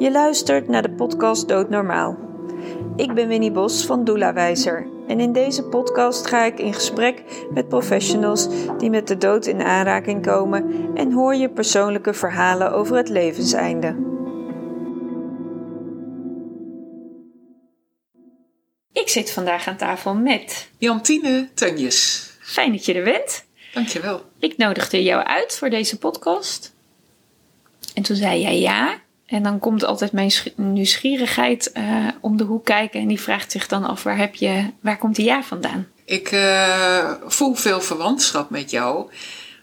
Je 0.00 0.10
luistert 0.10 0.68
naar 0.68 0.82
de 0.82 0.90
podcast 0.90 1.48
Doodnormaal. 1.48 2.18
Ik 2.96 3.14
ben 3.14 3.28
Winnie 3.28 3.50
Bos 3.50 3.86
van 3.86 4.04
Doula 4.04 4.32
Wijzer 4.32 4.86
en 5.06 5.20
in 5.20 5.32
deze 5.32 5.62
podcast 5.62 6.26
ga 6.26 6.44
ik 6.44 6.58
in 6.58 6.74
gesprek 6.74 7.22
met 7.50 7.68
professionals 7.68 8.48
die 8.78 8.90
met 8.90 9.08
de 9.08 9.16
dood 9.16 9.46
in 9.46 9.62
aanraking 9.62 10.22
komen 10.22 10.90
en 10.94 11.12
hoor 11.12 11.34
je 11.34 11.50
persoonlijke 11.50 12.14
verhalen 12.14 12.72
over 12.72 12.96
het 12.96 13.08
levenseinde. 13.08 13.96
Ik 18.92 19.08
zit 19.08 19.30
vandaag 19.30 19.66
aan 19.66 19.76
tafel 19.76 20.14
met 20.14 20.70
Jantine 20.78 21.48
Tunjes. 21.54 22.30
Fijn 22.40 22.72
dat 22.72 22.84
je 22.84 22.94
er 22.94 23.04
bent. 23.04 23.44
Dankjewel. 23.74 24.22
Ik 24.38 24.56
nodigde 24.56 25.02
jou 25.02 25.24
uit 25.24 25.58
voor 25.58 25.70
deze 25.70 25.98
podcast. 25.98 26.74
En 27.94 28.02
toen 28.02 28.16
zei 28.16 28.40
jij 28.40 28.60
ja. 28.60 29.00
En 29.30 29.42
dan 29.42 29.58
komt 29.58 29.84
altijd 29.84 30.12
mijn 30.12 30.32
nieuwsgierigheid 30.56 31.70
uh, 31.74 32.08
om 32.20 32.36
de 32.36 32.44
hoek 32.44 32.64
kijken. 32.64 33.00
En 33.00 33.08
die 33.08 33.20
vraagt 33.20 33.52
zich 33.52 33.66
dan 33.66 33.84
af, 33.84 34.02
waar, 34.02 34.16
heb 34.16 34.34
je, 34.34 34.70
waar 34.80 34.98
komt 34.98 35.16
die 35.16 35.24
ja 35.24 35.42
vandaan? 35.42 35.88
Ik 36.04 36.32
uh, 36.32 37.12
voel 37.26 37.54
veel 37.54 37.80
verwantschap 37.80 38.50
met 38.50 38.70
jou. 38.70 39.10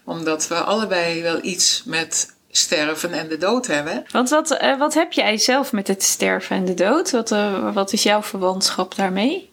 Omdat 0.04 0.48
we 0.48 0.54
allebei 0.54 1.22
wel 1.22 1.38
iets 1.42 1.82
met 1.86 2.34
sterven 2.50 3.12
en 3.12 3.28
de 3.28 3.38
dood 3.38 3.66
hebben. 3.66 4.04
Want 4.12 4.28
wat, 4.28 4.50
uh, 4.62 4.78
wat 4.78 4.94
heb 4.94 5.12
jij 5.12 5.38
zelf 5.38 5.72
met 5.72 5.88
het 5.88 6.02
sterven 6.02 6.56
en 6.56 6.64
de 6.64 6.74
dood? 6.74 7.10
Wat, 7.10 7.34
wat 7.72 7.92
is 7.92 8.02
jouw 8.02 8.22
verwantschap 8.22 8.94
daarmee? 8.94 9.50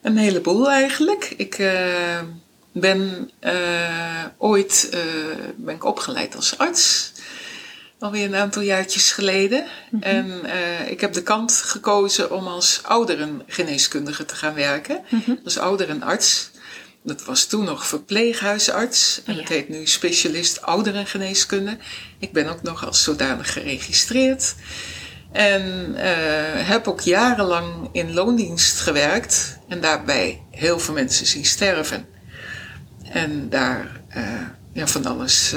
Een 0.00 0.16
heleboel 0.16 0.70
eigenlijk. 0.70 1.34
Ik 1.36 1.70
ben 2.72 3.30
ooit 4.38 4.96
ben 5.56 5.74
ik 5.74 5.84
opgeleid 5.84 6.36
als 6.36 6.58
arts 6.58 7.11
alweer 8.02 8.24
een 8.24 8.36
aantal 8.36 8.62
jaartjes 8.62 9.12
geleden. 9.12 9.64
Mhm. 9.90 10.02
En 10.02 10.40
uh, 10.44 10.90
ik 10.90 11.00
heb 11.00 11.12
de 11.12 11.22
kant 11.22 11.52
gekozen 11.52 12.30
om 12.30 12.46
als 12.46 12.80
ouderengeneeskundige 12.82 14.24
te 14.24 14.34
gaan 14.34 14.54
werken. 14.54 15.00
Mm 15.08 15.40
Als 15.44 15.58
ouderenarts. 15.58 16.50
Dat 17.04 17.24
was 17.24 17.44
toen 17.44 17.64
nog 17.64 17.86
verpleeghuisarts. 17.86 19.22
En 19.24 19.36
het 19.36 19.48
heet 19.48 19.68
nu 19.68 19.86
specialist 19.86 20.62
ouderengeneeskunde. 20.62 21.76
Ik 22.18 22.32
ben 22.32 22.48
ook 22.48 22.62
nog 22.62 22.86
als 22.86 23.02
zodanig 23.02 23.52
geregistreerd. 23.52 24.54
En 25.32 25.94
uh, 25.94 26.02
heb 26.68 26.88
ook 26.88 27.00
jarenlang 27.00 27.88
in 27.92 28.14
loondienst 28.14 28.80
gewerkt. 28.80 29.58
En 29.68 29.80
daarbij 29.80 30.42
heel 30.50 30.78
veel 30.78 30.94
mensen 30.94 31.26
zien 31.26 31.44
sterven. 31.44 32.06
En 33.02 33.48
daar 33.48 34.00
uh, 34.16 34.22
ja, 34.72 34.86
van 34.86 35.06
alles 35.06 35.54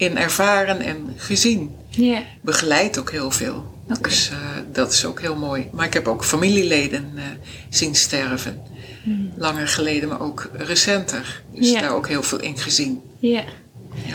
in 0.00 0.16
ervaren 0.16 0.80
en 0.80 1.14
gezien. 1.16 1.76
Yeah. 1.88 2.20
Begeleid 2.40 2.98
ook 2.98 3.10
heel 3.10 3.30
veel. 3.30 3.78
Dus 4.00 4.30
uh, 4.30 4.36
dat 4.72 4.92
is 4.92 5.04
ook 5.04 5.20
heel 5.20 5.36
mooi. 5.36 5.68
Maar 5.72 5.86
ik 5.86 5.92
heb 5.92 6.08
ook 6.08 6.24
familieleden 6.24 7.12
uh, 7.14 7.22
zien 7.68 7.94
sterven. 7.94 8.62
Mm. 9.04 9.32
Langer 9.36 9.68
geleden, 9.68 10.08
maar 10.08 10.20
ook 10.20 10.50
recenter. 10.52 11.42
Dus 11.54 11.72
daar 11.72 11.94
ook 11.94 12.08
heel 12.08 12.22
veel 12.22 12.40
in 12.40 12.58
gezien. 12.58 13.02
Ja. 13.18 13.44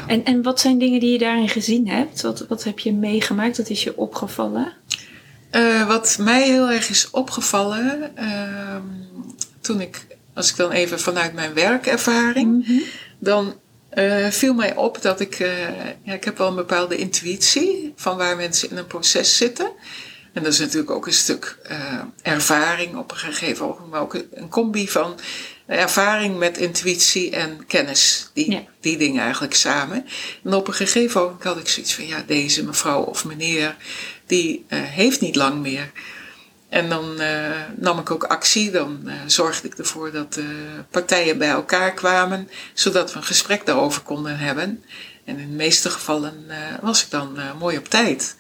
En, 0.08 0.26
en 0.26 0.42
wat 0.42 0.60
zijn 0.60 0.78
dingen 0.78 1.00
die 1.00 1.12
je 1.12 1.18
daarin 1.18 1.50
gezien 1.50 1.88
hebt? 1.88 2.22
Wat, 2.22 2.46
wat 2.48 2.64
heb 2.64 2.80
je 2.80 2.94
meegemaakt? 2.94 3.58
Wat 3.58 3.70
is 3.70 3.84
je 3.84 3.98
opgevallen? 3.98 4.74
Uh, 5.52 5.88
wat 5.88 6.18
mij 6.20 6.44
heel 6.44 6.72
erg 6.72 6.90
is 6.90 7.10
opgevallen, 7.12 8.16
ehm, 8.16 8.82
toen 9.62 9.82
ik, 9.82 10.08
als 10.34 10.50
ik 10.50 10.56
dan 10.56 10.72
even 10.72 11.00
vanuit 11.00 11.34
mijn 11.34 11.54
werkervaring, 11.54 12.48
mm 12.48 12.64
-hmm. 12.66 12.82
dan 13.20 13.54
uh, 13.96 14.28
viel 14.30 14.54
mij 14.54 14.76
op 14.76 15.02
dat 15.02 15.20
ik, 15.20 15.40
uh, 15.40 15.68
ja, 16.04 16.14
ik 16.14 16.24
heb 16.24 16.38
wel 16.38 16.48
een 16.48 16.56
bepaalde 16.56 16.98
intuïtie 16.98 17.94
van 17.96 18.18
waar 18.18 18.36
mensen 18.36 18.70
in 18.70 18.78
een 18.78 18.88
proces 18.88 19.38
zitten. 19.38 19.72
En 20.34 20.44
dat 20.44 20.54
is 20.54 20.60
natuurlijk 20.60 20.92
ook 20.92 21.08
een 21.08 21.14
stuk 21.14 21.58
uh, 21.72 22.02
ervaring 22.22 22.98
op 22.98 23.12
een 23.12 23.18
gegeven 23.18 23.68
moment, 23.68 23.90
maar 23.90 24.02
ook 24.02 24.14
een 24.14 24.50
combi 24.50 24.90
van 24.90 25.20
ervaring 25.66 26.38
met 26.38 26.58
intuïtie 26.58 27.32
en 27.32 27.66
kennis. 27.68 28.30
Die, 28.34 28.52
ja. 28.52 28.64
die 28.80 28.98
dingen 28.98 29.22
eigenlijk 29.22 29.54
samen. 29.54 30.06
En 30.44 30.54
op 30.54 30.68
een 30.68 30.74
gegeven 30.74 31.22
moment 31.22 31.44
had 31.44 31.58
ik 31.58 31.68
zoiets 31.68 31.94
van, 31.94 32.08
ja, 32.08 32.24
deze 32.28 32.64
mevrouw 32.64 33.02
of 33.02 33.26
meneer, 33.26 33.76
die 34.26 34.66
heeft 34.70 35.22
niet 35.22 35.36
lang 35.36 35.62
meer. 35.62 35.92
En 36.76 36.90
dan 36.90 37.22
uh, 37.22 37.62
nam 37.76 38.00
ik 38.00 38.12
ook 38.12 38.24
actie. 38.24 38.72
Dan 38.72 39.02
uh, 39.06 39.14
zorgde 39.26 39.68
ik 39.68 39.78
ervoor 39.78 40.12
dat 40.12 40.34
de 40.34 40.66
partijen 40.90 41.38
bij 41.38 41.50
elkaar 41.50 41.94
kwamen, 41.94 42.50
zodat 42.74 43.12
we 43.12 43.18
een 43.18 43.26
gesprek 43.26 43.66
daarover 43.66 44.02
konden 44.02 44.38
hebben. 44.38 44.84
En 45.24 45.38
in 45.40 45.50
de 45.50 45.56
meeste 45.56 45.90
gevallen 45.90 46.46
was 46.82 47.04
ik 47.04 47.10
dan 47.10 47.40
mooi 47.60 47.78
op 47.78 47.90
tijd. 47.90 48.36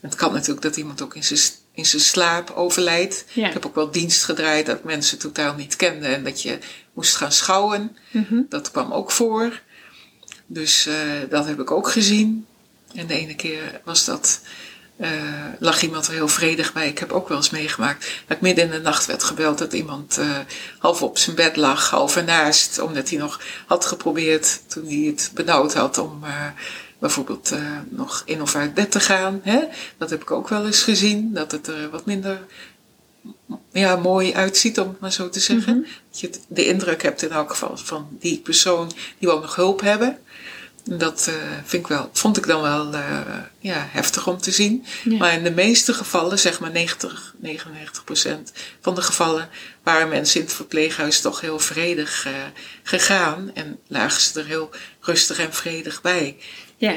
Het 0.00 0.14
kan 0.14 0.32
natuurlijk 0.32 0.62
dat 0.62 0.76
iemand 0.76 1.02
ook 1.02 1.14
in 1.14 1.24
zijn, 1.24 1.40
in 1.72 1.86
zijn 1.86 2.02
slaap 2.02 2.50
overlijdt. 2.50 3.24
Ja. 3.32 3.46
Ik 3.46 3.52
heb 3.52 3.66
ook 3.66 3.74
wel 3.74 3.90
dienst 3.90 4.24
gedraaid 4.24 4.66
dat 4.66 4.84
mensen 4.84 5.18
totaal 5.18 5.54
niet 5.54 5.76
kenden 5.76 6.14
en 6.14 6.24
dat 6.24 6.42
je 6.42 6.58
moest 6.92 7.16
gaan 7.16 7.32
schouwen. 7.32 7.96
Mm 8.10 8.26
-hmm. 8.28 8.46
Dat 8.48 8.70
kwam 8.70 8.92
ook 8.92 9.10
voor. 9.10 9.60
Dus 10.46 10.88
dat 11.30 11.46
heb 11.46 11.60
ik 11.60 11.70
ook 11.70 11.88
gezien. 11.88 12.46
En 12.94 13.06
de 13.06 13.14
ene 13.14 13.34
keer 13.34 13.80
was 13.84 14.04
dat 14.04 14.40
uh, 15.00 15.08
lag 15.58 15.82
iemand 15.82 16.06
er 16.06 16.12
heel 16.12 16.28
vredig 16.28 16.72
bij. 16.72 16.88
Ik 16.88 16.98
heb 16.98 17.12
ook 17.12 17.28
wel 17.28 17.36
eens 17.36 17.50
meegemaakt 17.50 18.06
dat 18.26 18.36
ik 18.36 18.42
midden 18.42 18.64
in 18.64 18.70
de 18.70 18.80
nacht 18.80 19.06
werd 19.06 19.22
gebeld 19.22 19.58
dat 19.58 19.72
iemand 19.72 20.18
uh, 20.18 20.38
half 20.78 21.02
op 21.02 21.18
zijn 21.18 21.36
bed 21.36 21.56
lag, 21.56 21.90
half 21.90 22.16
ernaast, 22.16 22.78
omdat 22.78 23.08
hij 23.08 23.18
nog 23.18 23.40
had 23.66 23.86
geprobeerd 23.86 24.60
toen 24.66 24.86
hij 24.86 25.04
het 25.06 25.30
benauwd 25.34 25.74
had 25.74 25.98
om 25.98 26.20
uh, 26.24 26.46
bijvoorbeeld 26.98 27.52
nog 27.88 28.22
in 28.24 28.42
of 28.42 28.54
uit 28.54 28.74
bed 28.74 28.90
te 28.90 29.00
gaan. 29.00 29.40
Hè? 29.42 29.60
Dat 29.98 30.10
heb 30.10 30.22
ik 30.22 30.30
ook 30.30 30.48
wel 30.48 30.66
eens 30.66 30.82
gezien, 30.82 31.34
dat 31.34 31.52
het 31.52 31.66
er 31.66 31.90
wat 31.90 32.06
minder 32.06 32.40
ja, 33.72 33.96
mooi 33.96 34.34
uitziet, 34.34 34.80
om 34.80 34.88
het 34.88 35.00
maar 35.00 35.12
zo 35.12 35.28
te 35.28 35.40
zeggen. 35.40 35.76
Mm 35.76 35.82
-hmm. 35.82 35.92
Dat 36.10 36.20
je 36.20 36.30
de 36.48 36.66
indruk 36.66 37.02
hebt 37.02 37.22
in 37.22 37.30
elk 37.30 37.50
geval 37.50 37.76
van 37.76 38.08
die 38.10 38.38
persoon 38.38 38.88
die 39.18 39.28
wil 39.28 39.40
nog 39.40 39.54
hulp 39.54 39.80
hebben. 39.80 40.18
Dat 40.88 41.26
uh, 41.28 41.34
vind 41.64 41.82
ik 41.82 41.88
wel, 41.88 42.10
vond 42.12 42.36
ik 42.36 42.46
dan 42.46 42.62
wel 42.62 42.94
uh, 42.94 43.20
ja, 43.58 43.86
heftig 43.90 44.26
om 44.26 44.38
te 44.38 44.50
zien. 44.50 44.84
Ja. 45.04 45.16
Maar 45.16 45.32
in 45.32 45.44
de 45.44 45.50
meeste 45.50 45.94
gevallen, 45.94 46.38
zeg 46.38 46.60
maar 46.60 46.70
90, 46.70 47.34
99 47.38 48.04
procent 48.04 48.52
van 48.80 48.94
de 48.94 49.02
gevallen, 49.02 49.48
waren 49.82 50.08
mensen 50.08 50.40
in 50.40 50.46
het 50.46 50.54
verpleeghuis 50.54 51.20
toch 51.20 51.40
heel 51.40 51.58
vredig 51.58 52.26
uh, 52.26 52.32
gegaan. 52.82 53.50
En 53.54 53.78
lagen 53.86 54.20
ze 54.20 54.40
er 54.40 54.46
heel 54.46 54.70
rustig 55.00 55.38
en 55.38 55.52
vredig 55.52 56.02
bij. 56.02 56.36
Ja, 56.76 56.94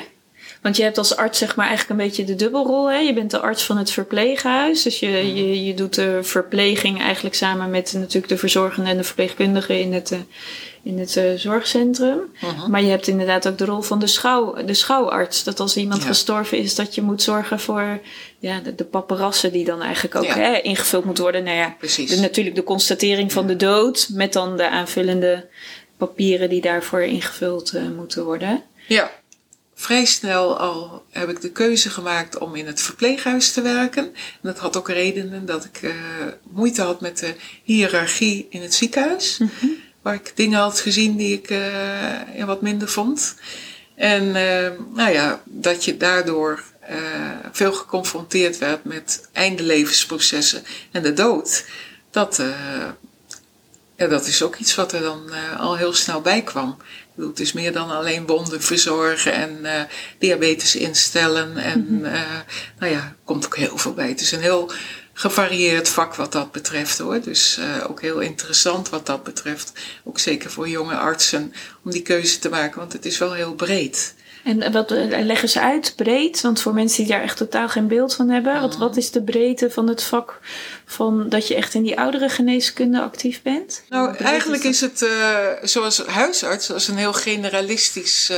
want 0.61 0.77
je 0.77 0.83
hebt 0.83 0.97
als 0.97 1.15
arts 1.15 1.37
zeg 1.37 1.55
maar 1.55 1.67
eigenlijk 1.67 1.99
een 1.99 2.05
beetje 2.07 2.23
de 2.23 2.35
dubbelrol. 2.35 2.89
Hè? 2.89 2.97
Je 2.97 3.13
bent 3.13 3.31
de 3.31 3.39
arts 3.39 3.63
van 3.63 3.77
het 3.77 3.91
verpleeghuis. 3.91 4.83
Dus 4.83 4.99
je, 4.99 5.35
je, 5.35 5.65
je 5.65 5.73
doet 5.73 5.95
de 5.95 6.19
verpleging 6.21 7.01
eigenlijk 7.01 7.35
samen 7.35 7.69
met 7.69 7.93
natuurlijk 7.93 8.27
de 8.27 8.37
verzorgende 8.37 8.89
en 8.89 8.97
de 8.97 9.03
verpleegkundige 9.03 9.79
in 9.79 9.93
het, 9.93 10.13
in 10.83 10.99
het 10.99 11.15
uh, 11.15 11.33
zorgcentrum. 11.35 12.19
Uh-huh. 12.43 12.67
Maar 12.67 12.81
je 12.81 12.89
hebt 12.89 13.07
inderdaad 13.07 13.47
ook 13.47 13.57
de 13.57 13.65
rol 13.65 13.81
van 13.81 13.99
de, 13.99 14.07
schouw, 14.07 14.63
de 14.63 14.73
schouwarts. 14.73 15.43
Dat 15.43 15.59
als 15.59 15.77
iemand 15.77 16.01
ja. 16.01 16.07
gestorven 16.07 16.57
is, 16.57 16.75
dat 16.75 16.95
je 16.95 17.01
moet 17.01 17.21
zorgen 17.21 17.59
voor 17.59 17.99
ja, 18.39 18.59
de, 18.59 18.75
de 18.75 18.83
paparassen 18.83 19.51
die 19.51 19.65
dan 19.65 19.81
eigenlijk 19.81 20.15
ook 20.15 20.23
ja. 20.23 20.35
hè, 20.35 20.59
ingevuld 20.59 21.05
moet 21.05 21.17
worden. 21.17 21.43
Nou 21.43 21.57
ja, 21.57 21.75
Precies. 21.79 22.09
De, 22.09 22.19
natuurlijk 22.19 22.55
de 22.55 22.63
constatering 22.63 23.31
van 23.31 23.47
de 23.47 23.55
dood 23.55 24.09
met 24.13 24.33
dan 24.33 24.57
de 24.57 24.69
aanvullende 24.69 25.47
papieren 25.97 26.49
die 26.49 26.61
daarvoor 26.61 27.01
ingevuld 27.01 27.73
uh, 27.73 27.81
moeten 27.95 28.23
worden. 28.23 28.63
Ja, 28.87 29.11
vrij 29.79 30.05
snel 30.05 30.57
al 30.57 31.03
heb 31.09 31.29
ik 31.29 31.41
de 31.41 31.51
keuze 31.51 31.89
gemaakt 31.89 32.37
om 32.37 32.55
in 32.55 32.67
het 32.67 32.81
verpleeghuis 32.81 33.51
te 33.51 33.61
werken. 33.61 34.03
En 34.03 34.13
dat 34.41 34.57
had 34.57 34.77
ook 34.77 34.89
redenen 34.89 35.45
dat 35.45 35.65
ik 35.65 35.81
uh, 35.81 35.91
moeite 36.51 36.81
had 36.81 37.01
met 37.01 37.17
de 37.17 37.33
hiërarchie 37.63 38.47
in 38.49 38.61
het 38.61 38.73
ziekenhuis. 38.73 39.37
Mm-hmm. 39.37 39.77
Waar 40.01 40.13
ik 40.13 40.31
dingen 40.35 40.59
had 40.59 40.79
gezien 40.79 41.15
die 41.15 41.33
ik 41.33 41.49
ja, 42.35 42.45
wat 42.45 42.61
minder 42.61 42.89
vond. 42.89 43.35
En 43.95 44.23
uh, 44.23 44.69
nou 44.93 45.11
ja, 45.11 45.41
dat 45.45 45.85
je 45.85 45.97
daardoor 45.97 46.63
veel 47.51 47.73
geconfronteerd 47.73 48.57
werd 48.57 48.83
met 48.83 49.27
eindelevensprocessen 49.31 50.63
en 50.91 51.01
de 51.01 51.13
dood. 51.13 51.65
Dat, 52.11 52.41
ja, 53.95 54.07
dat 54.07 54.27
is 54.27 54.41
ook 54.41 54.55
iets 54.55 54.75
wat 54.75 54.93
er 54.93 55.01
dan 55.01 55.31
al 55.57 55.77
heel 55.77 55.93
snel 55.93 56.21
bij 56.21 56.41
kwam 56.41 56.77
het 57.27 57.39
is 57.39 57.53
meer 57.53 57.73
dan 57.73 57.91
alleen 57.91 58.25
wonden 58.25 58.61
verzorgen 58.61 59.33
en 59.33 59.59
uh, 59.61 59.81
diabetes 60.17 60.75
instellen. 60.75 61.57
En 61.57 61.85
mm 61.89 62.03
-hmm. 62.03 62.05
uh, 62.05 62.21
nou 62.79 62.91
ja, 62.91 63.15
komt 63.23 63.45
ook 63.45 63.57
heel 63.57 63.77
veel 63.77 63.93
bij. 63.93 64.07
Het 64.07 64.21
is 64.21 64.31
een 64.31 64.41
heel 64.41 64.71
gevarieerd 65.19 65.89
vak 65.89 66.15
wat 66.15 66.31
dat 66.31 66.51
betreft 66.51 66.97
hoor. 66.97 67.21
Dus 67.21 67.57
uh, 67.59 67.89
ook 67.89 68.01
heel 68.01 68.19
interessant 68.19 68.89
wat 68.89 69.05
dat 69.05 69.23
betreft. 69.23 69.71
Ook 70.03 70.19
zeker 70.19 70.51
voor 70.51 70.69
jonge 70.69 70.95
artsen 70.95 71.53
om 71.83 71.91
die 71.91 72.01
keuze 72.01 72.39
te 72.39 72.49
maken, 72.49 72.79
want 72.79 72.93
het 72.93 73.05
is 73.05 73.17
wel 73.17 73.33
heel 73.33 73.53
breed. 73.53 74.13
En 74.43 74.71
wat 74.71 74.89
leggen 75.09 75.49
ze 75.49 75.61
uit, 75.61 75.93
breed? 75.95 76.41
Want 76.41 76.61
voor 76.61 76.73
mensen 76.73 77.03
die 77.03 77.11
daar 77.11 77.21
echt 77.21 77.37
totaal 77.37 77.69
geen 77.69 77.87
beeld 77.87 78.15
van 78.15 78.29
hebben, 78.29 78.61
wat, 78.61 78.77
wat 78.77 78.97
is 78.97 79.11
de 79.11 79.23
breedte 79.23 79.71
van 79.71 79.87
het 79.87 80.03
vak 80.03 80.39
van 80.85 81.29
dat 81.29 81.47
je 81.47 81.55
echt 81.55 81.73
in 81.73 81.83
die 81.83 81.99
oudere 81.99 82.29
geneeskunde 82.29 83.01
actief 83.01 83.41
bent? 83.41 83.83
Nou, 83.89 84.15
eigenlijk 84.15 84.63
is 84.63 84.81
het, 84.81 85.01
uh, 85.01 85.47
zoals 85.61 86.05
huisarts, 86.05 86.67
dat 86.67 86.77
is 86.77 86.87
een 86.87 86.97
heel 86.97 87.13
generalistisch 87.13 88.29
uh, 88.31 88.37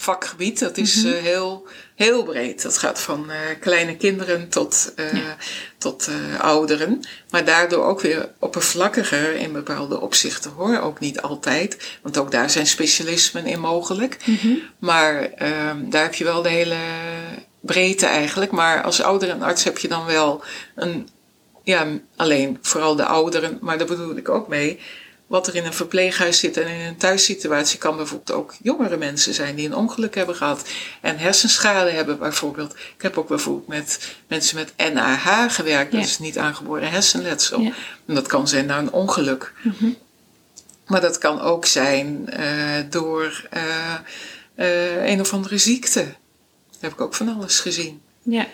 vakgebied. 0.00 0.58
Dat 0.58 0.76
is 0.76 0.94
Mhm. 1.02 1.06
eh, 1.14 1.22
heel, 1.22 1.66
heel 1.94 2.22
breed. 2.24 2.62
Dat 2.62 2.78
gaat 2.78 3.00
van 3.00 3.30
eh, 3.30 3.38
kleine 3.60 3.96
kinderen 3.96 4.48
tot, 4.48 4.92
eh, 4.96 5.12
Ja. 5.12 5.36
tot 5.78 6.08
ouderen. 6.40 7.00
Maar 7.30 7.44
daardoor 7.44 7.84
ook 7.84 8.00
weer 8.00 8.28
oppervlakkiger 8.38 9.34
in 9.34 9.52
bepaalde 9.52 10.00
opzichten 10.00 10.50
hoor. 10.50 10.78
Ook 10.80 11.00
niet 11.00 11.20
altijd. 11.22 11.98
Want 12.02 12.18
ook 12.18 12.30
daar 12.30 12.50
zijn 12.50 12.66
specialismen 12.66 13.46
in 13.46 13.60
mogelijk. 13.60 14.16
Mhm. 14.24 14.48
Maar 14.78 15.22
ehm, 15.22 15.90
daar 15.90 16.02
heb 16.02 16.14
je 16.14 16.24
wel 16.24 16.42
de 16.42 16.48
hele 16.48 16.76
breedte 17.60 18.06
eigenlijk. 18.06 18.50
Maar 18.50 18.82
als 18.82 19.02
ouderenarts 19.02 19.64
heb 19.64 19.78
je 19.78 19.88
dan 19.88 20.04
wel 20.06 20.42
een, 20.74 21.08
ja, 21.64 21.86
alleen 22.16 22.58
vooral 22.62 22.96
de 22.96 23.04
ouderen, 23.04 23.58
maar 23.60 23.78
daar 23.78 23.86
bedoel 23.86 24.16
ik 24.16 24.28
ook 24.28 24.48
mee. 24.48 24.80
Wat 25.28 25.46
er 25.46 25.54
in 25.54 25.64
een 25.64 25.72
verpleeghuis 25.74 26.38
zit 26.38 26.56
en 26.56 26.66
in 26.68 26.80
een 26.86 26.96
thuissituatie 26.96 27.78
kan 27.78 27.96
bijvoorbeeld 27.96 28.38
ook 28.38 28.54
jongere 28.62 28.96
mensen 28.96 29.34
zijn 29.34 29.54
die 29.54 29.66
een 29.66 29.74
ongeluk 29.74 30.14
hebben 30.14 30.34
gehad 30.36 30.68
en 31.00 31.18
hersenschade 31.18 31.90
hebben 31.90 32.18
bijvoorbeeld. 32.18 32.72
Ik 32.72 33.02
heb 33.02 33.18
ook 33.18 33.28
bijvoorbeeld 33.28 33.68
met 33.68 34.14
mensen 34.26 34.56
met 34.56 34.92
NAH 34.94 35.44
gewerkt, 35.48 35.92
dat 35.92 36.00
Ja. 36.00 36.06
is 36.06 36.18
niet 36.18 36.38
aangeboren 36.38 36.90
hersenletsel. 36.90 37.60
Ja. 37.60 37.72
En 38.06 38.14
dat 38.14 38.26
kan 38.26 38.48
zijn 38.48 38.66
na 38.66 38.78
een 38.78 38.92
ongeluk. 38.92 39.52
Mhm. 39.62 39.88
Maar 40.86 41.00
dat 41.00 41.18
kan 41.18 41.40
ook 41.40 41.66
zijn 41.66 42.30
eh, 42.30 42.44
door 42.90 43.46
eh, 43.50 43.94
eh, 44.54 45.06
een 45.10 45.20
of 45.20 45.32
andere 45.32 45.58
ziekte. 45.58 46.00
Daar 46.02 46.10
heb 46.80 46.92
ik 46.92 47.00
ook 47.00 47.14
van 47.14 47.34
alles 47.36 47.60
gezien. 47.60 48.00
Ja. 48.22 48.46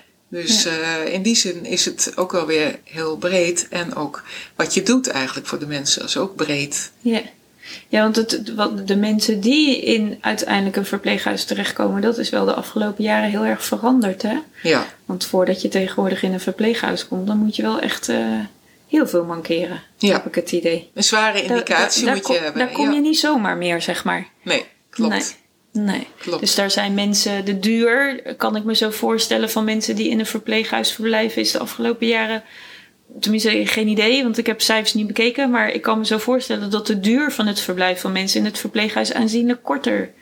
Dus 0.43 0.65
eh, 0.65 1.13
in 1.13 1.23
die 1.23 1.35
zin 1.37 1.65
is 1.65 1.85
het 1.85 2.13
ook 2.17 2.33
wel 2.33 2.47
weer 2.47 2.79
heel 2.85 3.17
breed. 3.17 3.67
En 3.71 3.95
ook 3.95 4.23
wat 4.57 4.75
je 4.75 4.83
doet 4.83 5.09
eigenlijk 5.09 5.47
voor 5.47 5.59
de 5.59 5.67
mensen 5.67 6.05
is 6.05 6.17
ook 6.17 6.35
breed. 6.37 6.91
Ja. 7.01 7.21
Ja, 7.89 8.03
want 8.03 8.17
het, 8.17 8.55
wat 8.55 8.87
de 8.87 8.97
mensen 8.97 9.41
die 9.41 9.81
in 9.81 10.19
uiteindelijk 10.21 10.77
een 10.77 10.87
verpleeghuis 10.87 11.45
terechtkomen, 11.45 12.03
dat 12.03 12.19
is 12.19 12.31
wel 12.31 12.45
de 12.45 12.55
afgelopen 12.55 13.05
jaren 13.05 13.31
heel 13.31 13.45
erg 13.45 13.65
veranderd. 13.65 14.23
Hè? 14.23 14.39
Ja, 14.63 14.87
Want 15.05 15.27
voordat 15.27 15.63
je 15.63 15.69
tegenwoordig 15.69 16.23
in 16.23 16.33
een 16.33 16.41
verpleeghuis 16.41 17.09
komt, 17.09 17.27
dan 17.27 17.39
moet 17.39 17.57
je 17.57 17.63
wel 17.63 17.81
echt 17.81 18.09
eh, 18.09 18.17
heel 18.89 19.07
veel 19.07 19.25
mankeren. 19.25 19.83
Ja. 19.99 20.13
Heb 20.13 20.27
ik 20.27 20.35
het 20.35 20.53
idee. 20.53 20.91
een 20.95 21.05
zware 21.05 21.43
indicatie 21.43 22.07
moet 22.07 22.17
je 22.17 22.23
kom- 22.23 22.35
hebben. 22.35 22.59
Daar 22.67 22.73
kom 22.73 22.89
ja. 22.89 22.95
je 22.95 23.01
niet 23.01 23.19
zomaar 23.19 23.57
meer, 23.57 23.83
zeg 23.83 24.05
maar. 24.05 24.29
Nee, 24.43 24.65
klopt. 24.91 25.13
Nee. 25.13 25.23
Nee. 25.79 26.07
klopt. 26.19 26.41
Dus 26.41 26.55
daar 26.55 26.71
zijn 26.71 26.95
mensen, 26.95 27.45
de 27.45 27.59
duur, 27.59 28.23
kan 28.37 28.57
ik 28.57 28.65
me 28.65 28.75
zo 28.75 28.91
voorstellen, 28.91 29.51
van 29.51 29.65
mensen 29.65 29.97
die 29.97 30.09
in 30.09 30.19
een 30.19 30.27
verpleeghuis 30.27 30.93
verblijven, 30.93 31.43
is 31.43 31.51
de 31.51 31.59
afgelopen 31.59 32.07
jaren, 32.07 32.43
tenminste 33.21 33.67
geen 33.67 33.89
idee, 33.89 34.23
want 34.23 34.39
ik 34.39 34.47
heb 34.47 34.61
cijfers 34.61 34.95
niet 34.95 35.07
bekeken, 35.07 35.51
maar 35.51 35.71
ik 35.71 35.83
kan 35.83 35.99
me 35.99 36.07
zo 36.07 36.19
voorstellen 36.19 36.71
dat 36.71 36.87
de 36.87 37.01
duur 37.01 37.33
van 37.33 37.47
het 37.47 37.61
verblijf 37.61 38.01
van 38.01 38.13
mensen 38.13 38.41
in 38.41 38.47
het 38.47 38.59
verpleeghuis 38.59 39.13
aanzienlijk 39.13 39.63
korter 39.63 40.13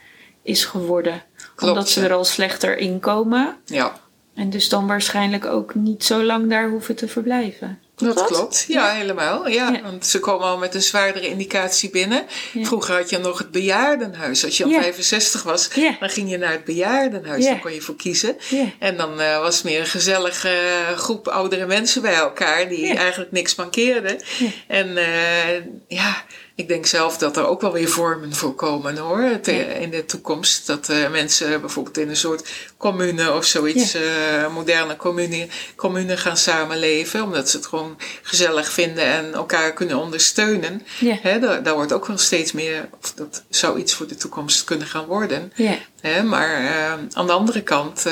is 0.43 0.65
geworden. 0.65 1.23
Klopt, 1.55 1.73
omdat 1.73 1.91
ze 1.91 2.05
er 2.05 2.13
al 2.13 2.25
slechter 2.25 2.79
in 2.79 3.01
komen 3.01 3.57
ja, 3.65 4.01
en 4.35 4.51
dus 4.51 4.69
dan 4.69 4.87
waarschijnlijk 4.87 5.45
ook 5.45 5.75
niet 5.75 6.05
zo 6.05 6.23
lang 6.23 6.51
daar 6.51 6.69
hoeven 6.69 6.97
te 6.97 7.09
verblijven. 7.09 7.79
Dat 7.97 8.15
dat? 8.15 8.27
klopt. 8.27 8.65
Ja, 8.69 8.91
helemaal. 8.91 9.49
Ja, 9.49 9.71
Ja. 9.71 9.83
Want 9.83 10.07
ze 10.07 10.21
komen 10.21 10.47
al 10.47 10.59
met 10.59 10.75
een 10.75 10.83
zwaardere 10.83 11.29
indicatie 11.29 11.91
binnen. 11.91 12.27
Ja. 12.53 12.65
Vroeger 12.65 12.95
had 12.97 13.11
je 13.11 13.19
nog 13.19 13.39
het 13.39 13.51
bejaardenhuis. 13.51 14.45
Als 14.45 14.57
je 14.57 14.65
al 14.65 14.71
Ja. 14.71 14.81
65 14.83 15.43
was, 15.43 15.69
dan 16.01 16.09
ging 16.11 16.31
je 16.31 16.39
naar 16.39 16.53
het 16.53 16.65
bejaardenhuis. 16.65 17.45
Ja. 17.45 17.51
Daar 17.51 17.61
kon 17.61 17.73
je 17.75 17.81
voor 17.81 17.97
kiezen. 17.97 18.37
En 18.79 18.97
dan 18.97 19.21
eh, 19.21 19.39
was 19.41 19.55
het 19.55 19.65
meer 19.65 19.81
een 19.81 19.87
gezellige 19.87 20.49
eh, 20.49 20.97
groep 20.97 21.29
oudere 21.29 21.67
mensen 21.67 22.03
bij 22.03 22.15
elkaar 22.15 22.69
die 22.69 22.95
eigenlijk 22.95 23.33
niks 23.33 23.55
mankeerden. 23.55 24.23
En 24.67 24.97
eh, 24.97 25.63
ja, 25.89 26.25
ik 26.55 26.69
denk 26.69 26.87
zelf 26.87 27.19
dat 27.19 27.37
er 27.37 27.47
ook 27.47 27.61
wel 27.61 27.73
weer 27.73 27.89
vormen 27.89 28.35
voor 28.35 28.55
komen 28.55 28.97
hoor. 28.97 29.23
Ja. 29.23 29.53
In 29.55 29.91
de 29.91 30.05
toekomst. 30.05 30.67
Dat 30.67 30.89
eh, 30.89 31.11
mensen 31.11 31.61
bijvoorbeeld 31.61 31.99
in 31.99 32.09
een 32.09 32.17
soort 32.17 32.51
commune 32.77 33.33
of 33.33 33.45
zoiets, 33.45 33.95
eh, 33.95 34.55
moderne 34.55 34.97
commune, 34.97 35.49
commune 35.77 36.17
gaan 36.17 36.37
samenleven. 36.37 37.23
Omdat 37.23 37.51
ze 37.51 37.57
het 37.57 37.67
gewoon 37.67 37.97
gezellig 38.23 38.73
vinden 38.73 39.05
en 39.05 39.35
elkaar 39.35 39.73
kunnen 39.73 39.97
ondersteunen. 39.97 40.83
Ja. 40.99 41.19
Hè, 41.23 41.39
daar, 41.39 41.63
daar 41.63 41.75
wordt 41.75 41.93
ook 41.93 42.07
wel 42.07 42.19
steeds 42.19 42.53
meer, 42.53 42.89
of 43.01 43.13
dat 43.13 43.43
zou 43.49 43.79
iets 43.79 43.95
voor 43.95 44.07
de 44.07 44.17
toekomst 44.17 44.65
kunnen 44.65 44.87
gaan 44.87 45.07
worden. 45.07 45.53
Ja. 45.55 45.79
Hè, 46.01 46.23
maar 46.23 46.57
eh, 46.57 46.93
aan 47.13 47.27
de 47.27 47.33
andere 47.33 47.63
kant, 47.63 48.07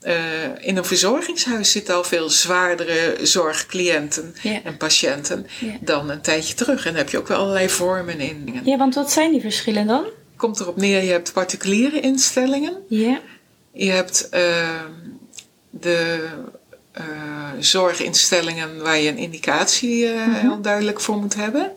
eh, 0.00 0.14
in 0.60 0.76
een 0.76 0.84
verzorgingshuis 0.84 1.70
zitten 1.70 1.94
al 1.94 2.04
veel 2.04 2.30
zwaardere 2.30 3.16
zorgcliënten 3.22 4.34
Ja. 4.42 4.60
en 4.64 4.76
patiënten 4.76 5.46
Ja. 5.60 5.76
dan 5.80 6.10
een 6.10 6.20
tijdje 6.22 6.54
terug. 6.54 6.86
En 6.86 6.90
daar 6.92 7.02
heb 7.02 7.10
je 7.10 7.18
ook 7.18 7.28
wel 7.28 7.38
allerlei 7.38 7.68
vormen 7.68 8.20
in. 8.20 8.60
ja, 8.64 8.76
want 8.76 8.94
wat 8.94 9.12
zijn 9.12 9.30
die 9.30 9.40
verschillen 9.40 9.86
dan? 9.86 10.04
Komt 10.36 10.60
erop 10.60 10.76
neer, 10.76 11.02
je 11.04 11.10
hebt 11.10 11.32
particuliere 11.32 12.00
instellingen. 12.00 12.76
Ja. 12.88 13.20
Je 13.72 13.90
hebt 13.90 14.28
ehm, 14.28 14.90
de 15.70 16.26
eh, 16.92 17.04
zorginstellingen 17.58 18.82
waar 18.82 18.98
je 18.98 19.08
een 19.08 19.18
indicatie 19.18 20.06
eh, 20.08 20.26
Mhm. 20.26 20.34
heel 20.40 20.60
duidelijk 20.60 21.00
voor 21.00 21.16
moet 21.16 21.34
hebben. 21.34 21.72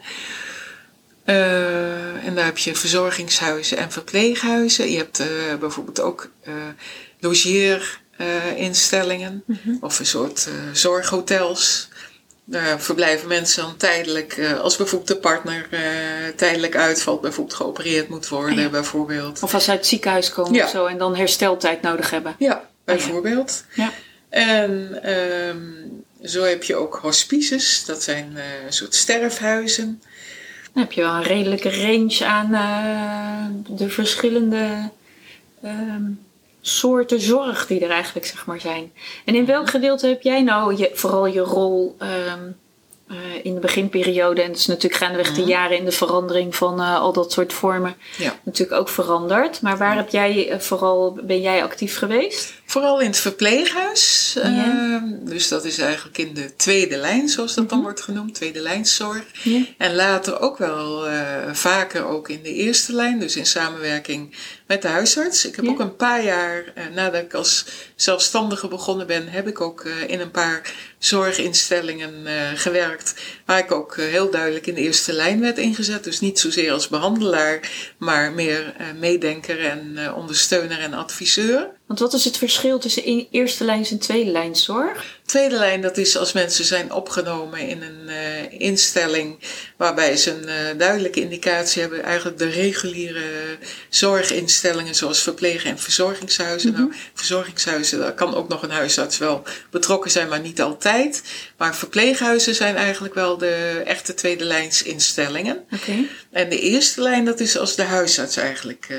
En 2.23 2.35
daar 2.35 2.45
heb 2.45 2.57
je 2.57 2.75
verzorgingshuizen 2.75 3.77
en 3.77 3.91
verpleeghuizen. 3.91 4.91
Je 4.91 4.97
hebt 4.97 5.23
bijvoorbeeld 5.59 6.01
ook 6.01 6.29
eh 8.27 8.43
logeerinstellingen 8.43 9.43
Mhm. 9.45 9.75
of 9.79 9.99
een 9.99 10.05
soort 10.05 10.47
eh, 10.47 10.53
zorghotels. 10.73 11.87
Daar 12.45 12.81
verblijven 12.81 13.27
mensen 13.27 13.63
dan 13.63 13.77
tijdelijk, 13.77 14.33
eh, 14.33 14.59
als 14.59 14.75
bijvoorbeeld 14.75 15.07
de 15.09 15.17
partner 15.17 15.67
tijdelijk 16.35 16.75
uitvalt, 16.75 17.21
bijvoorbeeld 17.21 17.55
geopereerd 17.57 18.09
moet 18.09 18.27
worden, 18.27 18.59
Ja. 18.63 18.69
bijvoorbeeld. 18.69 19.43
Of 19.43 19.53
als 19.53 19.63
ze 19.63 19.69
uit 19.69 19.79
het 19.79 19.87
ziekenhuis 19.87 20.29
komen 20.29 20.53
Ja. 20.53 20.63
of 20.63 20.69
zo 20.69 20.85
en 20.85 20.97
dan 20.97 21.15
hersteltijd 21.15 21.81
nodig 21.81 22.09
hebben. 22.09 22.35
Ja, 22.39 22.69
bijvoorbeeld. 22.85 23.63
Ja. 23.73 23.91
En 24.29 24.99
ehm, 25.03 25.57
zo 26.23 26.43
heb 26.43 26.63
je 26.63 26.75
ook 26.75 26.99
hospices, 27.01 27.85
dat 27.85 28.03
zijn 28.03 28.37
een 28.65 28.73
soort 28.73 28.95
sterfhuizen. 28.95 30.01
Dan 30.73 30.83
heb 30.83 30.91
je 30.91 31.01
wel 31.01 31.13
een 31.13 31.23
redelijke 31.23 31.81
range 31.81 32.25
aan 32.25 33.63
de 33.69 33.89
verschillende 33.89 34.89
ehm, 35.63 36.03
soorten 36.65 37.19
zorg 37.21 37.67
die 37.67 37.79
er 37.79 37.89
eigenlijk 37.89 38.25
zeg 38.25 38.45
maar 38.45 38.59
zijn. 38.59 38.91
En 39.25 39.35
in 39.35 39.45
welk 39.45 39.69
gedeelte 39.69 40.07
heb 40.07 40.21
jij 40.21 40.41
nou 40.41 40.75
je, 40.77 40.91
vooral 40.93 41.25
je 41.25 41.39
rol 41.39 41.95
ehm, 41.99 42.39
eh, 43.07 43.15
in 43.43 43.53
de 43.53 43.59
beginperiode? 43.59 44.41
En 44.41 44.49
het 44.49 44.57
is 44.57 44.65
natuurlijk 44.67 45.01
gaandeweg 45.01 45.33
de 45.33 45.41
Mhm. 45.41 45.49
jaren 45.49 45.77
in 45.77 45.85
de 45.85 45.91
verandering 45.91 46.55
van 46.55 46.81
eh, 46.81 46.99
al 46.99 47.13
dat 47.13 47.31
soort 47.31 47.53
vormen 47.53 47.95
Ja. 48.17 48.39
natuurlijk 48.43 48.79
ook 48.79 48.89
veranderd. 48.89 49.61
Maar 49.61 49.77
waar 49.77 49.95
heb 49.95 50.09
jij 50.09 50.49
eh, 50.49 50.59
vooral, 50.59 51.17
ben 51.23 51.41
jij 51.41 51.63
actief 51.63 51.97
geweest? 51.97 52.53
Vooral 52.73 52.99
in 52.99 53.07
het 53.07 53.17
verpleeghuis. 53.17 54.35
Ehm, 54.41 55.03
dus 55.21 55.47
dat 55.47 55.65
is 55.65 55.77
eigenlijk 55.77 56.17
in 56.17 56.33
de 56.33 56.55
tweede 56.55 56.97
lijn, 56.97 57.29
zoals 57.29 57.53
dat 57.53 57.69
dan 57.69 57.81
wordt 57.81 58.01
genoemd, 58.01 58.33
tweede 58.33 58.59
lijnszorg. 58.59 59.23
Ja. 59.43 59.65
En 59.77 59.95
later 59.95 60.39
ook 60.39 60.57
wel 60.57 61.07
eh, 61.07 61.25
vaker 61.51 62.05
ook 62.05 62.29
in 62.29 62.43
de 62.43 62.53
eerste 62.53 62.93
lijn, 62.93 63.19
dus 63.19 63.35
in 63.35 63.45
samenwerking 63.45 64.35
met 64.67 64.81
de 64.81 64.87
huisarts. 64.87 65.45
Ik 65.45 65.55
heb 65.55 65.67
ook 65.67 65.79
een 65.79 65.95
paar 65.95 66.23
jaar, 66.23 66.63
eh, 66.75 66.83
nadat 66.93 67.23
ik 67.23 67.33
als 67.33 67.65
zelfstandige 67.95 68.67
begonnen 68.67 69.07
ben, 69.07 69.27
heb 69.27 69.47
ik 69.47 69.61
ook 69.61 69.85
eh, 69.85 70.09
in 70.09 70.19
een 70.19 70.31
paar 70.31 70.73
zorginstellingen 70.97 72.13
gewerkt. 72.55 73.13
Waar 73.45 73.59
ik 73.59 73.71
ook 73.71 73.97
heel 73.97 74.29
duidelijk 74.29 74.67
in 74.67 74.75
de 74.75 74.81
eerste 74.81 75.13
lijn 75.13 75.39
werd 75.39 75.57
ingezet. 75.57 76.03
Dus 76.03 76.19
niet 76.19 76.39
zozeer 76.39 76.71
als 76.71 76.87
behandelaar, 76.87 77.59
maar 77.97 78.31
meer 78.31 78.73
meedenker 78.99 79.59
en 79.65 80.13
ondersteuner 80.13 80.79
en 80.79 80.93
adviseur. 80.93 81.72
Want 81.87 81.99
wat 81.99 82.13
is 82.13 82.25
het 82.25 82.37
verschil 82.37 82.79
tussen 82.79 83.27
eerste 83.31 83.63
lijns 83.63 83.91
en 83.91 83.99
tweede 83.99 84.31
lijns 84.31 84.63
zorg? 84.63 85.19
Tweede 85.25 85.55
lijn, 85.55 85.81
dat 85.81 85.97
is 85.97 86.17
als 86.17 86.31
mensen 86.31 86.65
zijn 86.65 86.91
opgenomen 86.91 87.59
in 87.59 87.81
een 87.81 88.09
eh, 88.09 88.59
instelling 88.59 89.39
waarbij 89.77 90.17
ze 90.17 90.31
een 90.31 90.47
eh, 90.47 90.77
duidelijke 90.77 91.21
indicatie 91.21 91.81
hebben, 91.81 92.03
eigenlijk 92.03 92.37
de 92.37 92.49
reguliere 92.49 93.57
zorginstellingen 93.89 94.95
zoals 94.95 95.21
verpleeg- 95.21 95.63
en 95.65 95.79
verzorgingshuizen. 95.79 96.73
Nou, 96.73 96.93
verzorgingshuizen, 97.13 97.99
daar 97.99 98.13
kan 98.13 98.35
ook 98.35 98.47
nog 98.47 98.63
een 98.63 98.71
huisarts 98.71 99.17
wel 99.17 99.43
betrokken 99.69 100.11
zijn, 100.11 100.27
maar 100.27 100.39
niet 100.39 100.61
altijd. 100.61 101.23
Maar 101.57 101.75
verpleeghuizen 101.75 102.55
zijn 102.55 102.75
eigenlijk 102.75 103.13
wel 103.13 103.37
de 103.37 103.81
echte 103.85 104.13
tweede 104.13 104.43
lijns 104.43 104.83
instellingen. 104.83 105.65
Oké. 105.71 105.95
En 106.31 106.49
de 106.49 106.59
eerste 106.59 107.01
lijn, 107.01 107.25
dat 107.25 107.39
is 107.39 107.57
als 107.57 107.75
de 107.75 107.83
huisarts 107.83 108.37
eigenlijk 108.37 108.85
eh, 108.89 108.97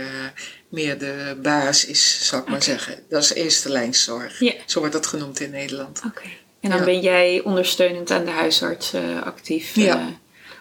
meer 0.74 0.98
de 0.98 1.36
baas 1.42 1.84
is, 1.86 2.18
zou 2.26 2.42
ik 2.42 2.48
maar 2.48 2.62
zeggen. 2.62 2.94
Dat 3.08 3.22
is 3.22 3.32
eerste 3.34 3.68
lijnszorg. 3.68 4.40
Ja. 4.40 4.52
Zo 4.66 4.78
wordt 4.78 4.94
dat 4.94 5.06
genoemd 5.06 5.40
in 5.40 5.50
Nederland. 5.50 6.00
Oké. 6.06 6.22
En 6.60 6.70
dan 6.70 6.78
Ja. 6.78 6.84
ben 6.84 7.00
jij 7.00 7.40
ondersteunend 7.44 8.10
aan 8.10 8.24
de 8.24 8.30
huisarts 8.30 8.92
eh, 8.92 9.22
actief. 9.22 9.74
Ja. 9.74 9.94
eh, 9.98 10.06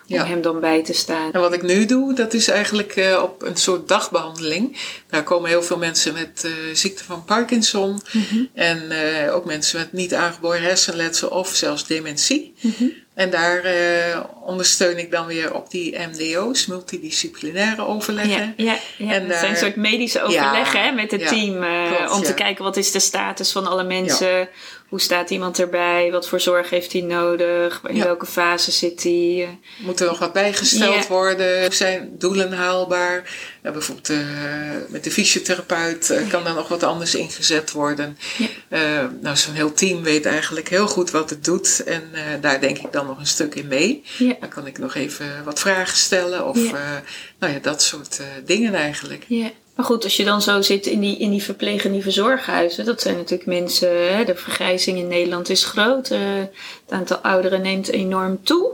om 0.08 0.16
Ja. 0.16 0.26
hem 0.26 0.42
dan 0.42 0.60
bij 0.60 0.84
te 0.84 0.94
staan. 0.94 1.32
En 1.32 1.40
wat 1.42 1.54
ik 1.54 1.62
nu 1.62 1.86
doe, 1.86 2.14
dat 2.14 2.34
is 2.34 2.48
eigenlijk 2.48 2.96
eh, 2.96 3.22
op 3.24 3.42
een 3.44 3.56
soort 3.56 3.88
dagbehandeling. 3.88 4.78
Daar 5.10 5.24
komen 5.24 5.50
heel 5.50 5.64
veel 5.64 5.78
mensen 5.78 6.14
met 6.14 6.48
ziekte 6.74 7.04
van 7.04 7.24
Parkinson. 7.26 8.02
Mhm. 8.12 8.44
En 8.54 8.92
ook 9.32 9.46
mensen 9.46 9.80
met 9.80 9.94
niet 9.94 10.14
aangeboren 10.14 10.62
hersenletsel 10.62 11.30
of 11.30 11.56
zelfs 11.56 11.88
dementie. 11.88 12.54
Mhm. 12.62 12.86
En 13.14 13.30
daar 13.30 13.66
uh, 13.66 14.24
ondersteun 14.42 14.98
ik 14.98 15.12
dan 15.12 15.26
weer 15.26 15.54
op 15.54 15.70
die 15.70 16.00
MDO's, 16.00 16.66
multidisciplinaire 16.66 17.86
overleggen. 17.86 18.54
Ja, 18.58 18.74
ja, 18.74 18.78
ja. 18.98 19.12
En 19.14 19.28
dat 19.28 19.38
zijn 19.38 19.52
een 19.52 19.58
soort 19.58 19.76
medische 19.76 20.22
overleggen 20.22 20.84
hè, 20.84 20.92
met 20.92 21.12
het 21.12 21.28
team. 21.28 21.64
Uh, 21.64 22.12
om 22.16 22.24
te 22.24 22.34
kijken 22.34 22.64
wat 22.64 22.78
is 22.78 22.92
de 22.92 23.00
status 23.00 23.52
van 23.52 23.68
alle 23.68 23.84
mensen. 23.84 24.50
Hoe 24.94 25.02
staat 25.02 25.30
iemand 25.30 25.60
erbij? 25.60 26.12
Wat 26.12 26.28
voor 26.28 26.40
zorg 26.40 26.70
heeft 26.70 26.92
hij 26.92 27.02
nodig? 27.02 27.82
In 27.88 28.04
welke 28.04 28.26
fase 28.26 28.72
zit 28.72 29.04
hij? 29.04 29.60
Moet 29.78 30.00
er 30.00 30.08
nog 30.08 30.20
wat 30.20 30.34
bijgesteld 30.34 31.08
worden? 31.08 31.74
Zijn 31.74 32.16
doelen 32.18 32.52
haalbaar? 32.52 33.24
bijvoorbeeld 33.62 34.10
uh, 34.10 34.18
met 34.88 35.04
de 35.04 35.12
fysiotherapeut 35.12 36.10
uh, 36.12 36.30
kan 36.30 36.44
daar 36.44 36.54
nog 36.54 36.68
wat 36.68 36.84
anders 36.84 37.16
ingezet 37.16 37.72
worden. 37.72 38.18
Uh, 38.70 38.80
nou, 39.22 39.38
zo'n 39.38 39.54
heel 39.54 39.74
team 39.74 40.04
weet 40.04 40.26
eigenlijk 40.26 40.70
heel 40.70 40.88
goed 40.88 41.12
wat 41.12 41.30
het 41.30 41.44
doet. 41.44 41.84
En 41.84 42.04
daar 42.42 42.62
denk 42.62 42.78
ik 42.78 42.92
dan 42.92 43.06
nog 43.06 43.20
een 43.20 43.28
stuk 43.28 43.56
in 43.56 43.68
mee. 43.68 44.04
Dan 44.40 44.50
kan 44.50 44.68
ik 44.68 44.78
nog 44.78 44.96
even 44.96 45.44
wat 45.44 45.60
vragen 45.60 45.98
stellen. 45.98 46.46
Of 46.46 46.58
nou 47.40 47.54
ja, 47.54 47.60
dat 47.62 47.82
soort 47.82 48.22
dingen 48.46 48.74
eigenlijk. 48.74 49.26
Ja. 49.28 49.52
Maar 49.76 49.86
goed, 49.86 50.04
als 50.04 50.18
je 50.18 50.24
dan 50.24 50.42
zo 50.42 50.62
zit 50.62 50.86
in 50.86 51.00
die, 51.00 51.18
in 51.18 51.30
die 51.30 51.44
verpleeg- 51.44 51.86
en 51.86 51.92
die 51.92 52.02
verzorghuizen, 52.02 52.86
dat 52.86 53.02
zijn 53.02 53.16
natuurlijk 53.16 53.50
mensen, 53.50 54.16
hè, 54.16 54.24
de 54.24 54.36
vergrijzing 54.36 54.98
in 54.98 55.08
Nederland 55.08 55.50
is 55.50 55.66
groot, 55.66 56.12
uh, 56.12 56.20
het 56.86 56.90
aantal 56.90 57.18
ouderen 57.18 57.62
neemt 57.62 57.88
enorm 57.88 58.44
toe. 58.44 58.72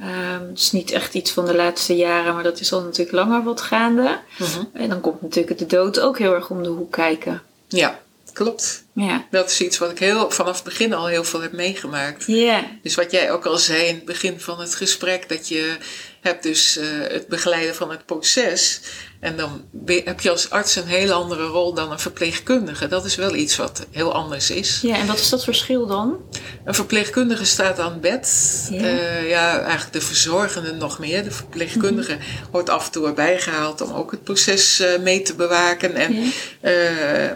Um, 0.00 0.48
het 0.48 0.58
is 0.58 0.72
niet 0.72 0.90
echt 0.90 1.14
iets 1.14 1.30
van 1.30 1.44
de 1.44 1.54
laatste 1.54 1.96
jaren, 1.96 2.34
maar 2.34 2.42
dat 2.42 2.60
is 2.60 2.72
al 2.72 2.82
natuurlijk 2.82 3.16
langer 3.16 3.42
wat 3.42 3.60
gaande. 3.60 4.18
Mhm. 4.38 4.64
En 4.72 4.88
dan 4.88 5.00
komt 5.00 5.22
natuurlijk 5.22 5.58
de 5.58 5.66
dood 5.66 6.00
ook 6.00 6.18
heel 6.18 6.34
erg 6.34 6.50
om 6.50 6.62
de 6.62 6.68
hoek 6.68 6.92
kijken. 6.92 7.42
Ja, 7.68 8.00
klopt. 8.32 8.84
Ja. 8.94 9.26
Dat 9.30 9.50
is 9.50 9.60
iets 9.60 9.78
wat 9.78 9.90
ik 9.90 9.98
heel, 9.98 10.30
vanaf 10.30 10.54
het 10.54 10.64
begin 10.64 10.92
al 10.92 11.06
heel 11.06 11.24
veel 11.24 11.40
heb 11.40 11.52
meegemaakt. 11.52 12.24
Ja. 12.26 12.66
Dus 12.82 12.94
wat 12.94 13.10
jij 13.10 13.32
ook 13.32 13.46
al 13.46 13.58
zei 13.58 13.86
in 13.86 13.94
het 13.94 14.04
begin 14.04 14.40
van 14.40 14.60
het 14.60 14.74
gesprek, 14.74 15.28
dat 15.28 15.48
je 15.48 15.76
hebt 16.22 16.42
dus 16.42 16.78
uh, 16.78 16.84
het 17.08 17.28
begeleiden 17.28 17.74
van 17.74 17.90
het 17.90 18.06
proces. 18.06 18.80
En 19.20 19.36
dan 19.36 19.64
heb 20.04 20.20
je 20.20 20.30
als 20.30 20.50
arts 20.50 20.76
een 20.76 20.86
hele 20.86 21.12
andere 21.12 21.46
rol 21.46 21.74
dan 21.74 21.92
een 21.92 21.98
verpleegkundige. 21.98 22.88
Dat 22.88 23.04
is 23.04 23.14
wel 23.14 23.34
iets 23.34 23.56
wat 23.56 23.86
heel 23.90 24.14
anders 24.14 24.50
is. 24.50 24.80
Ja, 24.82 24.96
en 24.96 25.06
wat 25.06 25.18
is 25.18 25.28
dat 25.28 25.44
verschil 25.44 25.86
dan? 25.86 26.16
Een 26.64 26.74
verpleegkundige 26.74 27.44
staat 27.44 27.78
aan 27.78 28.00
bed. 28.00 28.68
Ja, 28.70 28.80
uh, 28.80 29.28
ja 29.28 29.60
eigenlijk 29.60 29.92
de 29.92 30.00
verzorgende 30.00 30.72
nog 30.72 30.98
meer. 30.98 31.24
De 31.24 31.30
verpleegkundige 31.30 32.14
mhm. 32.14 32.22
wordt 32.50 32.70
af 32.70 32.86
en 32.86 32.92
toe 32.92 33.06
erbij 33.06 33.40
gehaald 33.40 33.80
om 33.80 33.92
ook 33.92 34.10
het 34.10 34.24
proces 34.24 34.80
uh, 34.80 34.98
mee 34.98 35.22
te 35.22 35.34
bewaken 35.34 35.94
en 35.94 36.32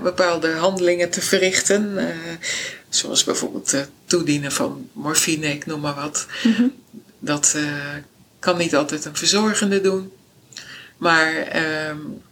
bepaalde 0.02 0.52
handelingen 0.52 1.10
te 1.10 1.20
verrichten. 1.20 1.45
Zoals 2.88 3.24
bijvoorbeeld 3.24 3.70
het 3.70 3.90
toedienen 4.04 4.52
van 4.52 4.88
morfine, 4.92 5.46
ik 5.46 5.66
noem 5.66 5.80
maar 5.80 5.94
wat. 5.94 6.26
Mm 6.42 6.52
-hmm. 6.52 6.74
Dat 7.18 7.56
kan 8.38 8.58
niet 8.58 8.76
altijd 8.76 9.04
een 9.04 9.16
verzorgende 9.16 9.80
doen. 9.80 10.12
Maar 10.96 11.56
um, 11.88 12.22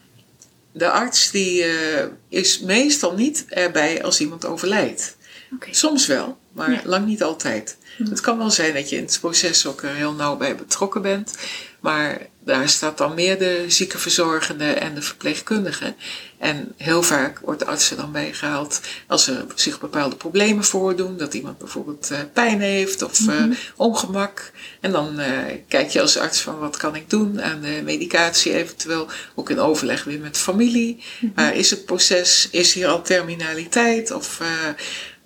de 0.73 0.91
arts 0.91 1.31
die 1.31 1.65
uh, 1.65 2.05
is 2.29 2.61
meestal 2.61 3.15
niet 3.15 3.45
erbij 3.49 4.03
als 4.03 4.21
iemand 4.21 4.45
overlijdt. 4.45 5.17
Okay. 5.55 5.73
Soms 5.73 6.07
wel, 6.07 6.39
maar 6.53 6.73
ja. 6.73 6.81
lang 6.85 7.07
niet 7.07 7.23
altijd. 7.23 7.77
Hm. 7.97 8.05
Het 8.05 8.21
kan 8.21 8.39
wel 8.39 8.51
zijn 8.51 8.75
dat 8.75 8.89
je 8.89 8.97
in 8.97 9.05
het 9.05 9.19
proces 9.21 9.67
ook 9.67 9.83
er 9.83 9.95
heel 9.95 10.13
nauw 10.13 10.37
bij 10.37 10.57
betrokken 10.57 11.03
bent. 11.03 11.35
Maar 11.81 12.27
daar 12.45 12.69
staat 12.69 12.99
dan 12.99 13.15
meer 13.15 13.39
de 13.39 13.65
ziekenverzorgende 13.69 14.73
en 14.73 14.95
de 14.95 15.03
verpleegkundige. 15.03 15.95
En 16.39 16.73
heel 16.77 17.03
vaak 17.03 17.39
wordt 17.39 17.61
de 17.61 17.67
arts 17.67 17.91
er 17.91 17.97
dan 17.97 18.13
bijgehaald 18.13 18.81
als 19.07 19.27
er 19.27 19.45
zich 19.55 19.81
bepaalde 19.81 20.17
problemen 20.17 20.65
voordoen. 20.65 21.17
Dat 21.17 21.35
iemand 21.35 21.59
bijvoorbeeld 21.59 22.09
uh, 22.13 22.19
pijn 22.33 22.61
heeft 22.61 23.03
of 23.03 23.21
mm 23.21 23.29
-hmm. 23.29 23.57
ongemak. 23.77 24.53
En 24.81 24.93
dan 24.93 25.21
uh, 25.21 25.27
kijk 25.69 25.91
je 25.91 26.01
als 26.01 26.19
arts 26.19 26.41
van 26.41 26.59
wat 26.59 26.77
kan 26.77 26.95
ik 26.97 27.11
doen 27.11 27.43
aan 27.43 27.61
de 27.61 27.81
medicatie 27.85 28.53
eventueel. 28.53 29.09
Ook 29.35 29.51
in 29.51 29.61
overleg 29.61 30.05
weer 30.05 30.21
met 30.21 30.37
familie. 30.37 31.03
Mm 31.21 31.33
-hmm. 31.35 31.49
is 31.49 31.71
het 31.71 31.85
proces, 31.85 32.49
is 32.51 32.73
hier 32.73 32.89
al 32.89 33.03
terminaliteit 33.03 34.11
of... 34.11 34.41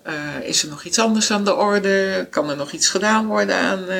Uh, 0.09 0.47
is 0.47 0.63
er 0.63 0.69
nog 0.69 0.83
iets 0.83 0.99
anders 0.99 1.31
aan 1.31 1.45
de 1.45 1.55
orde? 1.55 2.27
Kan 2.29 2.49
er 2.49 2.55
nog 2.55 2.71
iets 2.71 2.89
gedaan 2.89 3.27
worden 3.27 3.55
aan 3.55 3.79
uh, 3.79 3.95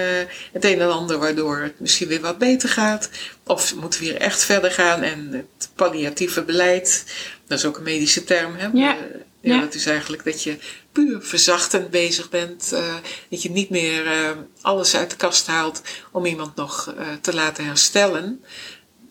het 0.52 0.66
een 0.66 0.82
en 0.82 0.92
ander 0.92 1.18
waardoor 1.18 1.58
het 1.58 1.80
misschien 1.80 2.08
weer 2.08 2.22
wat 2.22 2.38
beter 2.38 2.70
gaat? 2.70 3.10
Of 3.46 3.76
moeten 3.76 4.00
we 4.00 4.06
hier 4.06 4.18
echt 4.18 4.44
verder 4.44 4.72
gaan 4.72 5.02
en 5.02 5.30
het 5.32 5.70
palliatieve 5.76 6.44
beleid, 6.44 7.06
dat 7.48 7.58
is 7.58 7.66
ook 7.66 7.78
een 7.78 7.84
medische 7.84 8.24
term, 8.24 8.56
hè? 8.56 8.68
Ja. 8.74 8.98
Ja, 9.42 9.56
ja, 9.56 9.60
dat 9.60 9.74
is 9.74 9.86
eigenlijk 9.86 10.24
dat 10.24 10.44
je 10.44 10.58
puur 10.92 11.22
verzachtend 11.22 11.90
bezig 11.90 12.30
bent. 12.30 12.70
dat 13.30 13.42
je 13.42 13.52
niet 13.52 13.70
meer 13.70 14.04
alles 14.62 14.96
uit 14.96 15.10
de 15.10 15.16
kast 15.16 15.48
haalt 15.48 15.82
om 16.12 16.26
iemand 16.26 16.56
nog 16.56 16.94
te 17.22 17.34
laten 17.34 17.66
herstellen. 17.66 18.44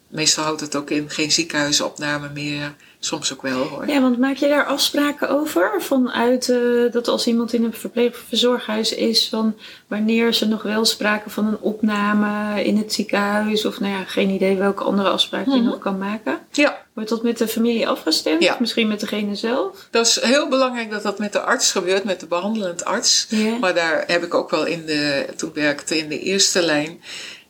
Meestal 0.09 0.45
houdt 0.45 0.61
het 0.61 0.77
ook 0.77 0.91
in 0.91 1.11
geen 1.11 1.33
ziekenhuisopname 1.33 2.29
meer 2.29 2.75
Soms 3.01 3.33
ook 3.33 3.43
wel 3.43 3.63
hoor. 3.63 3.89
Ja, 3.89 4.01
want 4.01 4.19
maak 4.19 4.37
je 4.37 4.49
daar 4.49 4.65
afspraken 4.65 5.29
over? 5.29 5.83
Vanuit 5.83 6.49
uh, 6.49 6.93
dat 6.93 7.09
als 7.09 7.27
iemand 7.27 7.53
in 7.53 7.65
een 7.65 7.73
verpleegverzorghuis 7.73 8.95
is, 8.95 9.29
van 9.29 9.57
wanneer 9.87 10.35
ze 10.35 10.47
nog 10.47 10.63
wel 10.63 10.85
sprake 10.85 11.31
van 11.31 11.47
een 11.47 11.59
opname 11.61 12.65
in 12.65 12.77
het 12.77 12.93
ziekenhuis? 12.93 13.65
Of 13.65 13.81
nou 13.81 13.93
ja, 13.93 14.05
geen 14.05 14.31
idee 14.31 14.57
welke 14.57 14.85
andere 14.85 15.09
afspraken 15.09 15.53
je 15.53 15.59
mhm. 15.59 15.69
nog 15.69 15.79
kan 15.79 15.99
maken. 15.99 16.39
Ja. 16.53 16.87
Wordt 16.93 17.11
dat 17.11 17.23
met 17.23 17.39
de 17.39 17.49
familie 17.49 17.89
afgestemd? 17.89 18.43
Ja. 18.43 18.57
Misschien 18.61 18.89
met 18.89 19.01
degene 19.01 19.35
zelf? 19.35 19.89
Dat 19.91 20.07
is 20.07 20.21
heel 20.21 20.49
belangrijk 20.49 20.91
dat 20.91 21.03
dat 21.03 21.19
met 21.19 21.33
de 21.33 21.41
arts 21.41 21.73
gebeurt, 21.73 22.05
met 22.05 22.21
de 22.21 22.27
behandelend 22.27 22.85
arts. 22.85 23.29
Maar 23.61 23.75
daar 23.75 24.05
heb 24.07 24.25
ik 24.25 24.35
ook 24.35 24.51
wel 24.51 24.67
in 24.67 24.87
de, 24.87 25.27
toen 25.37 25.51
werkte 25.55 25.99
in 25.99 26.09
de 26.09 26.21
eerste 26.21 26.63
lijn, 26.63 27.01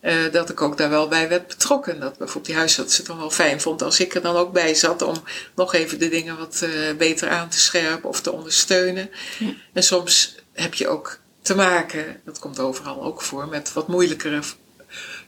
uh, 0.02 0.32
dat 0.32 0.50
ik 0.50 0.60
ook 0.60 0.76
daar 0.76 0.90
wel 0.90 1.08
bij 1.08 1.28
werd 1.28 1.46
betrokken. 1.46 2.00
Dat 2.00 2.18
bijvoorbeeld 2.18 2.46
die 2.46 2.54
huisarts 2.54 2.96
het 2.96 3.06
dan 3.06 3.18
wel 3.18 3.30
fijn 3.30 3.60
vond 3.60 3.82
als 3.82 4.00
ik 4.00 4.14
er 4.14 4.22
dan 4.22 4.36
ook 4.36 4.52
bij 4.52 4.74
zat 4.74 5.02
om 5.02 5.16
nog 5.54 5.74
even 5.74 5.98
de 5.98 6.08
dingen 6.08 6.38
wat 6.38 6.60
uh, 6.64 6.96
beter 6.96 7.28
aan 7.28 7.48
te 7.48 7.58
scherpen 7.58 8.08
of 8.08 8.20
te 8.20 8.32
ondersteunen. 8.32 9.10
Ja. 9.38 9.52
En 9.72 9.82
soms 9.82 10.34
heb 10.52 10.74
je 10.74 10.88
ook 10.88 11.18
te 11.42 11.54
maken, 11.54 12.20
dat 12.24 12.38
komt 12.38 12.58
overal 12.58 13.02
ook 13.02 13.22
voor, 13.22 13.48
met 13.48 13.72
wat 13.72 13.88
moeilijkere 13.88 14.40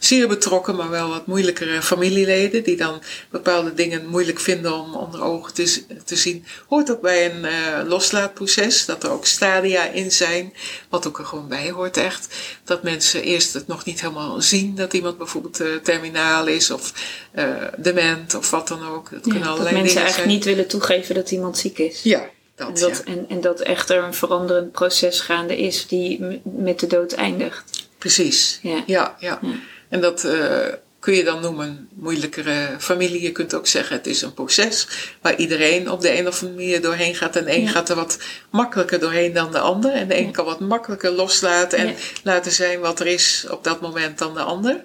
zeer 0.01 0.29
betrokken, 0.29 0.77
maar 0.77 0.91
wel 0.91 1.09
wat 1.09 1.27
moeilijkere 1.27 1.83
familieleden. 1.83 2.63
Die 2.63 2.77
dan 2.77 3.03
bepaalde 3.31 3.75
dingen 3.75 4.07
moeilijk 4.07 4.41
vinden 4.41 4.75
om 4.75 4.95
onder 4.95 5.23
ogen 5.23 5.55
te, 5.55 5.83
te 6.05 6.17
zien. 6.17 6.45
Hoort 6.67 6.91
ook 6.91 7.01
bij 7.01 7.31
een 7.31 7.45
uh, 7.45 7.89
loslaatproces. 7.89 8.85
Dat 8.85 9.03
er 9.03 9.11
ook 9.11 9.27
stadia 9.27 9.85
in 9.85 10.13
zijn. 10.13 10.55
Wat 10.89 11.07
ook 11.07 11.19
er 11.19 11.25
gewoon 11.25 11.49
bij 11.49 11.71
hoort 11.71 11.97
echt. 11.97 12.35
Dat 12.65 12.83
mensen 12.83 13.23
eerst 13.23 13.55
het 13.55 13.67
nog 13.67 13.85
niet 13.85 14.01
helemaal 14.01 14.41
zien. 14.41 14.75
Dat 14.75 14.93
iemand 14.93 15.19
bijvoorbeeld 15.19 15.61
uh, 15.61 15.77
terminaal 15.77 16.47
is 16.47 16.71
of 16.71 16.93
uh, 17.35 17.45
dement 17.77 18.35
of 18.35 18.51
wat 18.51 18.69
dan 18.69 18.89
ook. 18.89 19.11
Dat, 19.11 19.25
ja, 19.25 19.31
kunnen 19.31 19.49
dat 19.49 19.59
mensen 19.59 19.81
eigenlijk 19.81 20.15
zijn. 20.15 20.29
niet 20.29 20.45
willen 20.45 20.69
toegeven 20.69 21.15
dat 21.15 21.31
iemand 21.31 21.59
ziek 21.59 21.79
is. 21.79 22.03
Ja, 22.03 22.31
dat, 22.55 22.69
en, 22.69 22.75
dat, 22.75 23.03
ja. 23.05 23.13
en, 23.13 23.25
en 23.29 23.41
dat 23.41 23.61
echt 23.61 23.91
er 23.91 24.05
een 24.05 24.15
veranderend 24.15 24.73
proces 24.73 25.21
gaande 25.21 25.59
is 25.59 25.87
die 25.87 26.41
met 26.45 26.81
de 26.81 26.87
dood 26.87 27.13
eindigt. 27.13 27.89
Precies. 27.99 28.59
Ja. 28.63 28.83
Ja, 28.87 29.17
ja. 29.19 29.39
ja. 29.43 29.53
En 29.91 30.01
dat 30.01 30.25
uh, 30.25 30.67
kun 30.99 31.15
je 31.15 31.25
dan 31.25 31.41
noemen 31.41 31.89
moeilijkere 31.95 32.69
familie. 32.79 33.23
Je 33.23 33.33
kunt 33.33 33.55
ook 33.55 33.67
zeggen 33.67 33.97
het 33.97 34.07
is 34.07 34.23
een 34.23 34.35
proces 34.35 34.87
waar 35.21 35.37
iedereen 35.37 35.91
op 35.91 36.01
de 36.01 36.19
een 36.19 36.27
of 36.27 36.43
andere 36.43 36.61
manier 36.61 36.81
doorheen 36.81 37.15
gaat. 37.15 37.37
En 37.37 37.45
de 37.45 37.55
een 37.55 37.63
ja. 37.63 37.71
gaat 37.71 37.89
er 37.89 37.97
wat 37.97 38.19
makkelijker 38.51 38.99
doorheen 38.99 39.33
dan 39.33 39.53
de 39.53 39.59
ander. 39.59 39.93
En 39.93 40.09
de 40.09 40.19
een 40.19 40.27
ja. 40.27 40.31
kan 40.31 40.45
wat 40.45 40.61
makkelijker 40.61 41.11
loslaten 41.11 41.79
en 41.79 41.95
laten 42.23 42.53
zijn 42.53 42.81
wat 42.81 43.01
er 43.01 43.07
is 43.07 43.47
op 43.51 43.65
dat 43.65 43.81
moment 43.81 44.19
dan 44.19 44.35
de 44.35 44.43
ander. 44.43 44.83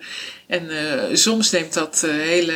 En 0.47 0.65
uh, 0.71 1.15
soms 1.15 1.51
neemt 1.51 1.74
dat 1.74 2.01
uh, 2.05 2.12
hele 2.12 2.53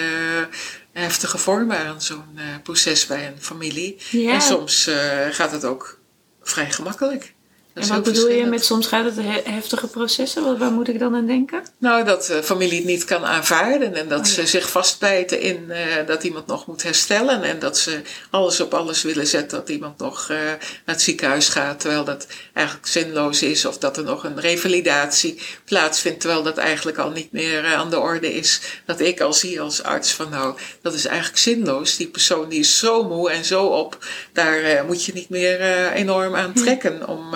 heftige 0.94 1.38
vormen 1.38 1.78
aan 1.78 2.02
zo'n 2.02 2.40
proces 2.64 3.06
bij 3.06 3.28
een 3.28 3.42
familie. 3.42 3.98
En 4.12 4.42
soms 4.42 4.90
gaat 5.32 5.52
het 5.52 5.66
ook 5.66 6.00
vrij 6.42 6.72
gemakkelijk. 6.72 7.34
En 7.80 7.88
wat 7.88 8.04
bedoel 8.04 8.30
je 8.30 8.46
met 8.46 8.66
soms 8.66 8.88
gaat 8.88 9.06
het 9.06 9.16
heftige 9.44 9.88
processen? 9.88 10.44
Wat, 10.44 10.58
waar 10.58 10.72
moet 10.72 10.88
ik 10.88 11.00
dan 11.00 11.16
aan 11.16 11.26
denken? 11.26 11.64
Nou, 11.78 12.06
dat 12.06 12.26
de 12.26 12.44
familie 12.44 12.78
het 12.78 12.86
niet 12.86 13.04
kan 13.06 13.26
aanvaarden 13.26 13.96
en 13.96 14.08
dat 14.08 14.20
oh, 14.20 14.26
ja. 14.26 14.32
ze 14.32 14.48
zich 14.48 14.70
vastbijten 14.70 15.42
in 15.42 15.66
uh, 15.68 15.76
dat 16.08 16.24
iemand 16.24 16.48
nog 16.48 16.68
moet 16.68 16.84
herstellen 16.84 17.44
en 17.44 17.60
dat 17.60 17.78
ze 17.78 18.02
alles 18.30 18.60
op 18.60 18.74
alles 18.74 19.02
willen 19.02 19.28
zetten 19.28 19.58
dat 19.58 19.70
iemand 19.70 19.98
nog 19.98 20.30
uh, 20.32 20.38
naar 20.38 20.60
het 20.86 21.02
ziekenhuis 21.02 21.50
gaat 21.50 21.80
terwijl 21.80 22.04
dat 22.04 22.28
eigenlijk 22.54 22.88
zinloos 22.88 23.42
is 23.42 23.66
of 23.66 23.78
dat 23.78 23.98
er 23.98 24.04
nog 24.04 24.24
een 24.24 24.40
revalidatie 24.40 25.42
plaatsvindt 25.66 26.20
terwijl 26.20 26.44
dat 26.44 26.58
eigenlijk 26.58 26.98
al 26.98 27.10
niet 27.10 27.32
meer 27.32 27.64
uh, 27.64 27.74
aan 27.74 27.90
de 27.90 28.00
orde 28.00 28.34
is. 28.34 28.62
Dat 28.86 29.00
ik 29.00 29.22
al 29.22 29.34
zie 29.34 29.62
als 29.62 29.84
arts 29.84 30.12
van 30.12 30.30
nou, 30.30 30.58
dat 30.82 30.94
is 30.94 31.06
eigenlijk 31.06 31.38
zinloos. 31.38 31.96
Die 31.96 32.08
persoon 32.08 32.50
die 32.50 32.60
is 32.60 32.78
zo 32.78 33.04
moe 33.04 33.32
en 33.32 33.46
zo 33.46 33.66
op, 33.66 34.06
daar 34.34 34.86
moet 34.86 35.06
je 35.06 35.14
niet 35.14 35.30
meer 35.30 35.92
enorm 35.92 36.36
aan 36.36 36.54
trekken 36.54 36.98
hm. 36.98 37.12
om 37.12 37.36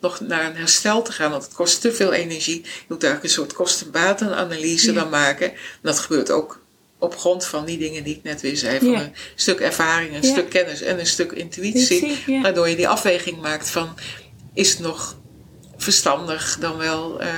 nog 0.00 0.20
naar 0.20 0.46
een 0.46 0.56
herstel 0.56 1.02
te 1.02 1.12
gaan. 1.12 1.30
Want 1.30 1.42
het 1.42 1.54
kost 1.54 1.80
te 1.80 1.92
veel 1.92 2.12
energie. 2.12 2.60
Je 2.62 2.84
moet 2.88 3.02
eigenlijk 3.04 3.24
een 3.24 3.42
soort 3.42 3.52
kostenbatenanalyse 3.52 4.92
ja. 4.92 5.00
dan 5.00 5.08
maken. 5.08 5.50
En 5.50 5.58
dat 5.82 5.98
gebeurt 5.98 6.30
ook 6.30 6.60
op 6.98 7.16
grond 7.18 7.44
van 7.44 7.64
die 7.64 7.78
dingen 7.78 8.04
die 8.04 8.14
ik 8.16 8.22
net 8.22 8.40
weer 8.40 8.56
zei. 8.56 8.78
Van 8.78 8.90
ja. 8.90 9.00
een 9.00 9.12
stuk 9.34 9.60
ervaring, 9.60 10.14
een 10.14 10.22
ja. 10.22 10.32
stuk 10.32 10.50
kennis 10.50 10.82
en 10.82 10.98
een 10.98 11.06
stuk 11.06 11.32
intuïtie. 11.32 12.18
Waardoor 12.42 12.68
je 12.68 12.76
die 12.76 12.88
afweging 12.88 13.40
maakt 13.40 13.70
van 13.70 13.98
is 14.54 14.70
het 14.70 14.78
nog 14.78 15.16
verstandig 15.76 16.56
dan 16.60 16.76
wel 16.76 17.20
eh, 17.20 17.28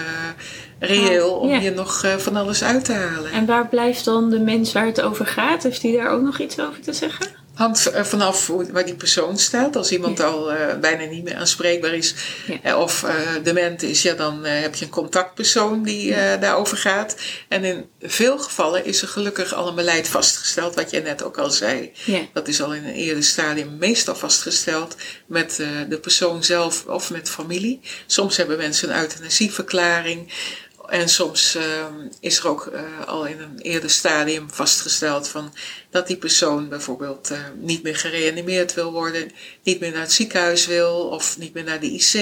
reëel 0.79 1.31
om 1.31 1.49
Ja. 1.49 1.59
hier 1.59 1.73
nog 1.73 2.05
eh, 2.05 2.17
van 2.17 2.37
alles 2.37 2.63
uit 2.63 2.85
te 2.85 2.93
halen. 2.93 3.33
En 3.33 3.47
waar 3.47 3.69
blijft 3.69 4.05
dan 4.05 4.31
de 4.31 4.41
mens 4.41 4.73
waar 4.73 4.87
het 4.87 5.01
over 5.01 5.27
gaat? 5.27 5.63
Heeft 5.63 5.81
die 5.81 5.97
daar 5.97 6.11
ook 6.11 6.23
nog 6.23 6.39
iets 6.41 6.59
over 6.61 6.81
te 6.81 6.93
zeggen? 6.93 7.27
Hangt 7.55 7.87
eh, 7.91 8.05
vanaf 8.05 8.47
waar 8.47 8.85
die 8.85 8.95
persoon 8.95 9.39
staat. 9.39 9.77
Als 9.77 9.93
iemand 9.93 10.19
Ja. 10.19 10.25
al 10.25 10.53
eh, 10.53 10.79
bijna 10.79 11.05
niet 11.05 11.25
meer 11.25 11.35
aanspreekbaar 11.37 11.95
is 11.95 12.15
Ja. 12.47 12.59
eh, 12.63 12.79
of 12.79 13.03
eh, 13.05 13.15
dement 13.43 13.83
is, 13.83 14.03
ja, 14.03 14.15
dan 14.15 14.45
heb 14.45 14.75
je 14.75 14.85
een 14.85 14.91
contactpersoon 14.91 15.83
die 15.83 16.15
daarover 16.41 16.77
gaat. 16.77 17.17
En 17.49 17.65
in 17.65 17.85
veel 18.01 18.39
gevallen 18.39 18.85
is 18.85 19.03
er 19.03 19.09
gelukkig 19.09 19.55
al 19.55 19.69
een 19.69 19.75
beleid 19.75 20.09
vastgesteld, 20.09 20.75
wat 20.75 20.91
je 20.91 21.01
net 21.01 21.23
ook 21.23 21.39
al 21.39 21.51
zei. 21.51 21.93
Dat 22.33 22.49
is 22.49 22.63
al 22.63 22.75
in 22.75 22.85
een 22.85 22.95
eerder 22.95 23.23
stadium 23.25 23.77
meestal 23.79 24.15
vastgesteld 24.15 24.97
met 25.27 25.61
de 25.89 25.99
persoon 25.99 26.45
zelf 26.45 26.85
of 26.87 27.11
met 27.11 27.31
familie. 27.31 27.81
Soms 28.07 28.37
hebben 28.37 28.57
mensen 28.59 28.91
een 28.91 29.01
euthanasieverklaring. 29.01 30.33
En 30.93 31.09
soms 31.09 31.55
eh, 31.55 31.63
is 32.21 32.39
er 32.39 32.49
ook 32.49 32.67
eh, 32.67 32.83
al 33.07 33.27
in 33.27 33.41
een 33.41 33.59
eerder 33.59 33.91
stadium 33.91 34.51
vastgesteld 34.51 35.29
van 35.29 35.53
dat 35.91 36.07
die 36.07 36.17
persoon 36.17 36.69
bijvoorbeeld 36.69 37.31
eh, 37.31 37.39
niet 37.61 37.83
meer 37.83 37.97
gereanimeerd 37.97 38.75
wil 38.75 38.93
worden, 38.93 39.31
niet 39.63 39.81
meer 39.81 39.93
naar 39.93 40.01
het 40.01 40.13
ziekenhuis 40.13 40.67
wil 40.67 41.09
of 41.09 41.39
niet 41.39 41.55
meer 41.55 41.65
naar 41.65 41.81
de 41.81 41.87
IC. 41.91 42.13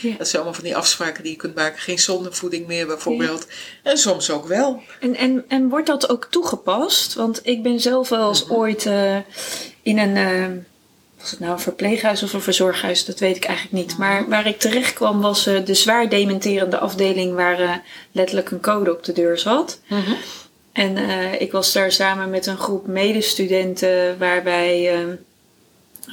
Ja. 0.00 0.16
Dat 0.16 0.28
zijn 0.28 0.42
allemaal 0.42 0.54
van 0.54 0.64
die 0.64 0.76
afspraken 0.76 1.22
die 1.22 1.32
je 1.32 1.38
kunt 1.38 1.54
maken. 1.54 1.80
Geen 1.80 1.98
zondevoeding 1.98 2.66
meer 2.66 2.86
bijvoorbeeld. 2.86 3.46
En 3.82 3.98
soms 3.98 4.30
ook 4.30 4.46
wel. 4.46 4.82
En, 5.00 5.14
en, 5.14 5.44
en 5.48 5.68
wordt 5.68 5.86
dat 5.86 6.08
ook 6.08 6.26
toegepast? 6.30 7.14
Want 7.14 7.40
ik 7.42 7.62
ben 7.62 7.80
zelf 7.80 8.08
wel 8.08 8.28
eens 8.28 8.44
Mhm. 8.44 8.52
ooit 8.52 8.86
eh, 8.86 9.16
in 9.82 9.98
een, 9.98 10.16
eh, 10.16 10.64
was 11.20 11.30
het 11.30 11.40
nou 11.40 11.52
een 11.52 11.58
verpleeghuis 11.58 12.22
of 12.22 12.32
een 12.32 12.40
verzorghuis, 12.42 13.04
dat 13.04 13.18
weet 13.18 13.36
ik 13.36 13.44
eigenlijk 13.44 13.76
niet. 13.76 13.98
Maar 13.98 14.28
waar 14.28 14.46
ik 14.46 14.58
terecht 14.58 14.92
kwam 14.92 15.20
was 15.20 15.46
eh, 15.46 15.64
de 15.64 15.74
zwaar 15.74 16.08
dementerende 16.08 16.78
afdeling 16.78 17.34
waar 17.34 17.60
eh, 17.60 17.74
letterlijk 18.12 18.50
een 18.50 18.60
code 18.60 18.92
op 18.92 19.04
de 19.04 19.12
deur 19.12 19.38
zat. 19.38 19.80
En 20.78 20.96
eh, 20.96 21.40
ik 21.40 21.52
was 21.52 21.72
daar 21.72 21.92
samen 21.92 22.30
met 22.30 22.46
een 22.46 22.58
groep 22.58 22.86
medestudenten 22.86 24.18
waarbij 24.18 24.92
eh, 24.92 25.00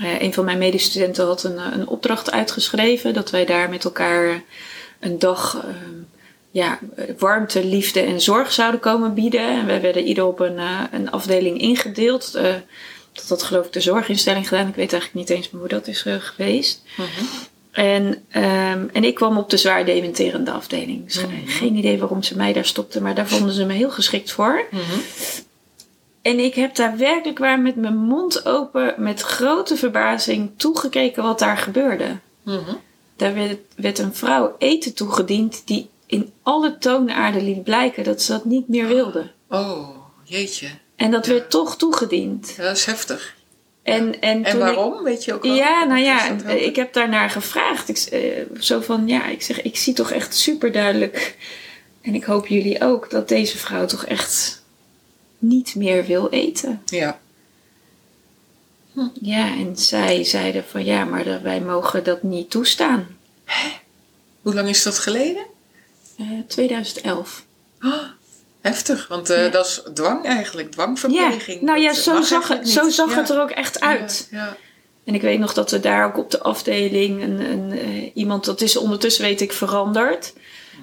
eh, 0.01 0.21
een 0.21 0.33
van 0.33 0.45
mijn 0.45 0.57
medestudenten 0.57 1.25
had 1.25 1.43
een, 1.43 1.57
een 1.57 1.87
opdracht 1.87 2.31
uitgeschreven 2.31 3.13
dat 3.13 3.29
wij 3.29 3.45
daar 3.45 3.69
met 3.69 3.83
elkaar 3.83 4.43
een 4.99 5.19
dag 5.19 5.63
eh, 5.63 5.75
ja, 6.51 6.79
warmte, 7.17 7.65
liefde 7.65 7.99
en 8.01 8.21
zorg 8.21 8.51
zouden 8.51 8.79
komen 8.79 9.13
bieden. 9.13 9.49
En 9.49 9.65
wij 9.65 9.81
werden 9.81 10.03
ieder 10.03 10.25
op 10.25 10.39
een, 10.39 10.59
een 10.91 11.11
afdeling 11.11 11.59
ingedeeld. 11.59 12.39
Dat 13.15 13.29
had 13.29 13.43
geloof 13.43 13.65
ik 13.65 13.73
de 13.73 13.81
zorginstelling 13.81 14.47
gedaan. 14.47 14.67
Ik 14.67 14.75
weet 14.75 14.93
eigenlijk 14.93 15.13
niet 15.27 15.37
eens 15.37 15.49
meer 15.49 15.61
hoe 15.61 15.69
dat 15.69 15.87
is 15.87 16.05
eh, 16.05 16.15
geweest. 16.19 16.81
En, 17.71 18.23
ehm, 18.29 18.87
en 18.93 19.03
ik 19.03 19.15
kwam 19.15 19.37
op 19.37 19.49
de 19.49 19.57
zwaar 19.57 19.85
dementerende 19.85 20.51
afdeling. 20.51 21.05
Dus, 21.05 21.17
eh, 21.17 21.23
Geen 21.45 21.75
idee 21.75 21.97
waarom 21.99 22.23
ze 22.23 22.35
mij 22.35 22.53
daar 22.53 22.65
stopten, 22.65 23.01
maar 23.01 23.15
daar 23.15 23.27
vonden 23.27 23.55
ze 23.55 23.65
me 23.65 23.73
heel 23.73 23.89
geschikt 23.89 24.31
voor. 24.31 24.65
En 26.21 26.39
ik 26.39 26.55
heb 26.55 26.75
daar 26.75 26.97
werkelijk 26.97 27.37
waar 27.39 27.59
met 27.59 27.75
mijn 27.75 27.97
mond 27.97 28.45
open, 28.45 28.93
met 28.97 29.21
grote 29.21 29.75
verbazing 29.75 30.51
toegekeken 30.57 31.23
wat 31.23 31.39
daar 31.39 31.57
gebeurde. 31.57 32.17
Daar 33.15 33.33
werd, 33.33 33.57
werd 33.75 33.99
een 33.99 34.13
vrouw 34.15 34.55
eten 34.57 34.93
toegediend 34.93 35.61
die 35.65 35.89
in 36.05 36.31
alle 36.43 36.77
toonaarden 36.77 37.43
liet 37.43 37.63
blijken 37.63 38.03
dat 38.03 38.21
ze 38.21 38.31
dat 38.31 38.45
niet 38.45 38.67
meer 38.67 38.87
wilde. 38.87 39.31
Oh, 39.49 39.87
jeetje. 40.23 40.67
En 40.95 41.11
dat 41.11 41.25
werd 41.25 41.49
toch 41.49 41.77
toegediend. 41.77 42.53
Ja, 42.57 42.63
dat 42.63 42.77
is 42.77 42.85
heftig. 42.85 43.35
En, 43.83 44.21
en, 44.21 44.43
En 44.43 44.53
ik- 44.53 44.59
waarom? 44.59 45.03
Weet 45.03 45.23
je 45.23 45.33
ook 45.33 45.43
wel? 45.43 45.55
Ja, 45.55 45.83
nou 45.83 45.99
ja, 46.01 46.35
wel- 46.35 46.55
ik 46.55 46.75
heb 46.75 46.93
daarnaar 46.93 47.29
gevraagd. 47.29 47.89
Ik, 47.89 47.97
eh, 47.97 48.21
zo 48.59 48.79
van, 48.81 49.07
ja, 49.07 49.25
ik 49.27 49.41
zeg, 49.41 49.61
ik 49.61 49.77
zie 49.77 49.93
toch 49.93 50.11
echt 50.11 50.35
super 50.35 50.71
duidelijk. 50.71 51.37
En 52.01 52.15
ik 52.15 52.23
hoop 52.23 52.47
jullie 52.47 52.81
ook 52.81 53.09
dat 53.09 53.27
deze 53.27 53.57
vrouw 53.57 53.85
toch 53.85 54.05
echt 54.05 54.63
niet 55.37 55.75
meer 55.75 56.05
wil 56.05 56.29
eten. 56.29 56.81
Ja. 56.85 57.19
Ja, 59.21 59.47
en 59.55 59.77
zij 59.77 60.23
zeiden 60.23 60.63
van 60.69 60.83
ja, 60.85 61.05
maar 61.05 61.23
dat, 61.23 61.41
wij 61.41 61.61
mogen 61.61 62.03
dat 62.03 62.23
niet 62.23 62.49
toestaan. 62.49 63.07
Hoe 64.41 64.53
lang 64.53 64.67
is 64.69 64.83
dat 64.83 64.99
geleden? 64.99 65.45
Eh 66.17 66.25
2011. 66.47 67.45
Oh, 67.81 68.03
heftig, 68.69 69.07
want 69.07 69.29
eh, 69.29 69.43
Ja. 69.43 69.49
dat 69.49 69.65
is 69.65 69.81
dwang 69.93 70.25
eigenlijk, 70.25 70.67
Ja, 70.67 70.73
dwangverpleging. 70.73 71.61
nou 71.61 71.79
ja, 71.79 71.93
zo, 71.93 72.21
zag 72.21 72.47
het, 72.47 72.69
zo 72.69 72.89
zag 72.89 73.09
Ja. 73.09 73.15
het 73.15 73.29
er 73.29 73.41
ook 73.41 73.49
echt 73.51 73.79
uit. 73.81 74.27
Ja, 74.31 74.37
ja. 74.37 74.57
En 75.05 75.13
ik 75.15 75.21
weet 75.21 75.39
nog 75.39 75.53
dat 75.53 75.71
we 75.71 75.79
daar 75.79 76.05
ook 76.05 76.17
op 76.17 76.31
de 76.31 76.39
afdeling 76.41 77.23
een, 77.23 77.39
een, 77.39 77.71
eh, 77.79 78.11
iemand, 78.13 78.45
dat 78.45 78.61
is 78.61 78.77
ondertussen 78.77 79.23
weet 79.23 79.41
ik 79.41 79.53
veranderd. 79.53 80.33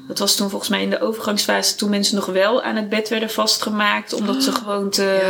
Dat 0.08 0.18
was 0.18 0.34
toen 0.36 0.50
volgens 0.50 0.70
mij 0.70 0.82
in 0.82 0.90
de 0.90 1.00
overgangsfase 1.00 1.74
toen 1.74 1.90
mensen 1.90 2.14
nog 2.14 2.26
wel 2.26 2.62
aan 2.62 2.76
het 2.76 2.88
bed 2.88 3.08
werden 3.08 3.30
vastgemaakt. 3.30 4.12
Omdat 4.12 4.42
ze 4.42 4.52
gewoon 4.52 4.90
te, 4.90 5.20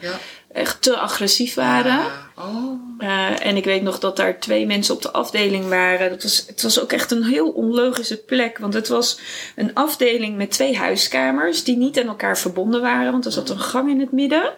Ja. 0.00 0.18
Echt 0.52 0.82
te 0.82 0.96
agressief 0.96 1.54
waren. 1.54 2.00
Oh. 2.36 2.80
Eh, 2.98 3.46
en 3.46 3.56
ik 3.56 3.64
weet 3.64 3.82
nog 3.82 3.98
dat 3.98 4.16
daar 4.16 4.40
twee 4.40 4.66
mensen 4.66 4.94
op 4.94 5.02
de 5.02 5.10
afdeling 5.10 5.68
waren. 5.68 6.10
Dat 6.10 6.22
was, 6.22 6.44
het 6.46 6.62
was 6.62 6.80
ook 6.80 6.92
echt 6.92 7.10
een 7.10 7.24
heel 7.24 7.48
onlogische 7.48 8.24
plek. 8.24 8.58
Want 8.58 8.74
het 8.74 8.88
was 8.88 9.18
een 9.56 9.74
afdeling 9.74 10.36
met 10.36 10.50
twee 10.50 10.76
huiskamers 10.76 11.64
die 11.64 11.76
niet 11.76 12.00
aan 12.00 12.06
elkaar 12.06 12.38
verbonden 12.38 12.80
waren. 12.80 13.12
Want 13.12 13.24
er 13.24 13.32
zat 13.32 13.50
een 13.50 13.60
gang 13.60 13.90
in 13.90 14.00
het 14.00 14.12
midden. 14.12 14.52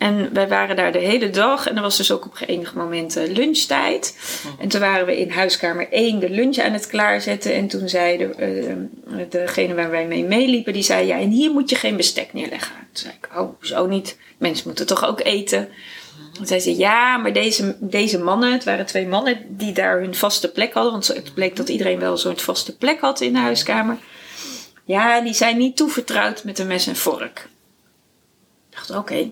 En 0.00 0.32
wij 0.32 0.48
waren 0.48 0.76
daar 0.76 0.92
de 0.92 0.98
hele 0.98 1.30
dag. 1.30 1.66
En 1.66 1.76
er 1.76 1.82
was 1.82 1.96
dus 1.96 2.12
ook 2.12 2.24
op 2.24 2.38
enige 2.46 2.76
momenten 2.76 3.32
lunchtijd. 3.32 4.16
En 4.58 4.68
toen 4.68 4.80
waren 4.80 5.06
we 5.06 5.20
in 5.20 5.30
huiskamer 5.30 5.88
1 5.90 6.18
de 6.18 6.30
lunch 6.30 6.58
aan 6.58 6.72
het 6.72 6.86
klaarzetten. 6.86 7.54
En 7.54 7.68
toen 7.68 7.88
zei 7.88 8.16
de, 8.16 8.24
eh, 8.24 9.30
degene 9.30 9.74
waar 9.74 9.90
wij 9.90 10.06
mee 10.06 10.24
meeliepen, 10.24 10.72
die 10.72 10.82
zei... 10.82 11.06
Ja, 11.06 11.18
en 11.18 11.30
hier 11.30 11.50
moet 11.50 11.70
je 11.70 11.76
geen 11.76 11.96
bestek 11.96 12.32
neerleggen. 12.32 12.74
Toen 12.74 12.86
zei 12.92 13.14
ik, 13.20 13.38
oh, 13.38 13.62
zo 13.62 13.86
niet. 13.86 14.18
Mensen 14.38 14.66
moeten 14.66 14.86
toch 14.86 15.06
ook 15.06 15.20
eten? 15.20 15.68
Toen 16.32 16.46
zei 16.46 16.60
ze, 16.60 16.76
ja, 16.76 17.16
maar 17.16 17.32
deze, 17.32 17.76
deze 17.80 18.18
mannen, 18.18 18.52
het 18.52 18.64
waren 18.64 18.86
twee 18.86 19.06
mannen 19.06 19.38
die 19.48 19.72
daar 19.72 20.00
hun 20.00 20.14
vaste 20.14 20.50
plek 20.50 20.72
hadden. 20.72 20.92
Want 20.92 21.06
het 21.06 21.34
bleek 21.34 21.56
dat 21.56 21.68
iedereen 21.68 21.98
wel 21.98 22.16
zo'n 22.16 22.38
vaste 22.38 22.76
plek 22.76 23.00
had 23.00 23.20
in 23.20 23.32
de 23.32 23.38
huiskamer. 23.38 23.96
Ja, 24.84 25.20
die 25.20 25.34
zijn 25.34 25.58
niet 25.58 25.76
toevertrouwd 25.76 26.44
met 26.44 26.58
een 26.58 26.66
mes 26.66 26.86
en 26.86 26.96
vork. 26.96 27.48
Ik 28.70 28.76
dacht, 28.76 28.90
oké. 28.90 29.30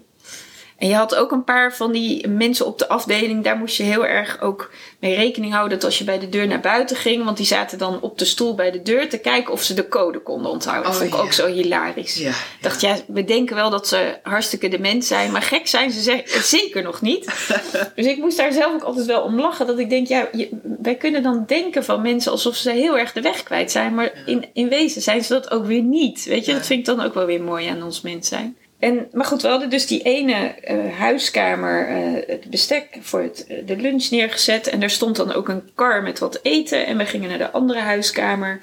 En 0.78 0.88
je 0.88 0.94
had 0.94 1.14
ook 1.14 1.30
een 1.32 1.44
paar 1.44 1.74
van 1.74 1.92
die 1.92 2.28
mensen 2.28 2.66
op 2.66 2.78
de 2.78 2.88
afdeling. 2.88 3.44
Daar 3.44 3.56
moest 3.56 3.76
je 3.76 3.82
heel 3.82 4.06
erg 4.06 4.40
ook 4.40 4.70
mee 5.00 5.14
rekening 5.14 5.52
houden. 5.52 5.78
Dat 5.78 5.86
als 5.86 5.98
je 5.98 6.04
bij 6.04 6.18
de 6.18 6.28
deur 6.28 6.46
naar 6.46 6.60
buiten 6.60 6.96
ging. 6.96 7.24
Want 7.24 7.36
die 7.36 7.46
zaten 7.46 7.78
dan 7.78 8.00
op 8.00 8.18
de 8.18 8.24
stoel 8.24 8.54
bij 8.54 8.70
de 8.70 8.82
deur. 8.82 9.08
Te 9.08 9.18
kijken 9.18 9.52
of 9.52 9.62
ze 9.62 9.74
de 9.74 9.88
code 9.88 10.18
konden 10.18 10.50
onthouden. 10.50 10.84
Dat 10.84 10.92
Oh, 10.92 10.98
vond 10.98 11.12
ik 11.12 11.18
ja. 11.18 11.24
ook 11.24 11.32
zo 11.32 11.46
hilarisch. 11.46 12.14
Ja, 12.14 12.28
Ik 12.28 12.34
dacht, 12.60 12.80
ja, 12.80 12.96
we 13.06 13.24
denken 13.24 13.56
wel 13.56 13.70
dat 13.70 13.88
ze 13.88 14.18
hartstikke 14.22 14.68
dement 14.68 15.04
zijn. 15.04 15.30
Maar 15.32 15.42
gek 15.42 15.66
zijn 15.66 15.90
ze 15.90 16.02
ze- 16.02 16.40
zeker 16.42 16.82
nog 16.82 17.00
niet. 17.00 17.24
dus 17.96 18.06
ik 18.06 18.18
moest 18.18 18.36
daar 18.36 18.52
zelf 18.52 18.72
ook 18.74 18.82
altijd 18.82 19.06
wel 19.06 19.22
om 19.22 19.40
lachen. 19.40 19.66
Dat 19.66 19.78
ik 19.78 19.90
denk, 19.90 20.06
ja, 20.06 20.28
je- 20.32 20.48
wij 20.82 20.94
kunnen 20.94 21.22
dan 21.22 21.44
denken 21.46 21.84
van 21.84 22.02
mensen 22.02 22.32
alsof 22.32 22.56
ze 22.56 22.70
heel 22.70 22.98
erg 22.98 23.12
de 23.12 23.20
weg 23.20 23.42
kwijt 23.42 23.70
zijn. 23.70 23.94
Maar 23.94 24.12
in, 24.26 24.44
in 24.52 24.68
wezen 24.68 25.02
zijn 25.02 25.24
ze 25.24 25.32
dat 25.32 25.50
ook 25.50 25.66
weer 25.66 25.82
niet. 25.82 26.24
Weet 26.24 26.44
je, 26.46 26.52
dat 26.52 26.66
vind 26.66 26.78
ik 26.88 26.96
dan 26.96 27.00
ook 27.06 27.14
wel 27.14 27.26
weer 27.26 27.42
mooi 27.42 27.66
aan 27.66 27.82
ons 27.82 28.00
mens 28.00 28.28
zijn. 28.28 28.56
En, 28.78 29.08
maar 29.12 29.24
goed, 29.24 29.42
we 29.42 29.48
hadden 29.48 29.70
dus 29.70 29.86
die 29.86 30.02
ene 30.02 30.34
eh, 30.34 30.98
huiskamer, 30.98 31.88
eh, 31.88 32.28
het 32.28 32.50
bestek 32.50 32.98
voor 33.00 33.22
het, 33.22 33.46
eh, 33.46 33.66
de 33.66 33.76
lunch 33.76 34.10
neergezet. 34.10 34.66
En 34.66 34.80
daar 34.80 34.90
stond 34.90 35.16
dan 35.16 35.32
ook 35.32 35.48
een 35.48 35.70
kar 35.74 36.02
met 36.02 36.18
wat 36.18 36.38
eten. 36.42 36.86
En 36.86 36.96
we 36.96 37.06
gingen 37.06 37.28
naar 37.28 37.38
de 37.38 37.50
andere 37.50 37.80
huiskamer. 37.80 38.58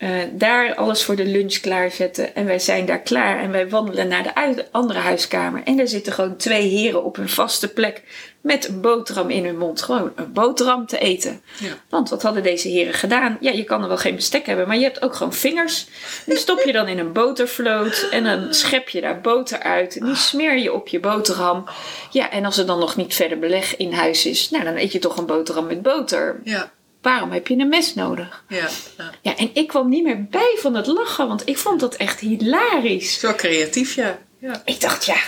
Eh, 0.00 0.10
daar 0.32 0.74
alles 0.74 1.04
voor 1.04 1.16
de 1.16 1.24
lunch 1.24 1.60
klaarzetten. 1.60 2.34
En 2.34 2.46
wij 2.46 2.58
zijn 2.58 2.86
daar 2.86 3.00
klaar. 3.00 3.40
En 3.40 3.50
wij 3.50 3.68
wandelen 3.68 4.08
naar 4.08 4.22
de 4.22 4.64
andere 4.70 4.98
huiskamer. 4.98 5.62
En 5.64 5.76
daar 5.76 5.88
zitten 5.88 6.12
gewoon 6.12 6.36
twee 6.36 6.68
heren 6.68 7.04
op 7.04 7.16
hun 7.16 7.28
vaste 7.28 7.72
plek. 7.72 8.02
Met 8.40 8.68
een 8.68 8.80
boterham 8.80 9.30
in 9.30 9.44
hun 9.44 9.58
mond. 9.58 9.82
Gewoon 9.82 10.12
een 10.14 10.32
boterham 10.32 10.86
te 10.86 10.98
eten. 10.98 11.42
Ja. 11.58 11.72
Want 11.88 12.08
wat 12.10 12.22
hadden 12.22 12.42
deze 12.42 12.68
heren 12.68 12.94
gedaan? 12.94 13.36
Ja, 13.40 13.50
je 13.50 13.64
kan 13.64 13.82
er 13.82 13.88
wel 13.88 13.96
geen 13.96 14.14
bestek 14.14 14.46
hebben, 14.46 14.66
maar 14.66 14.76
je 14.76 14.82
hebt 14.82 15.02
ook 15.02 15.14
gewoon 15.14 15.34
vingers. 15.34 15.86
Die 16.26 16.36
stop 16.36 16.62
je 16.64 16.72
dan 16.72 16.88
in 16.88 16.98
een 16.98 17.12
botervloot 17.12 18.08
en 18.10 18.24
dan 18.24 18.54
schep 18.54 18.88
je 18.88 19.00
daar 19.00 19.20
boter 19.20 19.58
uit. 19.58 19.96
En 19.96 20.06
die 20.06 20.14
smeer 20.14 20.58
je 20.58 20.72
op 20.72 20.88
je 20.88 21.00
boterham. 21.00 21.64
Ja, 22.10 22.30
en 22.30 22.44
als 22.44 22.58
er 22.58 22.66
dan 22.66 22.78
nog 22.78 22.96
niet 22.96 23.14
verder 23.14 23.38
beleg 23.38 23.76
in 23.76 23.92
huis 23.92 24.26
is, 24.26 24.50
nou 24.50 24.64
dan 24.64 24.76
eet 24.76 24.92
je 24.92 24.98
toch 24.98 25.16
een 25.16 25.26
boterham 25.26 25.66
met 25.66 25.82
boter. 25.82 26.40
Ja, 26.44 26.70
Waarom 27.02 27.30
heb 27.30 27.46
je 27.46 27.56
een 27.56 27.68
mes 27.68 27.94
nodig? 27.94 28.44
ja, 28.48 28.68
ja. 28.98 29.10
Ja, 29.22 29.36
en 29.36 29.50
ik 29.52 29.68
kwam 29.68 29.88
niet 29.88 30.02
meer 30.02 30.24
bij 30.24 30.56
van 30.58 30.74
het 30.74 30.86
lachen, 30.86 31.28
want 31.28 31.48
ik 31.48 31.58
vond 31.58 31.80
dat 31.80 31.94
echt 31.94 32.20
hilarisch. 32.20 33.20
Zo 33.20 33.34
creatief, 33.34 33.94
ja. 33.94 34.18
ja. 34.38 34.62
Ik 34.64 34.80
dacht, 34.80 35.04
ja, 35.04 35.20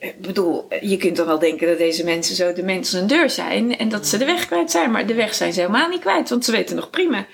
ik 0.00 0.20
bedoel, 0.20 0.68
je 0.80 0.96
kunt 0.96 1.16
dan 1.16 1.26
wel 1.26 1.38
denken 1.38 1.68
dat 1.68 1.78
deze 1.78 2.04
mensen 2.04 2.36
zo 2.36 2.52
de 2.52 2.62
mensen 2.62 3.00
een 3.00 3.06
deur 3.06 3.30
zijn 3.30 3.76
en 3.76 3.88
dat 3.88 4.06
ze 4.06 4.18
de 4.18 4.24
weg 4.24 4.46
kwijt 4.46 4.70
zijn. 4.70 4.90
Maar 4.90 5.06
de 5.06 5.14
weg 5.14 5.34
zijn 5.34 5.52
ze 5.52 5.60
helemaal 5.60 5.88
niet 5.88 6.00
kwijt, 6.00 6.28
want 6.28 6.44
ze 6.44 6.52
weten 6.52 6.76
nog 6.76 6.90
prima 6.90 7.26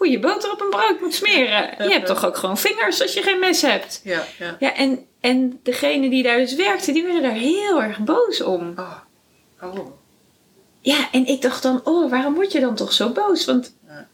hoe 0.00 0.10
je 0.10 0.18
boter 0.18 0.52
op 0.52 0.60
een 0.60 0.70
brood 0.70 1.00
moet 1.00 1.14
smeren. 1.14 1.74
Je 1.78 1.92
hebt 1.92 2.06
toch 2.06 2.26
ook 2.26 2.36
gewoon 2.36 2.58
vingers 2.58 3.02
als 3.02 3.14
je 3.14 3.22
geen 3.22 3.38
mes 3.38 3.62
hebt. 3.62 4.00
Ja, 4.04 4.24
ja. 4.38 4.56
Ja, 4.58 4.74
en, 4.74 5.06
en 5.20 5.60
degene 5.62 6.10
die 6.10 6.22
daar 6.22 6.36
dus 6.36 6.54
werkte, 6.54 6.92
die 6.92 7.02
werden 7.02 7.22
daar 7.22 7.32
heel 7.32 7.82
erg 7.82 7.98
boos 7.98 8.42
om. 8.42 8.74
Oh. 8.76 8.96
Oh. 9.62 9.99
Ja, 10.80 11.08
en 11.12 11.26
ik 11.26 11.42
dacht 11.42 11.62
dan, 11.62 11.80
oh, 11.84 12.10
waarom 12.10 12.34
word 12.34 12.52
je 12.52 12.60
dan 12.60 12.74
toch 12.74 12.92
zo 12.92 13.08
boos? 13.08 13.44
Want 13.44 13.74
Ja. 13.88 14.06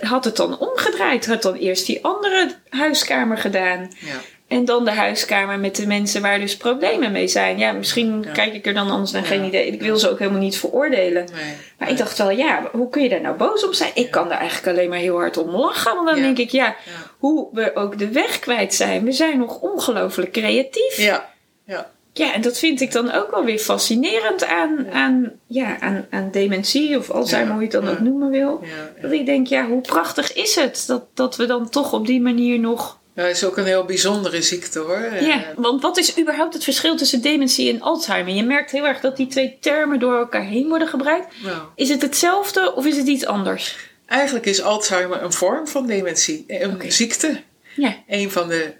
had 0.00 0.24
het 0.24 0.36
dan 0.36 0.58
omgedraaid. 0.58 1.26
Had 1.26 1.42
dan 1.42 1.54
eerst 1.54 1.86
die 1.86 2.04
andere 2.04 2.50
huiskamer 2.68 3.38
gedaan. 3.38 3.90
Ja. 4.00 4.14
En 4.48 4.64
dan 4.64 4.84
de 4.84 4.90
huiskamer 4.90 5.58
met 5.58 5.76
de 5.76 5.86
mensen 5.86 6.22
waar 6.22 6.38
dus 6.38 6.56
problemen 6.56 7.12
mee 7.12 7.28
zijn. 7.28 7.58
Ja, 7.58 7.72
misschien 7.72 8.22
Ja. 8.22 8.32
kijk 8.32 8.54
ik 8.54 8.66
er 8.66 8.74
dan 8.74 8.90
anders 8.90 9.10
naar. 9.10 9.22
Ja. 9.22 9.28
Geen 9.28 9.44
idee. 9.44 9.66
Ik 9.66 9.80
wil 9.82 9.96
ze 9.96 10.10
ook 10.10 10.18
helemaal 10.18 10.40
niet 10.40 10.56
veroordelen. 10.58 11.24
Nee. 11.34 11.54
Maar 11.78 11.90
ik 11.90 11.96
dacht 11.96 12.18
wel, 12.18 12.30
ja, 12.30 12.68
hoe 12.72 12.88
kun 12.90 13.02
je 13.02 13.08
daar 13.08 13.20
nou 13.20 13.36
boos 13.36 13.66
om 13.66 13.72
zijn? 13.72 13.90
Ik 13.94 14.10
kan 14.10 14.28
daar 14.28 14.38
eigenlijk 14.38 14.76
alleen 14.76 14.88
maar 14.88 14.98
heel 14.98 15.16
hard 15.16 15.36
om 15.36 15.50
lachen. 15.50 15.94
Want 15.94 16.06
dan 16.06 16.16
denk 16.20 16.38
ik, 16.38 16.50
ja, 16.50 16.64
Ja. 16.66 16.74
hoe 17.18 17.48
we 17.52 17.70
ook 17.76 17.98
de 17.98 18.08
weg 18.08 18.38
kwijt 18.38 18.74
zijn. 18.74 19.04
We 19.04 19.12
zijn 19.12 19.38
nog 19.38 19.60
ongelooflijk 19.60 20.32
creatief. 20.32 20.96
Ja. 20.96 21.32
Ja. 21.66 21.90
Ja, 22.16 22.34
en 22.34 22.40
dat 22.40 22.58
vind 22.58 22.80
ik 22.80 22.92
dan 22.92 23.12
ook 23.12 23.30
wel 23.30 23.44
weer 23.44 23.58
fascinerend 23.58 24.44
aan, 24.44 24.90
aan, 24.90 25.32
ja, 25.46 25.80
aan, 25.80 26.06
aan 26.10 26.28
dementie 26.30 26.98
of 26.98 27.10
Alzheimer, 27.10 27.48
Ja, 27.48 27.54
hoe 27.54 27.64
je 27.64 27.76
het 27.76 27.84
dan 27.84 27.90
ja. 27.90 27.96
ook 27.96 28.04
noemen 28.04 28.30
wil. 28.30 28.60
Ja. 28.62 29.02
Dat 29.02 29.12
ik 29.12 29.26
denk, 29.26 29.46
ja, 29.46 29.66
hoe 29.66 29.80
prachtig 29.80 30.32
is 30.32 30.54
het 30.54 30.84
dat, 30.86 31.04
dat 31.14 31.36
we 31.36 31.46
dan 31.46 31.68
toch 31.68 31.92
op 31.92 32.06
die 32.06 32.20
manier 32.20 32.58
nog... 32.58 32.98
Ja, 33.14 33.22
het 33.22 33.36
is 33.36 33.44
ook 33.44 33.56
een 33.56 33.64
heel 33.64 33.84
bijzondere 33.84 34.42
ziekte 34.42 34.78
hoor. 34.78 35.12
Ja, 35.20 35.44
want 35.56 35.82
wat 35.82 35.96
is 35.98 36.18
überhaupt 36.18 36.54
het 36.54 36.64
verschil 36.64 36.96
tussen 36.96 37.22
dementie 37.22 37.72
en 37.72 37.80
Alzheimer? 37.80 38.34
Je 38.34 38.44
merkt 38.44 38.70
heel 38.70 38.86
erg 38.86 39.00
dat 39.00 39.16
die 39.16 39.26
twee 39.26 39.56
termen 39.60 39.98
door 39.98 40.18
elkaar 40.18 40.44
heen 40.44 40.68
worden 40.68 40.88
gebruikt. 40.88 41.34
Is 41.74 41.88
het 41.88 42.02
hetzelfde 42.02 42.74
of 42.74 42.86
is 42.86 42.96
het 42.96 43.06
iets 43.06 43.26
anders? 43.26 43.76
eigenlijk 44.06 44.46
is 44.46 44.62
Alzheimer 44.62 45.22
een 45.22 45.32
vorm 45.32 45.68
van 45.68 45.86
dementie. 45.86 46.44
Een 46.48 46.92
ziekte. 46.92 47.40
Ja, 47.76 47.96
Een 48.06 48.30
van 48.30 48.48
de 48.48 48.72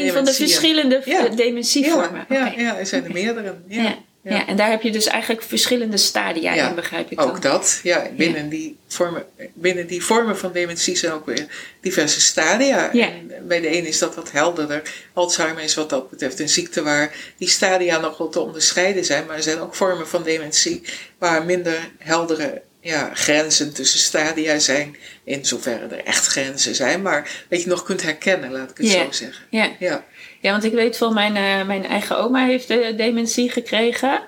een 0.00 0.12
van 0.12 0.24
de 0.24 0.32
verschillende 0.32 1.02
Ja. 1.04 1.28
dementievormen. 1.28 2.26
Ja, 2.28 2.52
ja, 2.56 2.78
er 2.78 2.86
zijn 2.86 3.04
er 3.04 3.12
meerdere. 3.12 3.54
Ja. 3.68 3.98
Ja. 4.24 4.46
En 4.46 4.56
daar 4.56 4.70
heb 4.70 4.82
je 4.82 4.90
dus 4.92 5.06
eigenlijk 5.06 5.42
verschillende 5.42 5.96
stadia 5.96 6.54
Ja, 6.54 6.68
in, 6.68 6.74
begrijp 6.74 7.10
ik 7.10 7.18
dan. 7.18 7.28
Ook 7.28 7.42
dat, 7.42 7.80
ja. 7.82 8.06
Binnen, 8.16 8.48
Die 8.48 8.76
vormen, 8.88 9.24
binnen 9.54 9.86
die 9.86 10.04
vormen 10.04 10.38
van 10.38 10.52
dementie 10.52 10.96
zijn 10.96 11.12
ook 11.12 11.26
weer 11.26 11.46
diverse 11.80 12.20
stadia. 12.20 12.92
En 12.92 13.30
bij 13.48 13.60
de 13.60 13.76
een 13.76 13.86
is 13.86 13.98
dat 13.98 14.14
wat 14.14 14.32
helderder. 14.32 14.82
Alzheimer 15.12 15.62
is 15.62 15.74
wat 15.74 15.90
dat 15.90 16.10
betreft 16.10 16.40
een 16.40 16.48
ziekte 16.48 16.82
waar 16.82 17.14
die 17.36 17.48
stadia 17.48 17.98
nog 17.98 18.18
wel 18.18 18.28
te 18.28 18.40
onderscheiden 18.40 19.04
zijn. 19.04 19.26
Maar 19.26 19.36
er 19.36 19.42
zijn 19.42 19.58
ook 19.58 19.74
vormen 19.74 20.08
van 20.08 20.22
dementie 20.22 20.82
waar 21.18 21.44
minder 21.44 21.90
heldere 21.98 22.62
ja, 22.82 23.10
grenzen 23.14 23.72
tussen 23.74 24.00
stadia 24.00 24.58
zijn. 24.58 24.96
In 25.24 25.44
zoverre 25.44 25.86
er 25.86 26.04
echt 26.04 26.26
grenzen 26.26 26.74
zijn. 26.74 27.02
Maar 27.02 27.44
dat 27.48 27.62
je 27.62 27.68
nog 27.68 27.82
kunt 27.82 28.02
herkennen, 28.02 28.52
laat 28.52 28.70
ik 28.70 28.76
het 28.76 28.88
zo 28.88 29.06
zeggen. 29.10 29.44
Ja. 29.50 29.70
Ja, 29.78 30.04
Ja, 30.40 30.50
want 30.50 30.64
ik 30.64 30.72
weet 30.72 30.96
van 30.96 31.14
mijn, 31.14 31.36
eh, 31.36 31.66
mijn 31.66 31.86
eigen 31.86 32.18
oma 32.18 32.46
heeft 32.46 32.70
eh, 32.70 32.96
dementie 32.96 33.50
gekregen. 33.50 34.22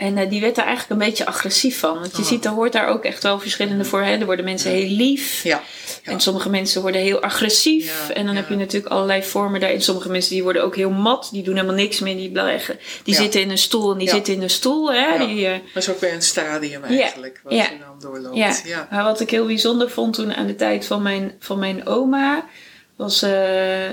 En 0.00 0.18
eh, 0.18 0.30
die 0.30 0.40
werd 0.40 0.54
daar 0.54 0.66
eigenlijk 0.66 1.00
een 1.00 1.06
beetje 1.08 1.26
agressief 1.26 1.78
van. 1.78 1.94
Want 1.94 2.16
je 2.16 2.22
Oh. 2.22 2.28
ziet, 2.28 2.44
er 2.44 2.50
hoort 2.50 2.72
daar 2.72 2.88
ook 2.88 3.04
echt 3.04 3.22
wel 3.22 3.40
verschillende 3.40 3.84
voor. 3.84 4.02
Hè? 4.02 4.16
Er 4.16 4.24
worden 4.26 4.44
mensen 4.44 4.70
heel 4.70 4.88
lief. 4.88 5.42
ja. 5.42 5.62
ja. 6.04 6.12
En 6.12 6.20
sommige 6.20 6.48
mensen 6.50 6.82
worden 6.82 7.00
heel 7.00 7.20
agressief. 7.22 8.08
Ja, 8.08 8.14
en 8.14 8.24
dan 8.26 8.34
ja. 8.34 8.40
heb 8.40 8.48
je 8.50 8.56
natuurlijk 8.56 8.92
allerlei 8.92 9.22
vormen 9.22 9.60
daarin. 9.60 9.82
Sommige 9.82 10.08
mensen 10.10 10.30
die 10.32 10.42
worden 10.42 10.64
ook 10.64 10.76
heel 10.76 10.90
mat. 10.90 11.28
Die 11.32 11.42
doen 11.42 11.54
helemaal 11.54 11.74
niks 11.74 12.00
meer. 12.00 12.16
Die, 12.16 12.30
blijven, 12.30 12.78
die 13.04 13.14
zitten 13.14 13.40
in 13.40 13.50
een 13.50 13.58
stoel 13.58 13.92
en 13.92 13.98
die 13.98 14.08
zitten 14.08 14.34
in 14.34 14.42
een 14.42 14.50
stoel. 14.50 14.92
Hè? 14.92 15.06
Ja. 15.06 15.26
Die, 15.26 15.46
eh, 15.46 15.52
Dat 15.74 15.82
is 15.82 15.88
ook 15.90 16.00
weer 16.00 16.12
een 16.12 16.22
stadium 16.22 16.84
eigenlijk, 16.84 17.40
wat 17.44 17.52
Ja. 17.52 17.62
je 17.62 17.78
dan 17.78 18.10
doorloopt. 18.10 18.36
Ja. 18.36 18.56
ja. 18.64 18.88
Maar 18.90 19.04
wat 19.04 19.20
ik 19.20 19.30
heel 19.30 19.46
bijzonder 19.46 19.90
vond 19.90 20.14
toen 20.14 20.34
aan 20.34 20.46
de 20.46 20.56
tijd 20.56 20.86
van 20.86 21.02
mijn, 21.02 21.32
van 21.38 21.58
mijn 21.58 21.86
oma. 21.86 22.44
Was, 22.96 23.22
eh, 23.22 23.30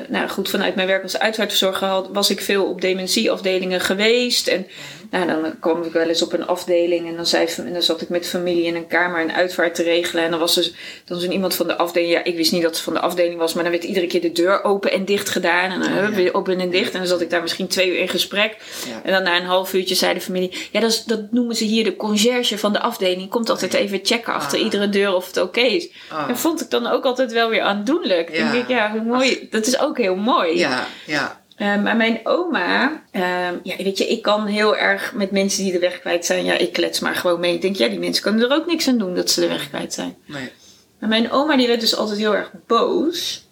nou 0.10 0.28
goed, 0.30 0.50
vanuit 0.50 0.76
mijn 0.76 0.88
werk 0.88 1.04
als 1.04 1.20
uitvaartverzorger 1.20 1.88
had- 1.88 2.10
was 2.12 2.30
ik 2.30 2.42
veel 2.42 2.66
op 2.66 2.82
dementieafdelingen 2.82 3.82
geweest. 3.82 4.48
En 4.48 4.68
nou, 5.12 5.28
dan 5.28 5.60
kwam 5.60 5.84
ik 5.84 5.92
wel 5.92 6.08
eens 6.08 6.22
op 6.22 6.34
een 6.34 6.48
afdeling 6.48 7.08
en 7.08 7.16
dan, 7.16 7.26
zei, 7.26 7.48
en 7.58 7.74
dan 7.74 7.82
zat 7.82 8.02
ik 8.02 8.10
met 8.10 8.28
familie 8.28 8.64
in 8.66 8.76
een 8.76 8.88
kamer 8.88 9.22
een 9.22 9.32
uitvaart 9.32 9.76
te 9.76 9.84
regelen. 9.84 10.24
En 10.24 10.32
dan 10.32 10.40
was 10.40 10.56
dus, 10.56 10.72
dan 11.06 11.18
was 11.18 11.24
er 11.24 11.32
iemand 11.32 11.56
van 11.56 11.68
de 11.68 11.78
afdeling. 11.78 12.12
Ja, 12.12 12.24
ik 12.24 12.36
wist 12.36 12.52
niet 12.52 12.62
dat 12.62 12.72
het 12.72 12.80
van 12.80 12.94
de 12.94 13.00
afdeling 13.00 13.40
was, 13.40 13.54
maar 13.54 13.64
dan 13.64 13.72
werd 13.72 13.84
iedere 13.84 14.08
keer 14.08 14.22
de 14.22 14.32
deur 14.32 14.64
open 14.64 14.92
en 14.92 15.06
dicht 15.06 15.30
gedaan. 15.30 15.72
En 15.72 15.80
dan 15.80 15.90
Oh, 15.92 15.96
hup, 15.98 16.10
ja. 16.10 16.16
weer 16.16 16.34
open 16.34 16.60
en 16.60 16.70
dicht. 16.70 16.92
En 16.94 17.00
dan 17.00 17.08
zat 17.08 17.22
ik 17.22 17.30
daar 17.30 17.42
misschien 17.42 17.68
twee 17.68 17.90
uur 17.90 17.98
in 17.98 18.08
gesprek. 18.10 18.56
Ja. 18.88 19.02
En 19.04 19.12
dan 19.12 19.24
na 19.24 19.38
een 19.38 19.46
half 19.46 19.74
uurtje 19.74 19.96
zei 19.96 20.14
de 20.14 20.22
familie: 20.22 20.68
Ja, 20.72 20.80
dat, 20.80 20.92
is, 20.92 21.04
dat 21.04 21.32
noemen 21.32 21.56
ze 21.56 21.64
hier 21.64 21.84
de 21.84 21.96
conciërge 21.96 22.58
van 22.58 22.74
de 22.74 22.80
afdeling. 22.80 23.30
Komt 23.30 23.50
altijd 23.50 23.74
even 23.74 24.00
checken 24.04 24.34
achter 24.34 24.58
Ah. 24.58 24.64
iedere 24.64 24.90
deur 24.90 25.14
of 25.16 25.28
het 25.28 25.38
oké 25.38 25.60
is. 25.62 25.90
Ah. 26.10 26.30
En 26.30 26.38
vond 26.38 26.62
ik 26.62 26.70
dan 26.70 26.88
ook 26.88 27.04
altijd 27.06 27.32
wel 27.32 27.50
weer 27.50 27.62
aandoenlijk. 27.62 28.32
Ja. 28.36 28.52
Denk 28.52 28.64
ik, 28.64 28.70
ja, 28.70 28.92
hoe 28.92 29.02
mooi. 29.02 29.48
Dat 29.50 29.66
is 29.68 29.80
ook 29.80 29.98
heel 29.98 30.16
mooi. 30.16 30.58
Ja, 30.58 30.88
ja, 31.06 31.42
Eh, 31.58 31.82
maar 31.82 31.96
mijn 31.96 32.20
oma, 32.24 33.04
ehm, 33.12 33.56
ja, 33.64 33.76
weet 33.78 33.98
je, 33.98 34.08
ik 34.08 34.22
kan 34.22 34.46
heel 34.46 34.78
erg 34.78 35.14
met 35.14 35.32
mensen 35.32 35.64
die 35.64 35.72
de 35.72 35.80
weg 35.80 36.00
kwijt 36.00 36.26
zijn. 36.26 36.46
Ja, 36.46 36.54
ik 36.58 36.74
klets 36.74 37.00
maar 37.00 37.16
gewoon 37.16 37.40
mee. 37.40 37.54
Ik 37.54 37.62
denk, 37.62 37.76
ja, 37.76 37.88
die 37.88 38.00
mensen 38.00 38.24
kunnen 38.24 38.50
er 38.50 38.56
ook 38.56 38.66
niks 38.66 38.88
aan 38.88 38.98
doen 38.98 39.16
dat 39.16 39.30
ze 39.30 39.42
de 39.42 39.48
weg 39.48 39.68
kwijt 39.70 39.94
zijn. 39.94 40.16
nee. 40.26 40.50
Maar 41.00 41.10
mijn 41.10 41.32
oma 41.32 41.58
die 41.58 41.68
werd 41.68 41.80
dus 41.80 41.96
altijd 41.96 42.18
heel 42.20 42.36
erg 42.36 42.52
boos. 42.68 43.46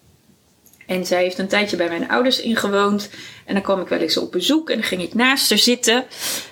En 0.86 1.06
zij 1.06 1.22
heeft 1.22 1.38
een 1.38 1.48
tijdje 1.48 1.76
bij 1.76 1.88
mijn 1.88 2.08
ouders 2.08 2.40
ingewoond. 2.40 3.10
En 3.44 3.54
dan 3.54 3.62
kwam 3.62 3.80
ik 3.80 3.88
wel 3.88 3.98
eens 3.98 4.16
op 4.16 4.32
bezoek 4.32 4.70
en 4.70 4.76
dan 4.76 4.84
ging 4.86 5.02
ik 5.02 5.14
naast 5.14 5.50
haar 5.50 5.58
zitten. 5.58 5.94
En 5.94 6.04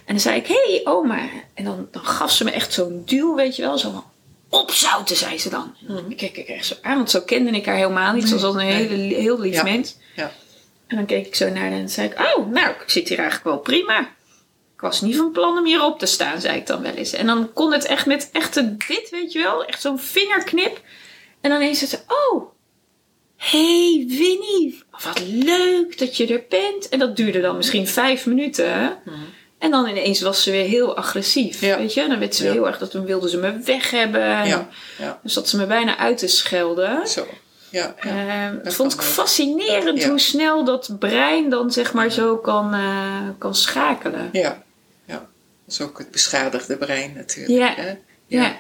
dan 0.07 0.21
zei 0.21 0.37
ik, 0.37 0.47
hé 0.47 0.55
hey, 0.67 0.81
oma. 0.85 1.29
En 1.55 1.65
dan, 1.65 1.89
dan 1.91 2.05
gaf 2.05 2.31
ze 2.33 2.45
me 2.45 2.51
echt 2.51 2.73
zo'n 2.73 3.03
duw, 3.05 3.35
weet 3.35 3.57
je 3.57 3.63
wel. 3.63 3.79
Zo 3.79 4.05
opzouten, 4.49 5.17
zei 5.17 5.39
ze 5.39 5.51
dan. 5.51 5.75
En 5.89 5.95
dan 5.95 6.15
keek 6.17 6.37
ik 6.37 6.49
echt 6.49 6.67
zo 6.67 6.75
aan, 6.83 6.97
want 6.97 7.11
zo 7.11 7.21
kende 7.21 7.51
ik 7.51 7.67
haar 7.67 7.77
helemaal 7.77 8.13
niet. 8.15 8.29
Ze 8.29 8.35
was 8.35 8.45
altijd 8.45 8.69
een 8.69 8.77
hele, 8.77 9.15
heel 9.15 9.41
lief 9.41 9.55
Ja. 9.55 9.63
mens. 9.63 9.97
Ja. 10.17 10.33
En 10.87 10.97
dan 10.97 11.07
keek 11.07 11.27
ik 11.27 11.35
zo 11.35 11.49
naar 11.49 11.57
haar 11.63 11.73
en 11.73 11.79
dan 11.79 11.89
zei 11.89 12.09
ik, 12.09 12.19
oh, 12.21 12.51
nou, 12.51 12.69
ik 12.71 12.91
zit 12.91 13.09
hier 13.09 13.19
eigenlijk 13.19 13.49
wel 13.49 13.59
prima. 13.59 13.99
Ik 14.75 14.81
was 14.81 15.01
niet 15.01 15.17
van 15.17 15.33
plan 15.33 15.59
om 15.59 15.65
hierop 15.67 15.99
te 15.99 16.07
staan, 16.07 16.41
zei 16.41 16.57
ik 16.57 16.67
dan 16.67 16.83
wel 16.83 16.93
eens. 16.93 17.13
En 17.13 17.27
dan 17.27 17.53
kon 17.53 17.73
het 17.73 17.85
echt 17.87 18.07
met 18.07 18.29
echte 18.33 18.77
dit, 18.77 19.09
weet 19.11 19.33
je 19.33 19.39
wel. 19.43 19.65
Echt 19.65 19.81
zo'n 19.81 19.99
vingerknip. 19.99 20.81
En 21.41 21.51
dan 21.51 21.61
ineens 21.61 21.79
zei 21.79 21.91
ze, 21.91 21.99
oh, 22.09 22.43
hey 23.37 24.05
Winnie, 24.09 24.83
wat 25.05 25.21
leuk 25.27 25.99
dat 25.99 26.17
je 26.17 26.27
er 26.27 26.45
bent. 26.49 26.89
En 26.89 26.99
dat 26.99 27.17
duurde 27.17 27.41
dan 27.41 27.57
misschien 27.57 27.87
vijf 27.89 28.27
minuten. 28.27 28.73
hè. 28.73 28.91
En 29.59 29.71
dan 29.71 29.87
ineens 29.89 30.21
was 30.21 30.43
ze 30.43 30.51
weer 30.51 30.65
heel 30.67 30.97
agressief, 30.97 31.61
Ja. 31.61 31.79
weet 31.79 31.95
je. 31.95 32.09
Dan 32.09 32.19
werd 32.19 32.35
ze 32.35 32.45
Ja. 32.45 32.53
heel 32.53 32.67
erg, 32.67 32.79
dat 32.79 32.93
dan 32.93 33.05
wilde 33.05 33.29
ze 33.29 33.37
me 33.39 33.59
weg 33.59 33.91
hebben. 33.91 34.23
En 34.23 34.49
Ja, 34.49 34.69
ja, 34.99 35.19
Dan 35.23 35.31
zat 35.31 35.49
ze 35.49 35.57
me 35.57 35.67
bijna 35.67 35.97
uit 35.99 36.19
te 36.19 36.29
schelden. 36.29 37.09
zo. 37.09 37.27
Ja, 37.75 37.95
ja. 38.03 38.47
Ehm, 38.49 38.63
dat 38.65 38.75
vond 38.75 38.93
ik 38.93 39.01
fascinerend 39.01 40.03
Ja. 40.03 40.09
hoe 40.09 40.19
snel 40.19 40.65
dat 40.65 40.97
brein 40.99 41.51
dan 41.51 41.71
zeg 41.73 41.93
maar 41.93 42.11
zo 42.11 42.37
kan, 42.37 42.75
eh, 42.75 43.29
kan 43.39 43.55
schakelen. 43.55 44.29
ja, 44.33 44.63
ja. 45.05 45.15
Dat 45.65 45.75
is 45.75 45.81
ook 45.81 45.99
het 45.99 46.11
beschadigde 46.11 46.77
brein 46.77 47.13
natuurlijk. 47.17 47.59
Ja. 47.59 47.83
Hè? 47.83 47.95
Ja. 48.27 48.57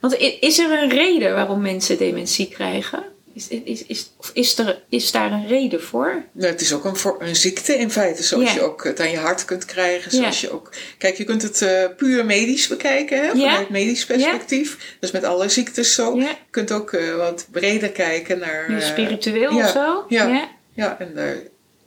Want 0.00 0.16
is 0.40 0.58
er 0.58 0.82
een 0.82 0.88
reden 0.90 1.34
waarom 1.34 1.60
mensen 1.60 1.98
dementie 1.98 2.48
krijgen? 2.48 3.02
Is, 3.34 3.48
is, 3.48 3.84
is, 3.86 4.10
of 4.16 4.30
is, 4.34 4.58
er, 4.58 4.82
is 4.88 5.10
daar 5.10 5.32
een 5.32 5.46
reden 5.46 5.82
voor? 5.82 6.22
Nou, 6.32 6.52
het 6.52 6.60
is 6.60 6.72
ook 6.72 6.84
een, 6.84 6.96
voor, 6.96 7.16
een 7.18 7.36
ziekte 7.36 7.74
in 7.78 7.90
feite, 7.90 8.22
zoals 8.22 8.52
je 8.52 8.60
ook 8.60 8.84
het 8.84 9.00
aan 9.00 9.10
je 9.10 9.16
hart 9.16 9.44
kunt 9.44 9.64
krijgen. 9.64 10.10
Zoals 10.10 10.40
je 10.40 10.50
ook, 10.52 10.72
kijk, 10.98 11.16
je 11.16 11.24
kunt 11.24 11.42
het 11.42 11.62
eh, 11.62 11.84
puur 11.96 12.24
medisch 12.24 12.68
bekijken, 12.68 13.20
hè, 13.22 13.28
vanuit 13.30 13.68
medisch 13.70 14.06
perspectief. 14.06 14.96
Is 15.00 15.10
met 15.10 15.24
alle 15.24 15.48
ziektes 15.48 15.94
zo. 15.94 16.16
Je 16.16 16.28
kunt 16.50 16.72
ook 16.72 16.92
eh, 16.92 17.16
wat 17.16 17.46
breder 17.50 17.90
kijken 17.90 18.38
naar... 18.38 18.66
Eh, 18.68 18.80
spiritueel 18.80 19.52
ja, 19.52 19.64
of 19.64 19.70
zo? 19.70 20.04
ja. 20.08 20.26
ja. 20.26 20.48
Ja, 20.74 20.98
en 20.98 21.14
daar 21.14 21.36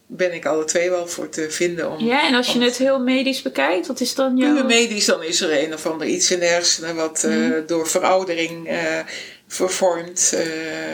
ben 0.08 0.34
ik 0.34 0.46
alle 0.46 0.66
twee 0.66 0.90
wel 0.90 1.08
voor 1.08 1.30
te 1.30 1.48
vinden. 1.50 1.92
Om, 1.92 2.06
Ja, 2.06 2.28
en 2.28 2.34
als 2.36 2.48
je 2.48 2.54
om- 2.60 2.62
het 2.62 2.78
heel 2.78 3.00
medisch 3.00 3.42
bekijkt, 3.42 3.88
wat 3.88 4.00
is 4.00 4.16
dan 4.16 4.38
jouw... 4.38 4.54
Puur 4.54 4.66
medisch, 4.66 5.06
dan 5.06 5.24
is 5.24 5.42
er 5.42 5.64
een 5.64 5.74
of 5.74 5.86
ander 5.86 6.08
iets 6.08 6.32
in 6.32 6.40
de 6.40 6.46
hersenen 6.46 6.96
wat 6.96 7.24
Mhm. 7.28 7.66
door 7.66 7.88
veroudering 7.88 8.68
vervormt. 9.54 10.34
eh, 10.34 10.46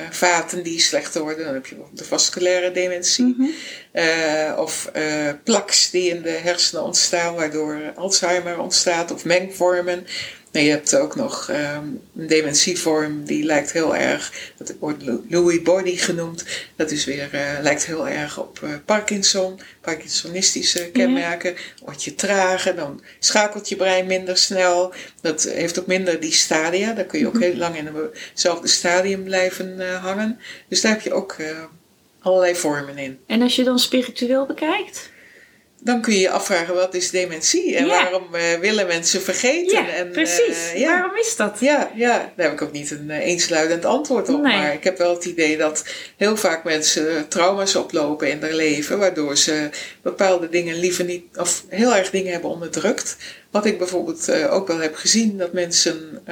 vaten 0.09 0.63
die 0.63 0.79
slechter 0.79 1.21
worden, 1.21 1.45
dan 1.45 1.53
heb 1.53 1.65
je 1.65 1.75
bijvoorbeeld 1.75 2.03
de 2.03 2.09
vasculaire 2.09 2.71
dementie. 2.71 3.35
Mhm. 3.37 3.49
Eh, 3.91 4.53
of 4.57 4.89
eh 4.93 5.29
plaks 5.43 5.89
die 5.89 6.09
in 6.09 6.21
de 6.21 6.29
hersenen 6.29 6.83
ontstaan, 6.83 7.35
waardoor 7.35 7.91
Alzheimer 7.95 8.59
ontstaat, 8.59 9.11
of 9.11 9.25
mengvormen. 9.25 10.07
Je 10.51 10.59
hebt 10.69 10.95
ook 10.95 11.15
nog 11.15 11.49
ehm, 11.49 11.83
een 12.17 12.27
dementievorm 12.27 13.23
die 13.25 13.43
lijkt 13.43 13.71
heel 13.71 13.95
erg, 13.95 14.51
dat 14.57 14.73
wordt 14.79 15.03
Lou- 15.03 15.25
Lewy 15.29 15.61
body 15.61 15.97
genoemd. 15.97 16.45
Dat 16.75 16.91
is 16.91 17.05
weer, 17.05 17.29
eh, 17.31 17.61
lijkt 17.61 17.85
heel 17.85 18.07
erg 18.07 18.39
op 18.39 18.59
eh, 18.63 18.69
Parkinson, 18.85 19.59
Parkinsonistische 19.81 20.89
kenmerken. 20.93 21.55
Word 21.85 22.03
je 22.03 22.15
trager, 22.15 22.75
dan 22.75 23.01
schakelt 23.19 23.69
je 23.69 23.75
brein 23.75 24.05
minder 24.05 24.37
snel. 24.37 24.93
Dat 25.21 25.43
heeft 25.43 25.79
ook 25.79 25.87
minder 25.87 26.19
die 26.19 26.33
stadia. 26.33 26.93
Daar 26.93 27.05
kun 27.05 27.19
je 27.19 27.27
ook 27.27 27.39
heel 27.39 27.55
lang 27.55 27.77
in 27.77 27.89
hetzelfde 28.29 28.67
stadium 28.67 29.23
blijven 29.23 29.79
eh, 29.79 30.03
hangen. 30.03 30.39
Dus 30.67 30.81
daar 30.81 30.91
heb 30.91 31.01
je 31.01 31.13
ook 31.13 31.35
allerlei 32.21 32.55
vormen 32.55 32.97
in. 32.97 33.19
En 33.25 33.41
als 33.41 33.55
je 33.55 33.63
dan 33.63 33.79
spiritueel 33.79 34.45
bekijkt? 34.45 35.09
Dan 35.81 36.01
kun 36.01 36.13
je 36.13 36.19
je 36.19 36.29
afvragen, 36.29 36.75
wat 36.75 36.93
is 36.93 37.09
dementie? 37.09 37.75
En 37.75 37.85
Ja. 37.85 37.91
waarom 37.91 38.35
eh, 38.35 38.59
willen 38.59 38.87
mensen 38.87 39.21
vergeten? 39.21 39.81
Ja, 39.83 39.89
en, 39.89 40.11
precies. 40.11 40.71
eh, 40.73 40.79
ja. 40.79 40.91
Waarom 40.99 41.17
is 41.17 41.35
dat? 41.35 41.57
Ja, 41.59 41.91
ja, 41.95 42.17
daar 42.35 42.45
heb 42.45 42.51
ik 42.53 42.61
ook 42.61 42.71
niet 42.71 42.91
een 42.91 43.09
eh, 43.09 43.25
eensluidend 43.27 43.85
antwoord 43.85 44.29
op. 44.29 44.41
Nee. 44.41 44.57
Maar 44.57 44.73
ik 44.73 44.83
heb 44.83 44.97
wel 44.97 45.13
het 45.13 45.25
idee 45.25 45.57
dat 45.57 45.83
heel 46.17 46.37
vaak 46.37 46.63
mensen 46.63 47.27
trauma's 47.27 47.75
oplopen 47.75 48.29
in 48.29 48.41
hun 48.41 48.55
leven, 48.55 48.99
waardoor 48.99 49.37
ze 49.37 49.69
bepaalde 50.01 50.49
dingen 50.49 50.79
liever 50.79 51.03
niet, 51.05 51.23
of 51.37 51.63
heel 51.69 51.95
erg 51.95 52.09
dingen 52.09 52.31
hebben 52.31 52.49
onderdrukt. 52.49 53.17
Wat 53.51 53.65
ik 53.65 53.77
bijvoorbeeld 53.77 54.31
ook 54.49 54.67
wel 54.67 54.79
heb 54.79 54.95
gezien, 54.95 55.37
dat 55.37 55.53
mensen 55.53 56.23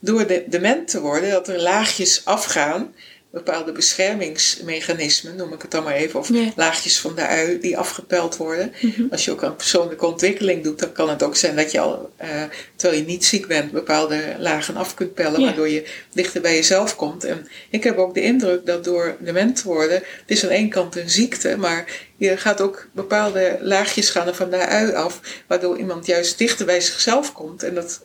door 0.00 0.26
de, 0.26 0.44
dement 0.46 0.88
te 0.88 1.00
worden, 1.00 1.30
dat 1.30 1.48
er 1.48 1.60
laagjes 1.60 2.24
afgaan 2.24 2.94
bepaalde 3.30 3.72
beschermingsmechanismen, 3.72 5.36
noem 5.36 5.52
ik 5.52 5.62
het 5.62 5.70
dan 5.70 5.84
maar 5.84 5.94
even, 5.94 6.18
of 6.18 6.30
laagjes 6.56 6.98
van 7.00 7.14
de 7.14 7.26
ui 7.26 7.60
die 7.60 7.78
afgepeld 7.78 8.36
worden. 8.36 8.72
Mhm. 8.80 9.02
Als 9.10 9.24
je 9.24 9.30
ook 9.30 9.44
aan 9.44 9.56
persoonlijke 9.56 10.06
ontwikkeling 10.06 10.62
doet, 10.64 10.78
dan 10.78 10.92
kan 10.92 11.08
het 11.08 11.22
ook 11.22 11.36
zijn 11.36 11.56
dat 11.56 11.70
je 11.72 11.80
al, 11.80 12.10
eh, 12.16 12.28
terwijl 12.76 13.00
je 13.00 13.06
niet 13.06 13.24
ziek 13.24 13.46
bent, 13.46 13.72
bepaalde 13.72 14.36
lagen 14.38 14.76
af 14.76 14.94
kunt 14.94 15.14
pellen, 15.14 15.40
waardoor 15.40 15.68
je 15.68 15.86
dichter 16.12 16.40
bij 16.40 16.54
jezelf 16.54 16.96
komt. 16.96 17.24
En 17.24 17.48
ik 17.70 17.84
heb 17.84 17.98
ook 17.98 18.14
de 18.14 18.22
indruk 18.22 18.66
dat 18.66 18.84
door 18.84 19.16
dement 19.20 19.56
te 19.56 19.68
worden, 19.68 19.96
het 19.96 20.04
is 20.26 20.44
aan 20.44 20.50
één 20.50 20.68
kant 20.68 20.96
een 20.96 21.10
ziekte, 21.10 21.56
maar 21.56 22.08
je 22.16 22.36
gaat 22.36 22.60
ook 22.60 22.88
bepaalde 22.92 23.58
laagjes 23.60 24.10
gaan 24.10 24.26
er 24.26 24.34
van 24.34 24.50
de 24.50 24.66
ui 24.66 24.92
af, 24.92 25.20
waardoor 25.46 25.78
iemand 25.78 26.06
juist 26.06 26.38
dichter 26.38 26.66
bij 26.66 26.80
zichzelf 26.80 27.32
komt. 27.32 27.62
En 27.62 27.74
dat 27.74 28.00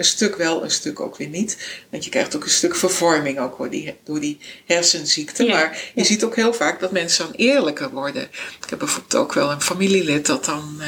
een 0.00 0.06
stuk 0.06 0.36
wel, 0.36 0.64
een 0.64 0.70
stuk 0.70 1.00
ook 1.00 1.16
weer 1.16 1.28
niet. 1.28 1.56
Want 1.90 2.04
je 2.04 2.10
krijgt 2.10 2.36
ook 2.36 2.44
een 2.44 2.50
stuk 2.50 2.76
vervorming 2.76 3.38
ook 3.38 3.58
door 3.58 3.70
die, 3.70 3.96
door 4.04 4.20
die 4.20 4.38
hersenziekte. 4.66 5.44
Ja, 5.44 5.54
Maar 5.54 5.90
je 5.94 6.00
ja. 6.00 6.06
ziet 6.06 6.24
ook 6.24 6.36
heel 6.36 6.52
vaak 6.52 6.80
dat 6.80 6.92
mensen 6.92 7.24
dan 7.24 7.34
eerlijker 7.34 7.90
worden. 7.90 8.22
Ik 8.62 8.70
heb 8.70 8.78
bijvoorbeeld 8.78 9.14
ook 9.14 9.32
wel 9.32 9.50
een 9.50 9.60
familielid 9.60 10.26
dat 10.26 10.44
dan 10.44 10.80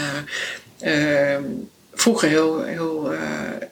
eh, 0.81 1.35
eh, 1.35 1.43
vroeger 1.95 2.29
heel, 2.29 2.63
heel 2.63 3.13
eh, 3.13 3.21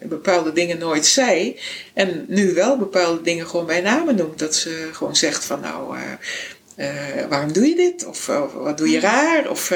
bepaalde 0.01 0.53
dingen 0.53 0.77
nooit 0.77 1.05
zei. 1.05 1.59
En 1.93 2.25
nu 2.27 2.53
wel 2.53 2.77
bepaalde 2.77 3.21
dingen 3.21 3.47
gewoon 3.47 3.65
bij 3.65 3.81
namen 3.81 4.15
noemt. 4.15 4.39
Dat 4.39 4.55
ze 4.55 4.89
gewoon 4.91 5.15
zegt 5.15 5.45
van 5.45 5.59
nou... 5.59 5.97
waarom 7.29 7.53
doe 7.53 7.67
je 7.67 7.75
dit? 7.75 8.05
Of 8.05 8.25
wat 8.53 8.77
doe 8.77 8.89
je 8.89 8.99
raar? 8.99 9.49
Of 9.49 9.71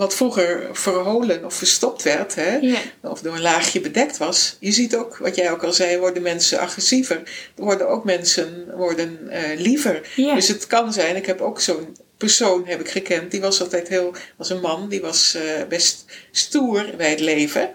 wat 0.00 0.14
vroeger 0.14 0.68
verholen 0.72 1.44
of 1.44 1.54
verstopt 1.54 2.02
werd, 2.02 2.34
hè? 2.34 2.56
Ja. 2.56 2.78
of 3.02 3.20
door 3.20 3.34
een 3.34 3.40
laagje 3.40 3.80
bedekt 3.80 4.16
was. 4.16 4.56
Je 4.60 4.72
ziet 4.72 4.96
ook, 4.96 5.16
wat 5.16 5.36
jij 5.36 5.52
ook 5.52 5.64
al 5.64 5.72
zei, 5.72 5.98
worden 5.98 6.22
mensen 6.22 6.58
agressiever. 6.58 7.16
Er 7.56 7.64
worden 7.64 7.88
ook 7.88 8.04
mensen 8.04 8.66
worden, 8.74 9.28
eh, 9.28 9.60
liever. 9.60 10.08
Ja. 10.16 10.34
Dus 10.34 10.48
het 10.48 10.66
kan 10.66 10.92
zijn, 10.92 11.16
ik 11.16 11.26
heb 11.26 11.40
ook 11.40 11.60
zo'n 11.60 11.96
persoon 12.16 12.66
heb 12.66 12.80
ik 12.80 12.90
gekend, 12.90 13.30
die 13.30 13.40
was 13.40 13.60
altijd 13.60 13.88
heel, 13.88 14.14
was 14.36 14.50
een 14.50 14.60
man, 14.60 14.88
die 14.88 15.00
was 15.00 15.34
eh, 15.34 15.42
best 15.68 16.04
stoer 16.30 16.84
bij 16.96 17.10
het 17.10 17.20
leven. 17.20 17.70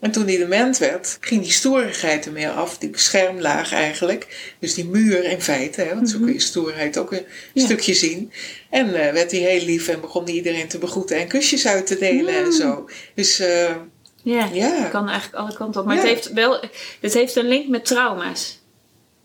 En 0.00 0.10
toen 0.10 0.26
hij 0.26 0.36
dement 0.36 0.78
werd, 0.78 1.16
ging 1.20 1.42
die 1.42 1.52
stoerigheid 1.52 2.26
er 2.26 2.32
meer 2.32 2.50
af, 2.50 2.78
die 2.78 2.90
beschermlaag 2.90 3.72
eigenlijk. 3.72 4.52
Dus 4.58 4.74
die 4.74 4.84
muur 4.84 5.24
in 5.24 5.40
feite, 5.40 5.80
hè, 5.82 5.94
want 5.94 6.10
zo 6.10 6.18
kun 6.18 6.32
je 6.32 6.40
stoerheid 6.40 6.98
ook 6.98 7.12
een 7.12 7.24
Ja. 7.52 7.64
stukje 7.64 7.94
zien. 7.94 8.32
En 8.70 8.86
eh, 9.06 9.12
werd 9.12 9.30
hij 9.30 9.40
heel 9.40 9.64
lief 9.64 9.88
en 9.88 10.00
begon 10.00 10.24
hij 10.24 10.32
iedereen 10.32 10.68
te 10.68 10.78
begroeten 10.78 11.16
en 11.16 11.28
kusjes 11.28 11.66
uit 11.66 11.86
te 11.86 11.98
delen 11.98 12.34
en 12.44 12.52
zo. 12.52 12.88
Dus 13.14 13.38
eh, 13.38 13.74
Ja, 14.22 14.48
Ja. 14.52 14.88
kan 14.90 15.08
eigenlijk 15.08 15.38
alle 15.42 15.54
kanten 15.54 15.80
op. 15.80 15.86
Maar 15.86 15.96
Ja. 15.96 16.00
het, 16.02 16.10
heeft 16.10 16.32
wel, 16.32 16.60
het 17.00 17.14
heeft 17.14 17.36
een 17.36 17.48
link 17.48 17.68
met 17.68 17.84
trauma's. 17.84 18.60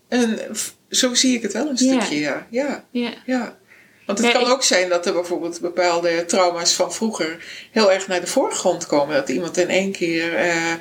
en 0.08 0.38
zo 0.90 1.14
zie 1.14 1.36
ik 1.36 1.42
het 1.42 1.52
wel 1.52 1.68
een 1.68 1.76
stukje, 1.78 2.18
ja. 2.18 2.46
ja. 2.50 2.84
Ja. 3.26 3.56
Want 4.06 4.18
het 4.18 4.32
kan 4.32 4.46
ook 4.46 4.62
zijn 4.62 4.88
dat 4.88 5.06
er 5.06 5.12
bijvoorbeeld 5.12 5.60
bepaalde 5.60 6.24
trauma's 6.24 6.72
van 6.72 6.92
vroeger 6.92 7.36
heel 7.70 7.92
erg 7.92 8.08
naar 8.08 8.20
de 8.20 8.26
voorgrond 8.26 8.86
komen. 8.86 9.14
Dat 9.14 9.28
iemand 9.28 9.56
in 9.56 9.68
één 9.68 9.92
keer 9.92 10.34
eh, 10.34 10.72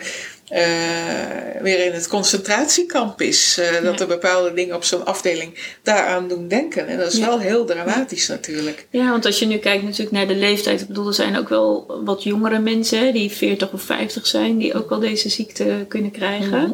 eh, 0.50 1.62
weer 1.62 1.86
in 1.86 1.92
het 1.92 2.08
concentratiekamp 2.08 3.22
is. 3.22 3.58
Eh, 3.58 3.84
Dat 3.84 4.00
er 4.00 4.08
bepaalde 4.08 4.54
dingen 4.54 4.76
op 4.76 4.84
zo'n 4.84 5.06
afdeling 5.06 5.76
daaraan 5.84 6.28
doen 6.28 6.48
denken. 6.48 6.88
En 6.88 6.98
dat 6.98 7.12
is 7.14 7.18
Ja. 7.20 7.26
wel 7.26 7.40
heel 7.40 7.66
dramatisch 7.66 8.28
natuurlijk. 8.28 8.88
ja, 8.90 9.10
want 9.10 9.26
als 9.26 9.40
je 9.40 9.46
nu 9.46 9.58
kijkt 9.58 9.84
natuurlijk 9.84 10.12
naar 10.12 10.28
de 10.28 10.36
leeftijd. 10.36 10.82
Ik 10.82 10.88
bedoel, 10.88 11.08
er 11.08 11.14
zijn 11.14 11.38
ook 11.38 11.50
wel 11.50 12.02
wat 12.04 12.24
jongere 12.24 12.60
mensen 12.60 13.14
die 13.14 13.32
40 13.32 13.72
of 13.74 13.82
50 13.82 14.28
zijn. 14.28 14.58
Die 14.58 14.74
ook 14.74 14.90
wel 14.90 15.00
deze 15.00 15.30
ziekte 15.30 15.86
kunnen 15.88 16.12
krijgen. 16.12 16.62
Mhm. 16.62 16.72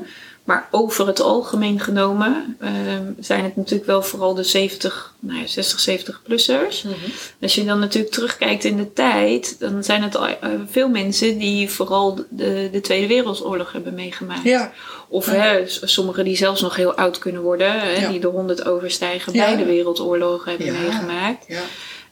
Maar 0.50 0.68
over 0.72 1.08
het 1.08 1.20
algemeen 1.22 1.80
genomen 1.80 2.58
ehm, 2.60 3.04
zijn 3.20 3.44
het 3.44 3.56
natuurlijk 3.56 3.86
wel 3.86 4.02
vooral 4.02 4.34
de 4.34 4.44
70, 4.44 5.14
nou 5.20 5.40
ja, 5.40 5.48
60, 5.48 6.00
70-plussers. 6.00 6.86
Als 7.42 7.56
je 7.56 7.66
dan 7.66 7.80
natuurlijk 7.80 8.14
terugkijkt 8.14 8.64
in 8.64 8.78
de 8.78 8.94
tijd, 8.94 9.60
dan 9.60 9.84
zijn 9.84 10.04
het 10.04 10.16
eh, 10.16 10.32
veel 10.70 10.90
mensen 10.90 11.38
die 11.38 11.70
vooral 11.70 12.16
de, 12.30 12.70
de 12.72 12.82
Tweede 12.82 13.08
Wereldoorlog 13.08 13.72
hebben 13.72 13.94
meegemaakt. 13.94 14.44
Ja, 14.44 14.72
Of 15.08 15.26
Ja. 15.26 15.32
hè, 15.32 15.64
sommigen 15.68 16.24
die 16.24 16.38
zelfs 16.38 16.62
nog 16.62 16.76
heel 16.76 16.94
oud 16.94 17.20
kunnen 17.20 17.42
worden, 17.42 17.72
hè, 17.80 18.08
die 18.10 18.20
de 18.20 18.28
100 18.28 18.66
overstijgen, 18.66 19.34
beide 19.34 19.66
wereldoorlogen 19.66 20.50
hebben 20.50 20.74
Ja. 20.74 20.82
meegemaakt. 20.82 21.46
ja. 21.48 21.62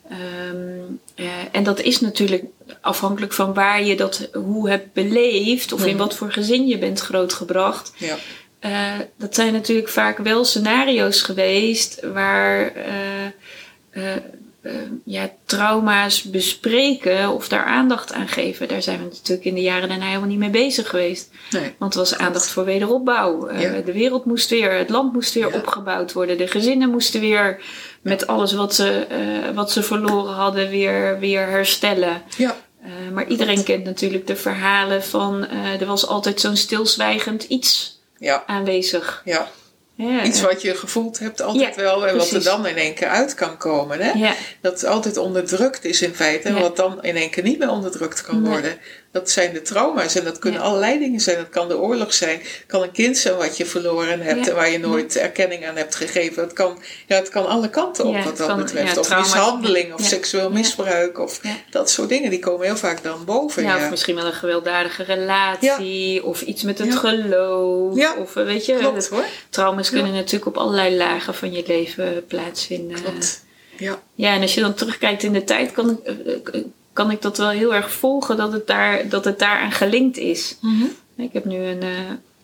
Ehm, 0.10 0.84
eh, 1.15 1.26
en 1.52 1.63
dat 1.63 1.82
is 1.82 2.00
natuurlijk 2.00 2.43
afhankelijk 2.82 3.34
van 3.34 3.54
waar 3.54 3.84
je 3.84 3.96
dat 3.96 4.30
hoe 4.34 4.70
hebt 4.70 4.93
beleefd 4.93 5.72
of 5.74 5.86
in 5.86 5.98
wat 5.98 6.15
voor 6.15 6.32
gezin 6.32 6.67
je 6.67 6.78
bent 6.78 7.00
grootgebracht. 7.00 7.93
ja. 7.98 8.17
Eh, 8.60 9.00
dat 9.17 9.36
zijn 9.36 9.54
natuurlijk 9.54 9.89
vaak 9.89 10.17
wel 10.17 10.46
scenario's 10.46 11.22
geweest 11.22 12.02
waar 12.13 12.72
eh, 13.91 14.13
ja, 15.06 15.30
trauma's 15.46 16.24
bespreken 16.24 17.30
of 17.30 17.48
daar 17.48 17.63
aandacht 17.65 18.13
aan 18.13 18.28
geven. 18.28 18.67
Daar 18.67 18.82
zijn 18.82 18.98
we 19.00 19.04
natuurlijk 19.04 19.46
in 19.48 19.56
de 19.56 19.62
jaren 19.62 19.89
daarna 19.89 20.06
helemaal 20.06 20.28
niet 20.28 20.38
mee 20.38 20.50
bezig 20.50 20.89
geweest. 20.89 21.30
Nee. 21.52 21.76
Want 21.78 21.93
er 21.93 22.00
was 22.00 22.17
aandacht 22.17 22.50
voor 22.50 22.65
wederopbouw. 22.65 23.48
Eh. 23.48 23.86
De 23.86 23.91
wereld 23.93 24.26
moest 24.26 24.50
weer, 24.50 24.72
het 24.72 24.89
land 24.89 25.13
moest 25.13 25.34
weer 25.34 25.48
Ja. 25.50 25.56
opgebouwd 25.58 26.13
worden. 26.13 26.38
De 26.38 26.48
gezinnen 26.48 26.89
moesten 26.89 27.20
weer 27.22 27.62
met 28.02 28.28
alles 28.28 28.54
wat 28.54 28.76
ze, 28.76 28.89
eh, 29.10 29.56
wat 29.56 29.72
ze 29.72 29.84
verloren 29.84 30.34
hadden 30.34 30.70
weer, 30.70 31.20
weer 31.20 31.48
herstellen. 31.48 32.22
Ja, 32.38 32.56
Eh, 32.84 33.13
maar 33.13 33.28
iedereen 33.28 33.63
kent 33.63 33.84
natuurlijk 33.84 34.28
de 34.28 34.36
verhalen 34.36 35.04
van 35.04 35.48
er 35.80 35.86
was 35.86 36.08
altijd 36.08 36.39
zo'n 36.41 36.56
stilzwijgend 36.56 37.43
iets 37.43 38.00
ja, 38.17 38.43
aanwezig. 38.48 39.22
ja. 39.26 39.48
Ja, 39.98 40.24
Iets 40.24 40.42
wat 40.42 40.62
je 40.62 40.76
gevoeld 40.76 41.20
hebt 41.20 41.42
altijd 41.42 41.76
Ja, 41.76 41.82
wel. 41.82 42.08
En 42.08 42.18
wat 42.18 42.32
er 42.32 42.44
dan 42.44 42.68
in 42.68 42.76
één 42.76 42.94
keer 42.94 43.08
uit 43.08 43.34
kan 43.34 43.58
komen. 43.58 44.00
Hè? 44.02 44.12
ja, 44.12 44.34
Dat 44.62 44.86
altijd 44.86 45.18
onderdrukt 45.18 45.86
is 45.86 46.02
in 46.02 46.14
feite. 46.16 46.48
En 46.48 46.60
wat 46.60 46.76
dan 46.76 47.04
in 47.04 47.16
één 47.16 47.30
keer 47.30 47.44
niet 47.44 47.60
meer 47.60 47.70
onderdrukt 47.70 48.22
kan 48.22 48.42
Nee. 48.42 48.52
worden. 48.52 48.78
Dat 49.12 49.30
zijn 49.30 49.54
de 49.54 49.62
trauma's. 49.62 50.15
En 50.15 50.24
dat 50.24 50.39
kunnen 50.39 50.60
Ja. 50.60 50.65
allerlei 50.65 51.00
dingen 51.00 51.20
zijn. 51.20 51.38
Dat 51.38 51.50
kan 51.50 51.67
de 51.67 51.78
oorlog 51.78 52.13
zijn. 52.13 52.38
Het 52.39 52.63
kan 52.67 52.82
een 52.82 52.91
kind 52.91 53.17
zijn 53.17 53.36
wat 53.36 53.58
je 53.58 53.65
verloren 53.65 54.20
hebt. 54.22 54.46
Ja. 54.46 54.50
En 54.52 54.56
waar 54.56 54.70
je 54.70 54.80
nooit 54.80 55.15
erkenning 55.15 55.67
aan 55.67 55.76
hebt 55.76 55.96
gegeven. 55.96 56.43
Het 56.43 56.54
kan, 56.54 56.78
ja, 57.08 57.15
het 57.15 57.30
kan 57.30 57.48
alle 57.48 57.70
kanten 57.70 58.06
op 58.06 58.13
Ja, 58.13 58.24
wat 58.24 58.38
dat 58.38 58.48
kan- 58.48 58.58
betreft. 58.58 58.98
of 58.98 59.06
trauma's- 59.06 59.34
mishandeling. 59.34 59.93
Of 59.93 60.02
seksueel 60.02 60.50
misbruik. 60.52 61.20
Of 61.20 61.41
dat 61.70 61.89
soort 61.89 62.10
dingen. 62.10 62.30
Die 62.30 62.39
komen 62.39 62.65
heel 62.65 62.78
vaak 62.78 63.04
dan 63.04 63.26
boven. 63.26 63.63
ja, 63.63 63.76
of 63.76 63.89
misschien 63.89 64.15
wel 64.15 64.26
een 64.26 64.34
gewelddadige 64.34 65.04
relatie. 65.04 66.24
Of 66.26 66.41
iets 66.41 66.63
met 66.63 66.78
het 66.78 66.96
geloof. 66.96 67.96
Ja, 67.96 68.15
Of 68.17 68.36
eh, 68.36 68.43
weet 68.43 68.65
je, 68.65 68.76
Klopt 68.78 69.08
hoor. 69.08 69.24
trauma's 69.50 69.89
kunnen 69.89 70.13
natuurlijk 70.13 70.46
op 70.46 70.58
allerlei 70.58 70.96
lagen 70.98 71.36
van 71.36 71.52
je 71.54 71.63
leven 71.67 72.26
plaatsvinden. 72.28 73.02
Klopt. 73.04 73.46
Ja. 73.78 74.02
Ja, 74.15 74.34
en 74.34 74.41
als 74.41 74.54
je 74.54 74.62
dan 74.62 74.74
terugkijkt 74.74 75.24
in 75.24 75.34
de 75.34 75.43
tijd, 75.43 75.72
kan 75.72 76.00
eh, 76.06 76.13
eh, 76.54 76.62
kan 76.98 77.12
ik 77.12 77.22
dat 77.22 77.38
wel 77.38 77.50
heel 77.50 77.74
erg 77.74 77.92
volgen 77.92 78.38
dat 78.38 78.52
het, 78.52 78.68
daar, 78.68 79.10
dat 79.10 79.26
het 79.26 79.40
daaraan 79.40 79.72
gelinkt 79.72 80.18
is. 80.18 80.58
Ik 81.18 81.34
heb 81.34 81.46
nu 81.46 81.56
een, 81.58 81.82
eh, 81.82 81.90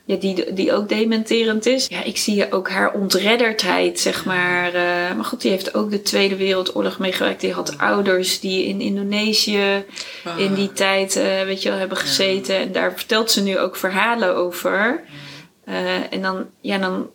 ja, 0.05 0.15
die, 0.15 0.53
die 0.53 0.73
ook 0.73 0.89
dementerend 0.89 1.65
is. 1.65 1.87
Ja, 1.87 2.03
ik 2.03 2.17
zie 2.17 2.51
ook 2.51 2.69
haar 2.69 2.91
ontredderdheid, 2.93 3.99
zeg 3.99 4.25
maar. 4.25 4.73
eh, 4.73 5.15
maar 5.15 5.25
goed, 5.25 5.41
die 5.41 5.51
heeft 5.51 5.73
ook 5.75 5.91
de 5.91 6.01
Tweede 6.01 6.35
Wereldoorlog 6.35 6.99
meegemaakt. 6.99 7.41
Die 7.41 7.51
had 7.53 7.77
ouders 7.77 8.39
die 8.39 8.65
in 8.65 8.81
Indonesië 8.81 9.85
Ah. 10.23 10.39
in 10.39 10.53
die 10.53 10.73
tijd, 10.73 11.15
eh, 11.15 11.41
weet 11.43 11.61
je 11.61 11.69
wel, 11.69 11.77
hebben 11.77 11.97
gezeten. 11.97 12.55
En 12.55 12.71
daar 12.71 12.93
vertelt 12.95 13.31
ze 13.31 13.43
nu 13.43 13.57
ook 13.59 13.75
verhalen 13.75 14.35
over. 14.35 15.03
En 16.09 16.21
dan, 16.21 16.45
ja, 16.61 16.77
dan, 16.77 17.09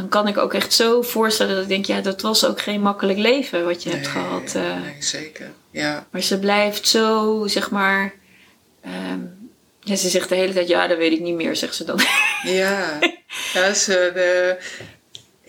dan 0.00 0.08
kan 0.08 0.28
ik 0.28 0.38
ook 0.38 0.54
echt 0.54 0.72
zo 0.72 1.02
voorstellen 1.02 1.54
dat 1.54 1.62
ik 1.62 1.68
denk, 1.68 1.84
ja, 1.84 2.00
dat 2.00 2.20
was 2.20 2.44
ook 2.46 2.60
geen 2.60 2.80
makkelijk 2.80 3.18
leven 3.18 3.64
wat 3.64 3.82
je 3.82 3.90
hebt 3.90 4.06
gehad. 4.06 4.54
eh. 4.54 4.82
nee, 4.82 4.96
zeker. 4.98 5.50
Ja. 5.70 6.06
Maar 6.10 6.22
ze 6.22 6.38
blijft 6.38 6.88
zo, 6.88 7.42
zeg 7.46 7.70
maar. 7.70 8.12
ehm, 8.82 9.18
ja, 9.80 9.96
ze 9.96 10.08
zegt 10.08 10.28
de 10.28 10.34
hele 10.34 10.52
tijd, 10.52 10.68
ja, 10.68 10.86
dat 10.86 10.98
weet 10.98 11.12
ik 11.12 11.20
niet 11.20 11.34
meer, 11.34 11.56
zegt 11.56 11.74
ze 11.74 11.84
dan. 11.84 12.00
Ja, 12.42 12.98
ja, 13.52 13.72
ze 13.74 14.10
de, 14.14 14.56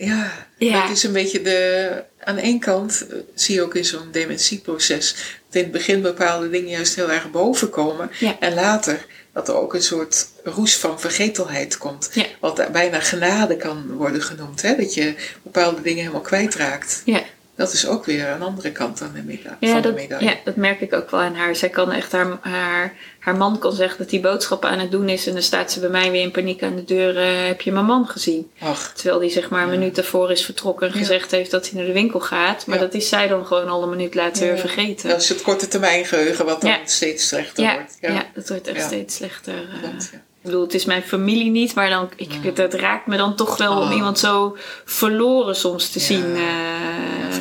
ja, 0.04 0.32
Ja. 0.58 0.82
het 0.82 0.90
is 0.96 1.02
een 1.02 1.12
beetje 1.12 1.42
de. 1.42 2.02
Aan 2.24 2.36
één 2.36 2.58
kant 2.60 3.06
eh, 3.10 3.16
zie 3.34 3.54
je 3.54 3.62
ook 3.62 3.74
in 3.74 3.84
zo'n 3.84 4.08
dementieproces 4.12 5.14
dat 5.46 5.54
in 5.56 5.62
het 5.62 5.72
begin 5.72 6.02
bepaalde 6.02 6.50
dingen 6.50 6.70
juist 6.70 6.94
heel 6.94 7.10
erg 7.10 7.30
boven 7.30 7.70
komen. 7.70 8.10
Ja. 8.18 8.36
En 8.40 8.54
later 8.54 9.06
dat 9.32 9.48
er 9.48 9.54
ook 9.54 9.74
een 9.74 9.82
soort 9.82 10.26
roes 10.44 10.76
van 10.76 11.00
vergetelheid 11.00 11.78
komt. 11.78 12.10
Ja. 12.12 12.26
Wat 12.40 12.72
bijna 12.72 13.00
genade 13.00 13.56
kan 13.56 13.92
worden 13.92 14.22
genoemd. 14.22 14.62
Hè? 14.62 14.76
Dat 14.76 14.94
je 14.94 15.14
bepaalde 15.42 15.82
dingen 15.82 16.00
helemaal 16.00 16.20
kwijtraakt. 16.20 17.02
ja, 17.04 17.22
Dat 17.56 17.72
is 17.72 17.86
ook 17.86 18.04
weer 18.04 18.28
een 18.28 18.42
andere 18.42 18.72
kant 18.72 18.98
dan 18.98 19.10
de 19.14 19.22
meda- 19.22 19.56
ja, 19.60 19.68
van 19.72 19.76
de 19.82 19.88
dat, 19.88 19.94
medaille. 19.94 20.28
ja, 20.28 20.34
dat 20.44 20.56
merk 20.56 20.80
ik 20.80 20.92
ook 20.92 21.10
wel 21.10 21.20
aan 21.20 21.34
haar. 21.34 21.56
Zij 21.56 21.68
kan 21.68 21.92
echt 21.92 22.12
haar, 22.12 22.38
haar, 22.40 22.94
haar 23.18 23.36
man 23.36 23.58
kan 23.58 23.72
zeggen 23.72 23.98
dat 23.98 24.10
hij 24.10 24.20
boodschappen 24.20 24.70
aan 24.70 24.78
het 24.78 24.90
doen 24.90 25.08
is. 25.08 25.26
En 25.26 25.32
dan 25.32 25.42
staat 25.42 25.72
ze 25.72 25.80
bij 25.80 25.88
mij 25.88 26.10
weer 26.10 26.22
in 26.22 26.30
paniek 26.30 26.62
aan 26.62 26.76
de 26.76 26.84
deur. 26.84 27.16
eh, 27.16 27.46
heb 27.46 27.60
je 27.60 27.72
mijn 27.72 27.84
man 27.84 28.06
gezien? 28.06 28.50
Ach, 28.60 28.92
Terwijl 28.96 29.18
die 29.20 29.30
zeg 29.30 29.48
maar 29.50 29.62
een 29.66 29.72
Ja. 29.72 29.78
minuut 29.78 29.94
daarvoor 29.94 30.30
is 30.30 30.44
vertrokken 30.44 30.86
en 30.86 30.92
Ja. 30.92 30.98
gezegd 30.98 31.30
heeft 31.30 31.50
dat 31.50 31.68
hij 31.68 31.78
naar 31.78 31.86
de 31.86 31.92
winkel 31.92 32.20
gaat. 32.20 32.66
Maar 32.66 32.76
Ja. 32.78 32.82
dat 32.84 32.94
is 32.94 33.08
zij 33.08 33.28
dan 33.28 33.46
gewoon 33.46 33.68
al 33.68 33.82
een 33.82 33.90
minuut 33.90 34.14
later 34.14 34.58
vergeten. 34.58 35.08
Dat 35.08 35.20
is 35.22 35.28
het 35.28 35.42
korte 35.42 35.68
termijn 35.68 36.04
geheugen 36.04 36.44
wat 36.44 36.60
dan 36.60 36.76
steeds 36.84 37.28
slechter 37.28 37.64
wordt. 37.74 37.96
ja. 38.00 38.24
dat 38.34 38.48
wordt 38.48 38.66
echt 38.68 38.84
steeds 38.84 39.14
slechter. 39.16 39.54
eh. 39.54 39.80
Klopt. 39.82 40.10
Ik 40.42 40.48
bedoel, 40.48 40.62
het 40.62 40.74
is 40.74 40.84
mijn 40.84 41.02
familie 41.02 41.50
niet, 41.50 41.74
maar 41.74 41.90
dan, 41.90 42.08
ik, 42.16 42.32
het, 42.42 42.58
het 42.58 42.74
raakt 42.74 43.06
me 43.06 43.16
dan 43.16 43.34
toch 43.36 43.56
wel 43.56 43.76
om 43.80 43.88
Oh. 43.88 43.94
iemand 43.94 44.18
zo 44.18 44.56
verloren 44.84 45.56
soms 45.56 45.90
te, 45.90 46.00
zien, 46.00 46.24
eh, 46.34 46.40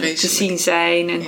Ja, 0.09 0.15
te 0.15 0.27
zien 0.27 0.57
zijn. 0.57 1.09
En. 1.09 1.23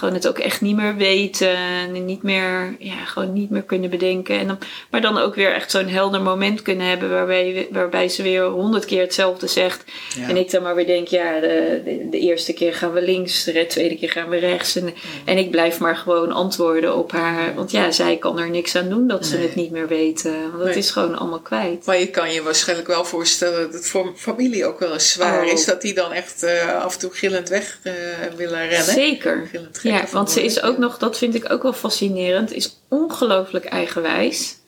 Gewoon 0.00 0.14
het 0.14 0.28
ook 0.28 0.38
echt 0.38 0.60
niet 0.60 0.76
meer 0.76 0.96
weten. 0.96 1.54
En 1.56 2.04
niet 2.04 2.22
meer, 2.22 2.76
ja, 2.78 3.04
gewoon 3.04 3.32
niet 3.32 3.50
meer 3.50 3.62
kunnen 3.62 3.90
bedenken. 3.90 4.38
En 4.38 4.46
dan, 4.46 4.58
maar 4.90 5.00
dan 5.00 5.18
ook 5.18 5.34
weer 5.34 5.52
echt 5.54 5.70
zo'n 5.70 5.88
helder 5.88 6.22
moment 6.22 6.62
kunnen 6.62 6.86
hebben 6.86 7.10
waarbij, 7.10 7.68
waarbij 7.70 8.08
ze 8.08 8.22
weer 8.22 8.44
honderd 8.44 8.84
keer 8.84 9.00
hetzelfde 9.00 9.46
zegt. 9.46 9.84
Ja. 10.16 10.28
En 10.28 10.36
ik 10.36 10.50
dan 10.50 10.62
maar 10.62 10.74
weer 10.74 10.86
denk, 10.86 11.08
ja, 11.08 11.40
de, 11.40 11.80
de, 11.84 12.06
de 12.10 12.18
eerste 12.18 12.52
keer 12.52 12.74
gaan 12.74 12.92
we 12.92 13.02
links, 13.02 13.44
de 13.44 13.66
tweede 13.66 13.96
keer 13.96 14.10
gaan 14.10 14.28
we 14.28 14.36
rechts. 14.36 14.76
En, 14.76 14.94
en 15.24 15.38
ik 15.38 15.50
blijf 15.50 15.78
maar 15.80 15.96
gewoon 15.96 16.32
antwoorden 16.32 16.96
op 16.96 17.12
haar. 17.12 17.54
Want 17.54 17.70
ja, 17.70 17.90
zij 17.90 18.16
kan 18.16 18.38
er 18.38 18.50
niks 18.50 18.76
aan 18.76 18.88
doen 18.88 19.08
dat 19.08 19.26
ze 19.26 19.36
Nee. 19.36 19.46
het 19.46 19.54
niet 19.54 19.70
meer 19.70 19.88
weten. 19.88 20.32
Want 20.40 20.58
dat 20.58 20.66
Nee. 20.66 20.76
is 20.76 20.90
gewoon 20.90 21.18
allemaal 21.18 21.40
kwijt. 21.40 21.86
Maar 21.86 21.98
je 21.98 22.10
kan 22.10 22.32
je 22.32 22.42
waarschijnlijk 22.42 22.88
wel 22.88 23.04
voorstellen 23.04 23.60
dat 23.60 23.72
het 23.74 23.88
voor 23.88 24.12
familie 24.16 24.66
ook 24.66 24.78
wel 24.78 24.92
eens 24.92 25.12
zwaar 25.12 25.44
Oh. 25.44 25.52
is. 25.52 25.64
Dat 25.64 25.82
die 25.82 25.94
dan 25.94 26.12
echt 26.12 26.42
eh, 26.42 26.82
af 26.82 26.92
en 26.92 26.98
toe 27.00 27.10
gillend 27.12 27.48
weg 27.48 27.78
eh, 27.82 27.92
willen 28.36 28.58
rennen. 28.68 28.94
Zeker. 28.94 29.46
Gillend 29.50 29.78
Ja, 29.92 30.06
want 30.12 30.30
ze 30.30 30.44
is 30.44 30.62
ook 30.62 30.78
nog, 30.78 30.98
dat 30.98 31.18
vind 31.18 31.34
ik 31.34 31.52
ook 31.52 31.62
wel 31.62 31.72
fascinerend, 31.72 32.52
is 32.52 32.76
ongelooflijk 32.88 33.64
eigenwijs. 33.64 34.58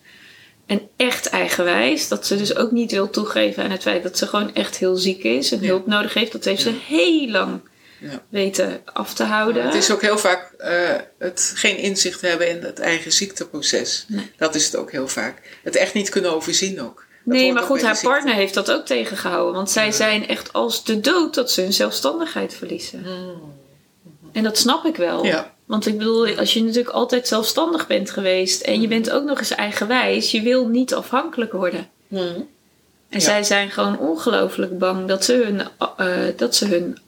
En 0.66 0.80
echt 0.96 1.26
eigenwijs. 1.28 2.08
Dat 2.08 2.26
ze 2.26 2.36
dus 2.36 2.56
ook 2.56 2.70
niet 2.70 2.90
wil 2.90 3.10
toegeven 3.10 3.62
aan 3.64 3.70
het 3.70 3.82
feit 3.82 4.02
dat 4.02 4.18
ze 4.18 4.26
gewoon 4.26 4.54
echt 4.54 4.76
heel 4.76 4.96
ziek 4.96 5.22
is 5.24 5.52
en 5.52 5.60
Ja. 5.60 5.66
hulp 5.66 5.86
nodig 5.86 6.14
heeft. 6.14 6.32
Dat 6.32 6.44
heeft 6.44 6.62
ze 6.62 6.72
heel 6.86 7.28
lang 7.28 7.60
Ja. 8.00 8.22
weten 8.28 8.80
af 8.92 9.14
te 9.14 9.22
houden. 9.24 9.64
Het 9.64 9.74
is 9.74 9.90
ook 9.90 10.00
heel 10.00 10.18
vaak 10.18 10.52
eh, 10.58 10.70
het 11.18 11.52
geen 11.54 11.76
inzicht 11.76 12.20
hebben 12.20 12.48
in 12.48 12.62
het 12.62 12.78
eigen 12.78 13.12
ziekteproces. 13.12 14.06
Dat 14.36 14.54
is 14.54 14.64
het 14.64 14.76
ook 14.76 14.90
heel 14.92 15.08
vaak. 15.08 15.58
Het 15.62 15.76
echt 15.76 15.94
niet 15.94 16.08
kunnen 16.08 16.34
overzien 16.34 16.80
ook. 16.82 17.04
Dat 17.24 17.34
Nee, 17.34 17.52
maar 17.52 17.62
goed, 17.62 17.82
haar 17.82 17.94
ziekte. 17.96 18.10
partner 18.10 18.34
heeft 18.34 18.54
dat 18.54 18.70
ook 18.70 18.86
tegengehouden. 18.86 19.54
Want 19.54 19.70
zij 19.70 19.92
zijn 19.92 20.28
echt 20.28 20.52
als 20.52 20.84
de 20.84 21.00
dood 21.00 21.34
dat 21.34 21.50
ze 21.50 21.60
hun 21.60 21.72
zelfstandigheid 21.72 22.54
verliezen. 22.54 23.06
En 24.32 24.42
dat 24.42 24.58
snap 24.58 24.84
ik 24.84 24.96
wel. 24.96 25.24
Ja. 25.24 25.54
Want 25.64 25.86
ik 25.86 25.98
bedoel, 25.98 26.36
als 26.38 26.52
je 26.54 26.62
natuurlijk 26.62 26.94
altijd 26.94 27.28
zelfstandig 27.28 27.86
bent 27.86 28.10
geweest... 28.10 28.60
En 28.60 28.80
je 28.80 28.88
bent 28.88 29.10
ook 29.10 29.24
nog 29.24 29.38
eens 29.38 29.50
eigenwijs... 29.54 30.30
je 30.30 30.42
wil 30.42 30.66
niet 30.68 30.94
afhankelijk 30.94 31.52
worden. 31.52 31.88
Hmm. 32.08 32.18
En 33.08 33.18
Ja. 33.18 33.20
zij 33.20 33.42
zijn 33.44 33.70
gewoon 33.70 33.98
ongelooflijk 33.98 34.78
bang 34.78 35.08
dat 35.08 35.24
ze 35.24 35.32
hun, 35.32 35.60
eh, 35.96 36.36
dat 36.36 36.54
ze 36.56 36.66
hun 36.66 36.98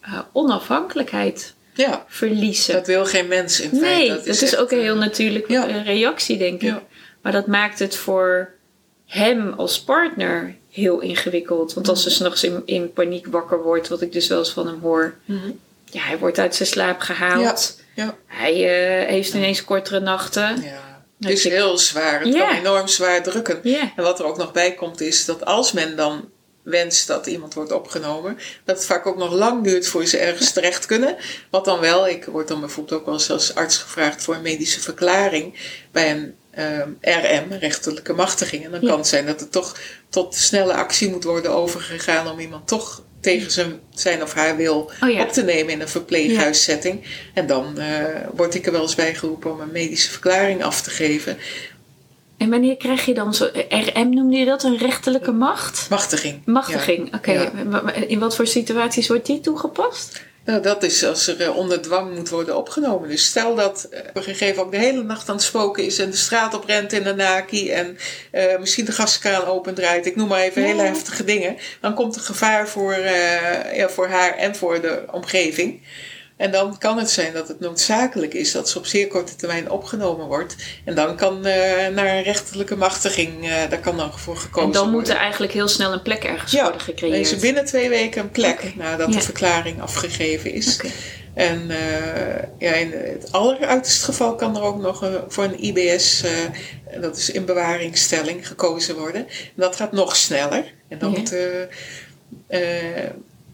eh, 0.00 0.18
onafhankelijkheid 0.32 1.54
Ja, 1.74 2.04
verliezen. 2.08 2.74
dat 2.74 2.86
wil 2.86 3.04
geen 3.06 3.28
mens 3.28 3.60
in 3.60 3.70
feite. 3.70 3.86
nee, 3.86 4.08
dat 4.08 4.26
is, 4.26 4.56
ook 4.56 4.70
een 4.70 4.80
heel 4.80 4.96
natuurlijke 4.96 5.52
ja. 5.52 5.68
eh, 5.68 5.84
reactie, 5.84 6.38
denk 6.38 6.54
ik. 6.62 6.68
Ja. 6.68 6.82
Maar 7.22 7.32
dat 7.32 7.46
maakt 7.46 7.78
het 7.78 7.96
voor 7.96 8.50
hem 9.06 9.52
als 9.56 9.80
partner 9.80 10.54
heel 10.70 11.00
ingewikkeld. 11.00 11.74
Want 11.74 11.88
als 11.88 12.02
ze 12.02 12.10
s'nachts 12.10 12.44
in, 12.44 12.62
in 12.64 12.92
paniek 12.92 13.26
wakker 13.26 13.62
wordt, 13.62 13.88
wat 13.88 14.00
ik 14.02 14.12
dus 14.12 14.28
wel 14.28 14.38
eens 14.38 14.50
van 14.50 14.66
hem 14.66 14.80
hoor. 14.80 15.14
Mhm. 15.24 15.50
Ja, 15.90 16.00
hij 16.02 16.18
wordt 16.18 16.38
uit 16.38 16.54
zijn 16.54 16.68
slaap 16.68 17.00
gehaald. 17.00 17.78
Ja. 17.94 18.16
Hij 18.26 18.52
eh, 18.54 19.08
heeft 19.08 19.34
ineens 19.34 19.64
kortere 19.64 20.00
nachten. 20.00 20.62
Ja. 20.62 21.02
Het 21.20 21.30
is 21.30 21.44
ik- 21.46 21.52
heel 21.52 21.78
zwaar. 21.78 22.20
Het 22.20 22.34
Ja. 22.34 22.46
kan 22.48 22.56
enorm 22.56 22.88
zwaar 22.88 23.22
drukken. 23.22 23.60
Ja. 23.62 23.92
En 23.96 24.02
wat 24.02 24.18
er 24.18 24.24
ook 24.24 24.36
nog 24.36 24.52
bij 24.52 24.74
komt 24.74 25.00
is 25.00 25.24
dat 25.24 25.44
als 25.44 25.72
men 25.72 25.96
dan 25.96 26.28
wenst 26.62 27.06
dat 27.06 27.26
iemand 27.26 27.54
wordt 27.54 27.72
opgenomen, 27.72 28.38
dat 28.64 28.76
het 28.76 28.86
vaak 28.86 29.06
ook 29.06 29.16
nog 29.16 29.32
lang 29.32 29.64
duurt 29.64 29.86
voor 29.88 30.06
ze 30.06 30.18
ergens 30.18 30.52
terecht 30.52 30.86
kunnen. 30.86 31.16
Wat 31.50 31.64
dan 31.64 31.80
wel, 31.80 32.08
ik 32.08 32.24
word 32.24 32.48
dan 32.48 32.60
bijvoorbeeld 32.60 33.00
ook 33.00 33.04
wel 33.06 33.14
eens 33.14 33.30
als 33.30 33.54
arts 33.54 33.76
gevraagd 33.78 34.22
voor 34.22 34.34
een 34.34 34.42
medische 34.42 34.80
verklaring 34.80 35.54
bij 35.92 36.10
een 36.10 36.34
ehm, 36.50 36.90
RM, 37.00 37.52
rechterlijke 37.52 38.12
machtiging. 38.12 38.64
En 38.64 38.70
dan 38.70 38.80
Ja. 38.80 38.88
kan 38.88 38.98
het 38.98 39.06
zijn 39.08 39.26
dat 39.26 39.40
er 39.40 39.48
toch 39.48 39.76
tot 40.08 40.34
snelle 40.34 40.72
actie 40.74 41.10
moet 41.10 41.24
worden 41.24 41.50
overgegaan 41.50 42.30
om 42.30 42.38
iemand 42.38 42.68
toch 42.68 43.02
tegen 43.20 43.50
zijn, 43.50 43.80
zijn 43.94 44.22
of 44.22 44.34
haar 44.34 44.56
wil 44.56 44.90
Oh 45.00 45.10
ja. 45.10 45.22
op 45.22 45.32
te 45.32 45.42
nemen 45.42 45.72
in 45.72 45.80
een 45.80 45.88
verpleeghuissetting. 45.88 47.04
En 47.34 47.46
dan 47.46 47.78
eh, 47.78 48.04
word 48.34 48.54
ik 48.54 48.66
er 48.66 48.72
wel 48.72 48.82
eens 48.82 48.94
bij 48.94 49.14
geroepen 49.14 49.52
om 49.52 49.60
een 49.60 49.72
medische 49.72 50.10
verklaring 50.10 50.64
af 50.64 50.82
te 50.82 50.90
geven. 50.90 51.38
En 52.36 52.50
wanneer 52.50 52.76
krijg 52.76 53.04
je 53.04 53.14
dan 53.14 53.34
zo... 53.34 53.48
RM 53.94 54.14
noemde 54.14 54.36
je 54.36 54.44
dat? 54.44 54.62
Een 54.62 54.78
rechterlijke 54.78 55.32
macht? 55.32 55.86
Machtiging. 55.90 56.42
Machtiging, 56.44 57.14
oké. 57.14 57.52
In 58.06 58.18
wat 58.18 58.36
voor 58.36 58.46
situaties 58.46 59.08
wordt 59.08 59.26
die 59.26 59.40
toegepast? 59.40 60.22
Nou, 60.50 60.62
dat 60.62 60.82
is 60.82 61.04
als 61.04 61.26
er 61.26 61.40
eh, 61.40 61.56
onder 61.56 61.82
dwang 61.82 62.14
moet 62.14 62.28
worden 62.28 62.56
opgenomen. 62.56 63.08
Dus 63.08 63.24
stel 63.24 63.54
dat 63.54 63.88
eh, 63.90 64.00
op 64.08 64.16
een 64.16 64.22
gegeven 64.22 64.56
moment 64.56 64.72
de 64.72 64.88
hele 64.88 65.02
nacht 65.02 65.28
aan 65.28 65.34
het 65.34 65.44
spoken 65.44 65.84
is 65.84 65.98
en 65.98 66.10
de 66.10 66.16
straat 66.16 66.54
op 66.54 66.64
rent 66.64 66.92
in 66.92 67.02
de 67.02 67.14
naki 67.14 67.70
en 67.70 67.98
eh, 68.30 68.58
misschien 68.58 68.84
de 68.84 68.92
gaskraan 68.92 69.44
opendraait. 69.44 70.06
Ik 70.06 70.16
noem 70.16 70.28
maar 70.28 70.40
even 70.40 70.62
hele 70.62 70.82
heftige 70.82 71.24
dingen. 71.24 71.56
Dan 71.80 71.94
komt 71.94 72.16
er 72.16 72.20
gevaar 72.20 72.68
voor, 72.68 72.98
ja, 73.74 73.88
voor 73.88 74.08
haar 74.08 74.36
en 74.36 74.56
voor 74.56 74.80
de 74.80 75.04
omgeving. 75.10 75.80
En 76.40 76.50
dan 76.50 76.78
kan 76.78 76.98
het 76.98 77.10
zijn 77.10 77.32
dat 77.32 77.48
het 77.48 77.60
noodzakelijk 77.60 78.34
is 78.34 78.52
dat 78.52 78.68
ze 78.68 78.78
op 78.78 78.86
zeer 78.86 79.06
korte 79.08 79.36
termijn 79.36 79.70
opgenomen 79.70 80.26
wordt. 80.26 80.56
En 80.84 80.94
dan 80.94 81.16
kan 81.16 81.46
eh, 81.46 81.88
naar 81.94 82.06
een 82.16 82.22
rechterlijke 82.22 82.76
machtiging, 82.76 83.44
eh, 83.44 83.70
daar 83.70 83.80
kan 83.80 83.96
dan 83.96 84.18
voor 84.18 84.36
gekozen 84.36 84.66
En 84.66 84.72
dan 84.72 84.84
moet 84.84 84.92
worden. 84.94 85.14
er 85.14 85.20
eigenlijk 85.20 85.52
heel 85.52 85.68
snel 85.68 85.92
een 85.92 86.02
plek 86.02 86.24
ergens 86.24 86.52
Ja, 86.52 86.62
worden 86.62 86.80
gecreëerd. 86.80 87.16
is 87.26 87.32
er 87.32 87.38
binnen 87.38 87.64
twee 87.64 87.88
weken 87.88 88.22
een 88.22 88.30
plek 88.30 88.72
nadat 88.76 89.08
Ja. 89.12 89.18
de 89.18 89.24
verklaring 89.24 89.80
afgegeven 89.82 90.52
is. 90.52 90.80
En 91.34 91.70
eh, 91.70 92.42
ja, 92.58 92.72
in 92.72 92.92
het 92.92 93.32
alleruiterste 93.32 94.04
geval 94.04 94.34
kan 94.34 94.56
er 94.56 94.62
ook 94.62 94.78
nog 94.80 95.02
een- 95.02 95.20
voor 95.28 95.44
een 95.44 95.64
IBS, 95.64 96.22
dat 97.00 97.16
is 97.16 97.30
in 97.30 97.44
bewaringstelling, 97.44 98.46
gekozen 98.48 98.96
worden. 98.98 99.26
En 99.26 99.52
dat 99.56 99.76
gaat 99.76 99.92
nog 99.92 100.16
sneller. 100.16 100.72
En 100.88 100.98
dan, 100.98 101.12
Ja. 101.12 101.18
moet, 101.18 101.32
eh, 102.48 102.60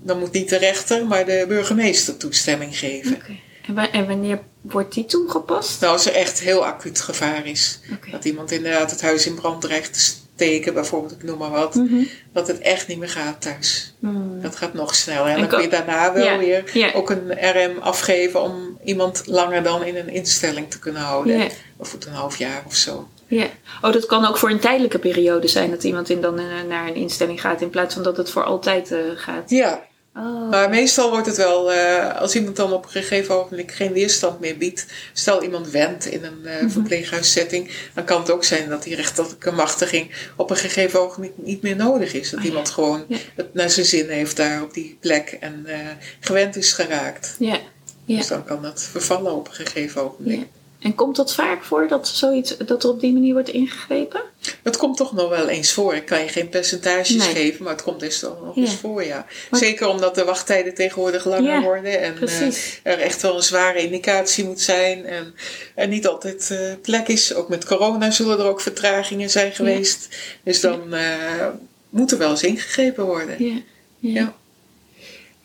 dan 0.06 0.18
moet 0.18 0.32
niet 0.32 0.48
de 0.48 0.56
rechter, 0.58 1.06
maar 1.06 1.24
de 1.26 1.44
burgemeester 1.48 2.16
toestemming 2.16 2.78
geven. 2.78 3.18
En, 3.66 3.74
wa- 3.74 3.90
en 3.90 4.06
wanneer 4.06 4.38
wordt 4.60 4.94
die 4.94 5.04
toegepast? 5.04 5.80
Nou, 5.80 5.92
als 5.92 6.06
er 6.06 6.12
echt 6.14 6.40
heel 6.40 6.66
acuut 6.66 7.00
gevaar 7.00 7.46
is. 7.46 7.80
Dat 8.10 8.24
iemand 8.24 8.50
inderdaad 8.50 8.90
het 8.90 9.00
huis 9.02 9.26
in 9.26 9.34
brand 9.34 9.60
dreigt 9.60 9.92
te 9.92 10.00
steken, 10.00 10.74
bijvoorbeeld, 10.74 11.12
ik 11.12 11.22
noem 11.22 11.38
maar 11.38 11.50
wat. 11.50 11.74
Mhm. 11.74 12.02
Dat 12.32 12.46
het 12.48 12.58
echt 12.58 12.88
niet 12.88 12.98
meer 12.98 13.08
gaat 13.08 13.40
thuis. 13.40 13.94
Hmm. 14.00 14.42
Dat 14.42 14.56
gaat 14.56 14.74
nog 14.74 14.94
sneller. 14.94 15.26
En 15.26 15.34
En 15.34 15.40
dan 15.40 15.48
kun 15.48 15.60
je 15.60 15.68
daarna 15.68 16.12
wel 16.12 16.24
Ja, 16.24 16.38
weer 16.38 16.70
ja. 16.78 16.92
ook 16.92 17.10
een 17.10 17.32
RM 17.52 17.78
afgeven 17.78 18.42
om 18.42 18.78
iemand 18.84 19.22
langer 19.26 19.62
dan 19.62 19.84
in 19.84 19.96
een 19.96 20.08
instelling 20.08 20.70
te 20.70 20.78
kunnen 20.78 21.02
houden. 21.02 21.38
Ja. 21.38 21.46
Bijvoorbeeld 21.76 22.10
een 22.10 22.16
half 22.18 22.36
jaar 22.38 22.62
of 22.66 22.74
zo. 22.74 23.08
Ja. 23.26 23.46
Oh, 23.82 23.92
dat 23.92 24.06
kan 24.06 24.24
ook 24.26 24.36
voor 24.36 24.50
een 24.50 24.58
tijdelijke 24.60 24.98
periode 24.98 25.48
zijn 25.48 25.70
dat 25.70 25.84
iemand 25.84 26.08
in 26.10 26.20
dan 26.20 26.38
eh, 26.38 26.44
naar 26.68 26.86
een 26.88 26.94
instelling 26.94 27.40
gaat 27.40 27.60
in 27.60 27.70
plaats 27.70 27.94
van 27.94 28.02
dat 28.02 28.16
het 28.16 28.30
voor 28.30 28.44
altijd 28.44 28.92
eh, 28.92 28.98
gaat. 29.14 29.50
Ja, 29.50 29.82
Oh. 30.16 30.50
maar 30.50 30.70
meestal 30.70 31.10
wordt 31.10 31.26
het 31.26 31.36
wel, 31.36 31.72
eh, 31.72 32.16
als 32.20 32.34
iemand 32.34 32.56
dan 32.56 32.72
op 32.72 32.84
een 32.84 32.90
gegeven 32.90 33.34
ogenblik 33.34 33.72
geen 33.72 33.92
weerstand 33.92 34.40
meer 34.40 34.56
biedt. 34.56 34.86
Stel 35.12 35.42
iemand 35.42 35.70
wendt 35.70 36.06
in 36.06 36.24
een 36.24 36.38
Mhm. 36.40 36.46
eh, 36.46 36.64
verpleeghuissetting, 36.68 37.70
dan 37.94 38.04
kan 38.04 38.20
het 38.20 38.30
ook 38.30 38.44
zijn 38.44 38.68
dat 38.68 38.82
die 38.82 38.94
rechterlijke 38.94 39.50
machtiging 39.50 40.10
op 40.36 40.50
een 40.50 40.56
gegeven 40.56 41.00
ogenblik 41.00 41.32
niet 41.36 41.62
meer 41.62 41.76
nodig 41.76 42.12
is. 42.14 42.30
Dat 42.30 42.38
Oh 42.38 42.44
ja. 42.44 42.48
iemand 42.50 42.70
gewoon 42.70 43.04
Ja. 43.08 43.16
het 43.34 43.54
naar 43.54 43.70
zijn 43.70 43.86
zin 43.86 44.08
heeft 44.08 44.36
daar 44.36 44.62
op 44.62 44.74
die 44.74 44.96
plek 45.00 45.36
en 45.40 45.62
eh, 45.66 45.78
gewend 46.20 46.56
is 46.56 46.72
geraakt. 46.72 47.34
Ja. 47.38 47.58
Ja. 48.04 48.16
Dus 48.16 48.26
dan 48.26 48.44
kan 48.44 48.62
dat 48.62 48.82
vervallen 48.90 49.32
op 49.34 49.48
een 49.48 49.54
gegeven 49.54 50.02
ogenblik. 50.02 50.46
En 50.80 50.94
komt 50.94 51.16
dat 51.16 51.34
vaak 51.34 51.64
voor 51.64 51.88
dat, 51.88 52.08
zoiets, 52.08 52.56
dat 52.56 52.82
er 52.84 52.90
op 52.90 53.00
die 53.00 53.12
manier 53.12 53.32
wordt 53.32 53.48
ingegrepen? 53.48 54.20
Het 54.62 54.76
komt 54.76 54.96
toch 54.96 55.12
nog 55.12 55.28
wel 55.28 55.48
eens 55.48 55.72
voor. 55.72 55.94
Ik 55.94 56.04
kan 56.06 56.20
je 56.20 56.28
geen 56.28 56.48
percentages 56.48 57.16
Nee. 57.16 57.34
geven, 57.34 57.64
maar 57.64 57.72
het 57.72 57.82
komt 57.82 58.00
dus 58.00 58.18
toch 58.18 58.44
nog 58.44 58.54
Ja. 58.54 58.60
eens 58.62 58.74
voor, 58.74 59.04
ja. 59.04 59.26
Zeker 59.50 59.88
omdat 59.88 60.14
de 60.14 60.24
wachttijden 60.24 60.74
tegenwoordig 60.74 61.24
langer 61.24 61.52
Ja, 61.52 61.62
worden 61.62 62.00
en 62.00 62.14
eh, 62.28 62.48
er 62.82 62.98
echt 62.98 63.22
wel 63.22 63.36
een 63.36 63.42
zware 63.42 63.78
indicatie 63.78 64.44
moet 64.44 64.60
zijn 64.60 65.04
en 65.04 65.34
er 65.74 65.88
niet 65.88 66.06
altijd 66.06 66.50
eh, 66.50 66.58
plek 66.82 67.08
is. 67.08 67.34
Ook 67.34 67.48
met 67.48 67.64
corona 67.64 68.10
zullen 68.10 68.38
er 68.38 68.46
ook 68.46 68.60
vertragingen 68.60 69.30
zijn 69.30 69.52
geweest. 69.52 70.08
Dus 70.42 70.60
dan 70.60 70.94
eh, 70.94 71.46
moet 71.88 72.12
er 72.12 72.18
wel 72.18 72.30
eens 72.30 72.42
ingegrepen 72.42 73.04
worden. 73.04 73.62
Ja. 73.98 74.34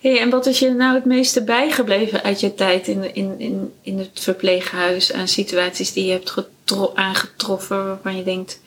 Hey, 0.02 0.20
en 0.20 0.30
wat 0.30 0.46
is 0.46 0.60
je 0.60 0.70
nou 0.70 0.96
het 0.96 1.06
meeste 1.06 1.44
bijgebleven 1.44 2.24
uit 2.24 2.40
je 2.40 2.54
tijd 2.54 2.88
in, 2.88 3.16
in, 3.16 3.40
in, 3.40 3.74
in 3.82 3.98
het 4.00 4.20
verpleeghuis 4.20 5.14
aan 5.14 5.28
situaties 5.28 5.94
die 5.94 6.06
je 6.06 6.12
hebt 6.12 6.30
getro- 6.30 6.92
aangetroffen 6.96 7.86
waarvan 7.86 8.18
je 8.18 8.24
denkt 8.24 8.62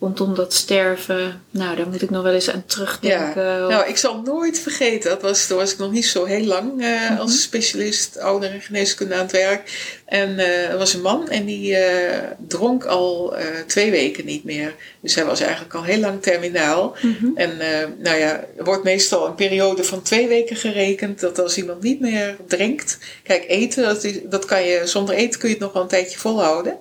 rondom 0.00 0.34
dat 0.34 0.52
sterven, 0.54 1.42
nou 1.50 1.76
daar 1.76 1.88
moet 1.88 2.02
ik 2.02 2.10
nog 2.10 2.22
wel 2.22 2.32
eens 2.32 2.50
aan 2.50 2.64
terugdenken. 2.66 3.42
Ja, 3.44 3.66
nou, 3.68 3.88
ik 3.88 3.96
zal 3.96 4.20
nooit 4.24 4.58
vergeten, 4.58 5.10
dat 5.10 5.22
was, 5.22 5.46
toen 5.46 5.56
was 5.56 5.72
ik 5.72 5.78
nog 5.78 5.90
niet 5.92 6.06
zo 6.06 6.24
heel 6.24 6.44
lang 6.44 6.82
eh, 6.82 7.10
Mhm. 7.10 7.20
als 7.20 7.42
specialist 7.42 8.18
ouder- 8.18 8.50
en 8.50 8.60
geneeskunde 8.60 9.14
aan 9.14 9.20
het 9.20 9.32
werk. 9.32 9.98
En 10.04 10.38
eh, 10.38 10.70
er 10.70 10.78
was 10.78 10.94
een 10.94 11.00
man 11.00 11.28
en 11.28 11.44
die 11.44 11.76
eh, 11.76 12.18
dronk 12.48 12.84
al 12.84 13.34
twee 13.66 13.90
weken 13.90 14.24
niet 14.24 14.44
meer. 14.44 14.74
Dus 15.00 15.14
hij 15.14 15.24
was 15.24 15.40
eigenlijk 15.40 15.74
al 15.74 15.82
heel 15.84 15.98
lang 16.00 16.22
terminaal. 16.22 16.96
Mhm. 17.02 17.26
En 17.34 17.56
nou 17.98 18.16
ja, 18.18 18.44
er 18.56 18.64
wordt 18.64 18.84
meestal 18.84 19.26
een 19.26 19.34
periode 19.34 19.84
van 19.84 20.02
twee 20.02 20.28
weken 20.28 20.56
gerekend 20.56 21.20
dat 21.20 21.38
als 21.38 21.56
iemand 21.56 21.82
niet 21.82 22.00
meer 22.00 22.36
drinkt. 22.46 22.98
Kijk, 23.22 23.44
eten, 23.48 23.82
dat, 23.84 24.04
is- 24.04 24.18
dat 24.24 24.44
kan 24.44 24.62
je, 24.64 24.80
zonder 24.84 25.14
eten 25.14 25.40
kun 25.40 25.48
je 25.48 25.54
het 25.54 25.64
nog 25.64 25.72
wel 25.72 25.82
een 25.82 25.88
tijdje 25.88 26.18
volhouden. 26.18 26.78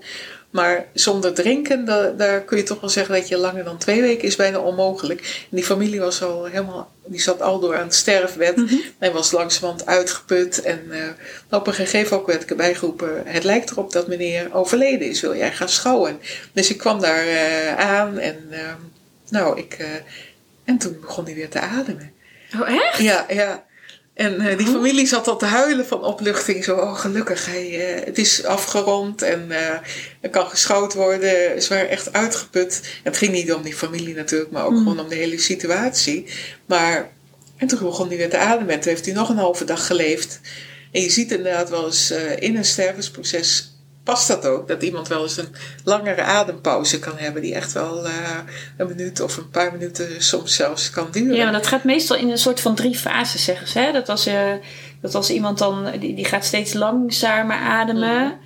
Maar 0.50 0.86
zonder 0.94 1.34
drinken, 1.34 1.86
da- 1.86 2.10
daar 2.12 2.42
kun 2.42 2.58
je 2.58 2.64
toch 2.64 2.82
wel 2.82 2.90
zeggen 2.90 3.16
dat 3.16 3.28
je 3.28 3.38
langer 3.38 3.64
dan 3.64 3.78
twee 3.78 4.02
weken 4.02 4.28
is 4.28 4.36
bijna 4.36 4.60
onmogelijk. 4.60 5.20
En 5.20 5.56
die 5.56 5.64
familie 5.66 6.00
was 6.00 6.22
al 6.24 6.46
helemaal, 6.46 6.92
die 7.06 7.22
zat 7.22 7.42
al 7.42 7.60
door 7.60 7.76
aan 7.78 7.84
het 7.84 7.96
sterfbed. 7.96 8.60
Hij 9.00 9.12
was 9.12 9.32
langzamerhand 9.32 9.86
uitgeput. 9.86 10.62
En 10.62 10.86
eh, 10.92 11.58
op 11.58 11.68
een 11.68 11.74
gegeven 11.74 12.10
moment 12.10 12.28
werd 12.28 12.42
ik 12.44 12.50
erbij 12.50 12.76
geroepen, 12.76 13.22
het 13.26 13.44
lijkt 13.44 13.70
erop 13.72 13.92
dat 13.92 14.08
meneer 14.08 14.54
overleden 14.54 15.08
is. 15.10 15.22
Wil 15.22 15.36
jij 15.36 15.52
gaan 15.52 15.70
schouwen? 15.70 16.20
Dus 16.54 16.70
ik 16.70 16.78
kwam 16.78 17.00
daar 17.02 17.28
eh, 17.28 17.76
aan 17.76 18.18
en 18.18 18.48
ehm, 18.52 18.80
nou, 19.30 19.58
ik... 19.60 19.74
eh, 19.74 19.88
en 20.64 20.78
toen 20.78 20.98
begon 21.02 21.26
hij 21.26 21.34
weer 21.34 21.50
te 21.50 21.60
ademen. 21.60 22.12
Oh, 22.62 22.70
echt? 22.70 22.98
Ja, 23.02 23.26
ja. 23.30 23.66
En 24.20 24.40
eh, 24.42 24.58
die 24.58 24.68
familie 24.68 25.08
zat 25.08 25.28
al 25.28 25.38
te 25.38 25.46
huilen 25.46 25.86
van 25.86 26.04
opluchting. 26.04 26.64
Zo, 26.64 26.76
oh 26.76 27.00
gelukkig, 27.00 27.46
hij, 27.46 27.96
eh, 27.96 28.06
het 28.06 28.18
is 28.18 28.44
afgerond 28.44 29.22
en 29.22 29.52
eh 29.52 29.78
er 30.22 30.30
kan 30.30 30.48
geschouwd 30.48 30.94
worden. 30.94 31.62
Ze 31.62 31.70
waren 31.70 31.90
echt 31.90 32.14
uitgeput. 32.14 32.82
En 32.84 32.90
het 33.04 33.18
ging 33.18 33.32
niet 33.32 33.54
om 33.54 33.62
die 33.62 33.76
familie 33.76 34.16
natuurlijk, 34.16 34.52
maar 34.52 34.66
ook 34.66 34.78
gewoon 34.78 35.00
om 35.00 35.10
de 35.10 35.16
hele 35.16 35.38
situatie. 35.38 36.26
Maar, 36.66 37.12
en 37.58 37.68
toen 37.68 37.80
begon 37.80 38.08
hij 38.08 38.18
weer 38.18 38.30
te 38.30 38.38
ademen. 38.38 38.74
En 38.74 38.80
toen 38.80 38.92
heeft 38.92 39.06
hij 39.06 39.14
nog 39.14 39.30
een 39.30 39.38
halve 39.38 39.66
dag 39.66 39.88
geleefd. 39.88 40.40
En 40.92 41.02
je 41.02 41.10
ziet 41.10 41.32
inderdaad 41.32 41.70
wel 41.70 41.86
eens 41.86 42.14
in 42.40 42.58
een 42.58 42.66
stervensproces 42.66 43.74
past 44.04 44.28
dat 44.28 44.46
ook. 44.46 44.68
Dat 44.68 44.84
iemand 44.84 45.08
wel 45.08 45.24
eens 45.24 45.38
een 45.38 45.56
langere 45.84 46.22
adempauze 46.22 47.00
kan 47.00 47.18
hebben. 47.18 47.42
Die 47.42 47.54
echt 47.54 47.72
wel 47.72 48.06
eh, 48.06 48.38
een 48.78 48.88
minuut 48.88 49.20
of 49.20 49.38
een 49.38 49.50
paar 49.50 49.72
minuten 49.72 50.24
soms 50.24 50.56
zelfs 50.56 50.90
kan 50.90 51.08
duren. 51.12 51.36
Ja, 51.36 51.44
maar 51.44 51.54
dat 51.54 51.68
gaat 51.68 51.84
meestal 51.84 52.18
in 52.18 52.30
een 52.30 52.38
soort 52.38 52.60
van 52.60 52.76
drie 52.76 52.96
fases, 52.96 53.44
zeggen 53.44 53.68
ze. 53.68 53.80
Hè? 53.80 53.92
Dat, 53.92 54.10
als, 54.10 54.26
eh, 54.26 54.54
dat 55.02 55.16
als 55.16 55.30
iemand 55.30 55.58
dan, 55.58 55.92
die, 56.00 56.16
die 56.16 56.26
gaat 56.26 56.46
steeds 56.46 56.74
langzamer 56.74 57.58
ademen. 57.58 58.40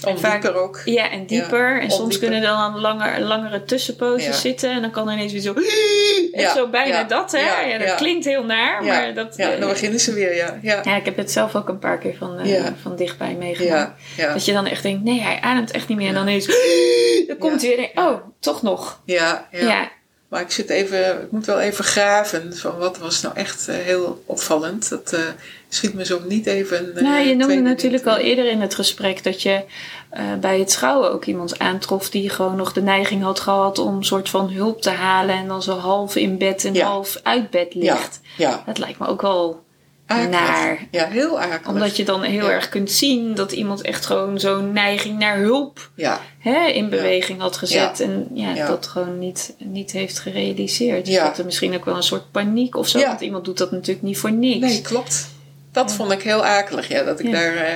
Vaak- 0.00 0.42
dieper 0.42 0.60
ook. 0.60 0.82
Ja, 0.84 1.10
en 1.10 1.26
dieper. 1.26 1.80
en 1.80 1.90
soms 1.90 2.18
kunnen 2.18 2.42
er 2.42 2.46
dan 2.46 2.78
langer, 2.80 3.20
langere 3.20 3.64
tussenposes 3.64 4.26
Ja. 4.26 4.32
zitten. 4.32 4.70
En 4.70 4.80
dan 4.80 4.90
kan 4.90 5.08
er 5.08 5.14
ineens 5.14 5.32
weer 5.32 5.40
zo... 5.40 5.54
Ja, 6.32 6.54
zo 6.54 6.68
bijna 6.68 7.04
dat, 7.04 7.32
hè? 7.32 7.62
ja, 7.68 7.78
dat 7.78 7.94
klinkt 7.94 8.24
heel 8.24 8.44
naar, 8.44 8.84
maar 8.84 9.14
dat... 9.14 9.36
ja, 9.36 9.52
eh, 9.52 9.60
dan 9.60 9.68
beginnen 9.68 10.00
ze 10.00 10.12
weer, 10.12 10.34
ja. 10.34 10.58
Ja, 10.62 10.80
ja, 10.84 10.96
ik 10.96 11.04
heb 11.04 11.16
het 11.16 11.30
zelf 11.30 11.54
ook 11.56 11.68
een 11.68 11.78
paar 11.78 11.98
keer 11.98 12.16
van, 12.16 12.38
eh, 12.38 12.64
van 12.82 12.96
dichtbij 12.96 13.34
meegemaakt. 13.34 14.00
Dat 14.16 14.44
je 14.44 14.52
dan 14.52 14.66
echt 14.66 14.82
denkt, 14.82 15.04
nee, 15.04 15.20
hij 15.20 15.38
ademt 15.40 15.70
echt 15.70 15.88
niet 15.88 15.98
meer. 15.98 16.08
En 16.08 16.14
dan 16.14 16.22
ineens... 16.22 16.46
Dan 17.26 17.38
komt 17.38 17.62
hij 17.62 17.76
weer 17.76 17.90
en 17.94 18.02
oh, 18.04 18.20
toch 18.40 18.62
nog. 18.62 19.00
ja, 19.04 19.48
ja. 19.50 19.90
Ja. 20.36 20.42
Maar 20.42 20.42
ik 20.42 20.50
zit 20.50 20.70
even, 20.70 21.22
ik 21.22 21.30
moet 21.30 21.46
wel 21.46 21.60
even 21.60 21.84
graven 21.84 22.56
van 22.56 22.76
wat 22.78 22.98
was 22.98 23.20
nou 23.22 23.34
echt 23.36 23.68
eh, 23.68 23.74
heel 23.76 24.22
opvallend. 24.26 24.88
Dat 24.88 25.12
eh, 25.12 25.20
schiet 25.68 25.94
me 25.94 26.04
zo 26.04 26.20
niet 26.28 26.46
even. 26.46 26.90
Nou, 26.94 27.26
je 27.26 27.34
noemde 27.34 27.60
natuurlijk 27.60 28.06
al 28.06 28.16
eerder 28.16 28.50
in 28.50 28.60
het 28.60 28.74
gesprek 28.74 29.24
dat 29.24 29.42
je 29.42 29.64
bij 30.40 30.58
het 30.58 30.70
schouwen 30.70 31.10
ook 31.12 31.24
iemand 31.24 31.58
aantrof 31.58 32.10
die 32.10 32.30
gewoon 32.30 32.56
nog 32.56 32.72
de 32.72 32.82
neiging 32.82 33.22
had 33.22 33.40
gehad 33.40 33.78
om 33.78 33.96
een 33.96 34.04
soort 34.04 34.28
van 34.28 34.50
hulp 34.50 34.82
te 34.82 34.90
halen 34.90 35.34
en 35.34 35.48
dan 35.48 35.62
zo 35.62 35.76
half 35.78 36.16
in 36.16 36.38
bed 36.38 36.64
en 36.64 36.74
Ja. 36.74 36.86
half 36.86 37.20
uit 37.22 37.50
bed 37.50 37.66
Ja, 37.74 37.94
ligt. 37.94 38.20
ja. 38.36 38.62
Dat 38.66 38.78
lijkt 38.78 38.98
me 38.98 39.06
ook 39.06 39.22
wel 39.22 39.64
Akelig. 40.06 40.30
naar. 40.30 40.86
Ja, 40.90 41.06
heel 41.08 41.40
akelig. 41.40 41.68
Omdat 41.68 41.96
je 41.96 42.04
dan 42.04 42.22
heel 42.22 42.44
Ja. 42.46 42.50
erg 42.50 42.68
kunt 42.68 42.90
zien 42.90 43.34
dat 43.34 43.52
iemand 43.52 43.80
echt 43.82 44.06
gewoon 44.06 44.40
zo'n 44.40 44.72
neiging 44.72 45.18
naar 45.18 45.38
hulp 45.38 45.90
Ja, 45.94 46.20
hè, 46.38 46.66
in 46.66 46.88
beweging 46.88 47.40
had 47.40 47.56
gezet. 47.56 48.00
En 48.00 48.28
ja, 48.34 48.66
dat 48.66 48.86
gewoon 48.86 49.18
niet, 49.18 49.54
niet 49.58 49.90
heeft 49.92 50.18
gerealiseerd. 50.18 51.06
Dus 51.06 51.14
dat 51.18 51.38
er 51.38 51.44
misschien 51.44 51.74
ook 51.74 51.84
wel 51.84 51.96
een 51.96 52.02
soort 52.02 52.30
paniek 52.30 52.76
of 52.76 52.88
zo. 52.88 53.00
Want 53.00 53.20
iemand 53.20 53.44
doet 53.44 53.58
dat 53.58 53.70
natuurlijk 53.70 54.02
niet 54.06 54.18
voor 54.18 54.32
niks. 54.32 54.60
nee, 54.60 54.80
klopt. 54.82 55.28
Dat 55.76 55.92
vond 55.92 56.12
ik 56.12 56.22
heel 56.22 56.44
akelig, 56.44 56.88
ja. 56.88 57.02
Dat 57.02 57.20
ik 57.20 57.26
Ja. 57.26 57.32
daar, 57.32 57.56
eh, 57.56 57.72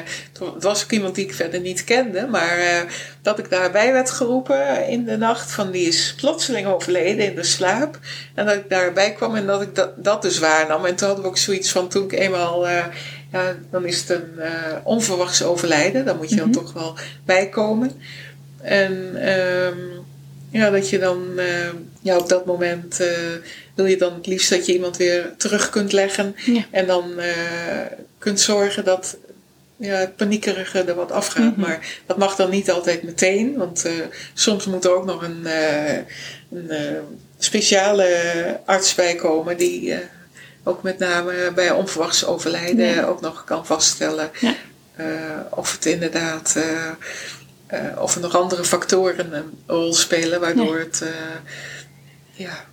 het 0.54 0.62
was 0.62 0.82
ook 0.82 0.90
iemand 0.90 1.14
die 1.14 1.24
ik 1.24 1.34
verder 1.34 1.60
niet 1.60 1.84
kende, 1.84 2.26
maar 2.26 2.58
eh, 2.58 2.80
dat 3.22 3.38
ik 3.38 3.50
daarbij 3.50 3.92
werd 3.92 4.10
geroepen 4.10 4.86
in 4.88 5.04
de 5.04 5.16
nacht 5.16 5.52
van 5.52 5.70
die 5.70 5.88
is 5.88 6.14
plotseling 6.16 6.66
overleden 6.66 7.24
in 7.26 7.34
de 7.34 7.42
slaap. 7.42 7.98
En 8.34 8.46
dat 8.46 8.54
ik 8.54 8.68
daarbij 8.68 9.12
kwam 9.12 9.36
en 9.36 9.46
dat 9.46 9.62
ik 9.62 9.74
dat, 9.74 10.04
dat 10.04 10.22
dus 10.22 10.38
waarnam. 10.38 10.84
En 10.84 10.94
toen 10.94 11.06
hadden 11.06 11.24
we 11.24 11.30
ook 11.30 11.38
zoiets 11.38 11.70
van, 11.70 11.88
toen 11.88 12.04
ik 12.04 12.12
eenmaal, 12.12 12.68
eh, 12.68 12.84
ja, 13.32 13.54
dan 13.70 13.86
is 13.86 14.00
het 14.00 14.10
een 14.10 14.40
onverwachts 14.84 15.42
overlijden. 15.42 16.04
Dan 16.04 16.16
moet 16.16 16.30
je 16.30 16.36
dan 16.36 16.50
toch 16.52 16.72
wel 16.72 16.94
bijkomen. 17.24 17.92
En 18.60 19.16
ehm, 19.16 19.78
ja, 20.50 20.70
dat 20.70 20.90
je 20.90 20.98
dan 20.98 21.40
ja, 22.02 22.16
op 22.16 22.28
dat 22.28 22.46
moment 22.46 23.00
wil 23.80 23.90
je 23.90 23.96
dan 23.96 24.14
het 24.14 24.26
liefst 24.26 24.50
dat 24.50 24.66
je 24.66 24.72
iemand 24.72 24.96
weer 24.96 25.34
terug 25.36 25.70
kunt 25.70 25.92
leggen. 25.92 26.36
Ja. 26.44 26.64
En 26.70 26.86
dan 26.86 27.18
eh, 27.18 27.34
kunt 28.18 28.40
zorgen 28.40 28.84
dat 28.84 29.16
ja, 29.76 29.94
het 29.94 30.16
paniekerige 30.16 30.82
er 30.82 30.94
wat 30.94 31.12
afgaat. 31.12 31.56
Mhm. 31.56 31.60
Maar 31.60 31.86
dat 32.06 32.16
mag 32.16 32.36
dan 32.36 32.50
niet 32.50 32.70
altijd 32.70 33.02
meteen. 33.02 33.56
Want 33.56 33.84
eh, 33.84 33.92
soms 34.34 34.66
moet 34.66 34.84
er 34.84 34.94
ook 34.94 35.04
nog 35.04 35.22
een, 35.22 35.46
eh, 35.46 35.96
een 36.52 36.70
speciale 37.38 38.60
arts 38.64 38.94
bij 38.94 39.14
komen 39.14 39.56
die... 39.56 39.94
ook 40.64 40.82
met 40.82 40.98
name 40.98 41.52
bij 41.54 41.70
onverwachts 41.70 42.24
overlijden 42.24 42.86
Ja. 42.86 43.04
ook 43.04 43.20
nog 43.20 43.44
kan 43.44 43.66
vaststellen 43.66 44.30
Ja. 44.40 44.54
of 45.50 45.72
het 45.72 45.86
inderdaad, 45.86 46.56
of 47.98 48.14
er 48.14 48.20
nog 48.20 48.36
andere 48.36 48.64
factoren 48.64 49.32
een 49.32 49.58
rol 49.66 49.94
spelen 49.94 50.40
waardoor 50.40 50.78
het, 50.78 51.02
ja, 52.32 52.64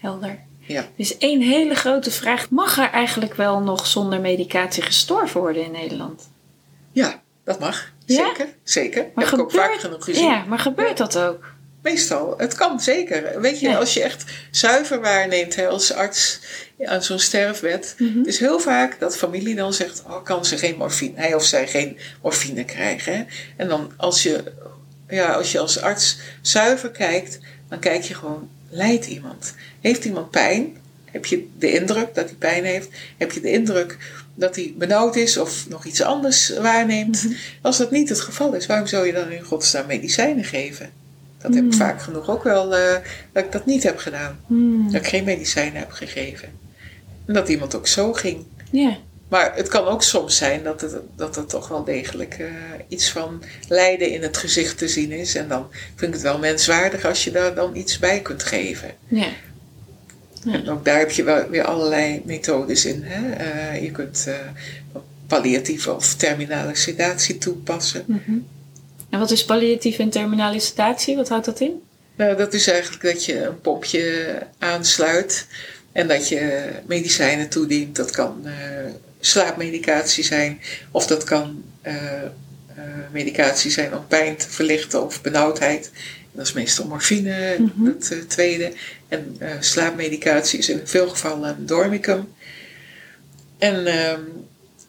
Helder. 0.00 0.38
ja. 0.60 0.88
Dus 0.96 1.18
één 1.18 1.40
hele 1.42 1.74
grote 1.74 2.10
vraag. 2.10 2.50
Mag 2.50 2.78
er 2.78 2.90
eigenlijk 2.90 3.34
wel 3.34 3.60
nog 3.60 3.86
zonder 3.86 4.20
medicatie 4.20 4.82
gestorven 4.82 5.40
worden 5.40 5.64
in 5.64 5.72
Nederland? 5.72 6.28
ja, 6.92 7.22
dat 7.44 7.58
mag. 7.58 7.92
Ja? 8.06 8.26
Zeker, 8.26 8.46
zeker. 8.62 9.06
Maar 9.14 9.24
Heb 9.24 9.34
ik 9.34 9.40
ook 9.40 9.50
gebeurt- 9.50 9.70
vaak 9.70 9.80
genoeg 9.80 10.04
gezien. 10.04 10.24
Ja, 10.24 10.44
maar 10.44 10.58
gebeurt 10.58 10.96
dat 10.96 11.18
ook? 11.18 11.44
Meestal, 11.82 12.34
het 12.36 12.54
kan 12.54 12.80
zeker. 12.80 13.40
Weet 13.40 13.60
je, 13.60 13.68
Ja. 13.68 13.76
als 13.76 13.94
je 13.94 14.02
echt 14.02 14.24
zuiver 14.50 15.00
waarneemt 15.00 15.56
hè, 15.56 15.68
als 15.68 15.92
arts 15.92 16.40
aan 16.84 17.02
zo'n 17.02 17.18
sterfbed. 17.18 17.94
Mhm. 17.98 18.18
Het 18.18 18.26
is 18.26 18.38
heel 18.38 18.58
vaak 18.60 18.98
dat 19.00 19.16
familie 19.16 19.54
dan 19.54 19.72
zegt, 19.74 20.02
oh, 20.06 20.22
kan 20.24 20.44
ze 20.44 20.58
geen 20.58 20.76
morfine, 20.76 21.12
hij 21.20 21.34
of 21.34 21.44
zij 21.44 21.68
geen 21.68 21.98
morfine 22.22 22.64
krijgen. 22.64 23.16
Hè? 23.16 23.24
En 23.56 23.68
dan 23.68 23.92
als 23.96 24.22
je, 24.22 24.52
ja, 25.08 25.32
als 25.32 25.52
je 25.52 25.58
als 25.58 25.80
arts 25.80 26.18
zuiver 26.40 26.90
kijkt, 26.90 27.38
dan 27.68 27.78
kijk 27.78 28.02
je 28.02 28.14
gewoon, 28.14 28.50
lijdt 28.70 29.06
iemand? 29.06 29.54
Heeft 29.80 30.04
iemand 30.04 30.30
pijn? 30.30 30.76
Heb 31.04 31.26
je 31.26 31.48
de 31.58 31.72
indruk 31.72 32.14
dat 32.14 32.24
hij 32.24 32.34
pijn 32.38 32.64
heeft? 32.64 32.88
Heb 33.16 33.32
je 33.32 33.40
de 33.40 33.50
indruk 33.50 33.96
dat 34.34 34.56
hij 34.56 34.74
benauwd 34.78 35.16
is 35.16 35.36
of 35.36 35.68
nog 35.68 35.84
iets 35.84 36.02
anders 36.02 36.58
waarneemt? 36.58 37.26
Als 37.62 37.78
dat 37.78 37.90
niet 37.90 38.08
het 38.08 38.20
geval 38.20 38.54
is, 38.54 38.66
waarom 38.66 38.86
zou 38.86 39.06
je 39.06 39.12
dan 39.12 39.30
in 39.30 39.42
godsnaam 39.42 39.86
medicijnen 39.86 40.44
geven? 40.44 40.90
Dat 41.38 41.54
heb 41.54 41.64
ik 41.64 41.74
vaak 41.74 42.02
genoeg 42.02 42.30
ook 42.30 42.42
wel, 42.42 42.76
eh, 42.76 42.96
dat 43.32 43.44
ik 43.44 43.52
dat 43.52 43.66
niet 43.66 43.82
heb 43.82 43.98
gedaan. 43.98 44.40
Hmm. 44.46 44.92
Dat 44.92 45.00
ik 45.00 45.08
geen 45.08 45.24
medicijnen 45.24 45.78
heb 45.78 45.90
gegeven. 45.90 46.48
En 47.26 47.34
dat 47.34 47.48
iemand 47.48 47.74
ook 47.74 47.86
zo 47.86 48.12
ging. 48.12 48.44
Ja. 48.70 48.98
Maar 49.30 49.56
het 49.56 49.68
kan 49.68 49.84
ook 49.84 50.02
soms 50.02 50.36
zijn 50.36 50.62
dat, 50.62 50.80
het, 50.80 50.96
dat 51.16 51.36
er 51.36 51.46
toch 51.46 51.68
wel 51.68 51.84
degelijk 51.84 52.34
eh, 52.38 52.46
iets 52.88 53.10
van 53.10 53.42
lijden 53.68 54.10
in 54.10 54.22
het 54.22 54.36
gezicht 54.36 54.78
te 54.78 54.88
zien 54.88 55.12
is. 55.12 55.34
En 55.34 55.48
dan 55.48 55.66
vind 55.70 56.02
ik 56.02 56.12
het 56.12 56.22
wel 56.22 56.38
menswaardig 56.38 57.04
als 57.04 57.24
je 57.24 57.30
daar 57.30 57.54
dan 57.54 57.76
iets 57.76 57.98
bij 57.98 58.20
kunt 58.20 58.42
geven. 58.42 58.90
Ja. 59.08 59.28
En 60.46 60.68
ook 60.68 60.84
daar 60.84 60.98
heb 60.98 61.10
je 61.10 61.22
wel 61.22 61.48
weer 61.48 61.64
allerlei 61.64 62.22
methodes 62.24 62.84
in. 62.84 63.02
Hè? 63.04 63.32
Eh, 63.32 63.82
je 63.82 63.90
kunt 63.90 64.24
eh, 64.26 64.34
palliatieve 65.26 65.94
of 65.94 66.14
terminale 66.14 66.76
sedatie 66.76 67.38
toepassen. 67.38 68.04
Mhm. 68.06 68.38
En 69.10 69.18
wat 69.18 69.30
is 69.30 69.44
palliatieve 69.44 70.02
en 70.02 70.10
terminale 70.10 70.60
sedatie? 70.60 71.16
Wat 71.16 71.28
houdt 71.28 71.44
dat 71.44 71.60
in? 71.60 71.82
Nou, 72.16 72.36
dat 72.36 72.54
is 72.54 72.66
eigenlijk 72.66 73.02
dat 73.02 73.24
je 73.24 73.44
een 73.44 73.60
pompje 73.60 74.38
aansluit 74.58 75.46
en 75.92 76.08
dat 76.08 76.28
je 76.28 76.68
medicijnen 76.86 77.48
toedient. 77.48 77.96
Dat 77.96 78.10
kan 78.10 78.46
slaapmedicatie 79.20 80.24
zijn 80.24 80.60
of 80.90 81.06
dat 81.06 81.24
kan 81.24 81.62
eh, 81.82 82.22
eh, 82.24 82.30
medicatie 83.12 83.70
zijn 83.70 83.96
om 83.96 84.06
pijn 84.06 84.36
te 84.36 84.48
verlichten 84.48 85.04
of 85.04 85.22
benauwdheid. 85.22 85.90
Dat 86.32 86.46
is 86.46 86.52
meestal 86.52 86.86
morfine, 86.86 87.56
Mhm. 87.58 87.86
het 87.86 88.12
eh, 88.12 88.18
tweede. 88.18 88.72
En 89.08 89.38
slaapmedicatie 89.60 90.58
is 90.58 90.68
in 90.68 90.80
veel 90.84 91.08
gevallen 91.08 91.56
een 91.58 91.66
dormicum. 91.66 92.28
En 93.58 93.86
ehm, 93.86 94.20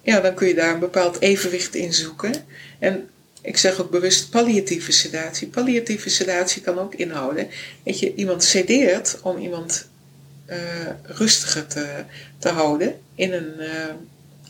ja, 0.01 0.19
dan 0.19 0.33
kun 0.33 0.47
je 0.47 0.53
daar 0.53 0.73
een 0.73 0.79
bepaald 0.79 1.19
evenwicht 1.21 1.75
in 1.75 1.93
zoeken. 1.93 2.33
En 2.79 3.09
ik 3.41 3.57
zeg 3.57 3.81
ook 3.81 3.89
bewust 3.89 4.29
palliatieve 4.29 4.91
sedatie. 4.91 5.47
Palliatieve 5.47 6.09
sedatie 6.09 6.61
kan 6.61 6.79
ook 6.79 6.95
inhouden 6.95 7.47
dat 7.83 7.99
je 7.99 8.15
iemand 8.15 8.43
sedeert 8.43 9.19
om 9.21 9.37
iemand 9.37 9.89
rustiger 11.03 11.67
te, 11.67 12.03
te 12.39 12.49
houden 12.49 12.99
in 13.15 13.33
een 13.33 13.53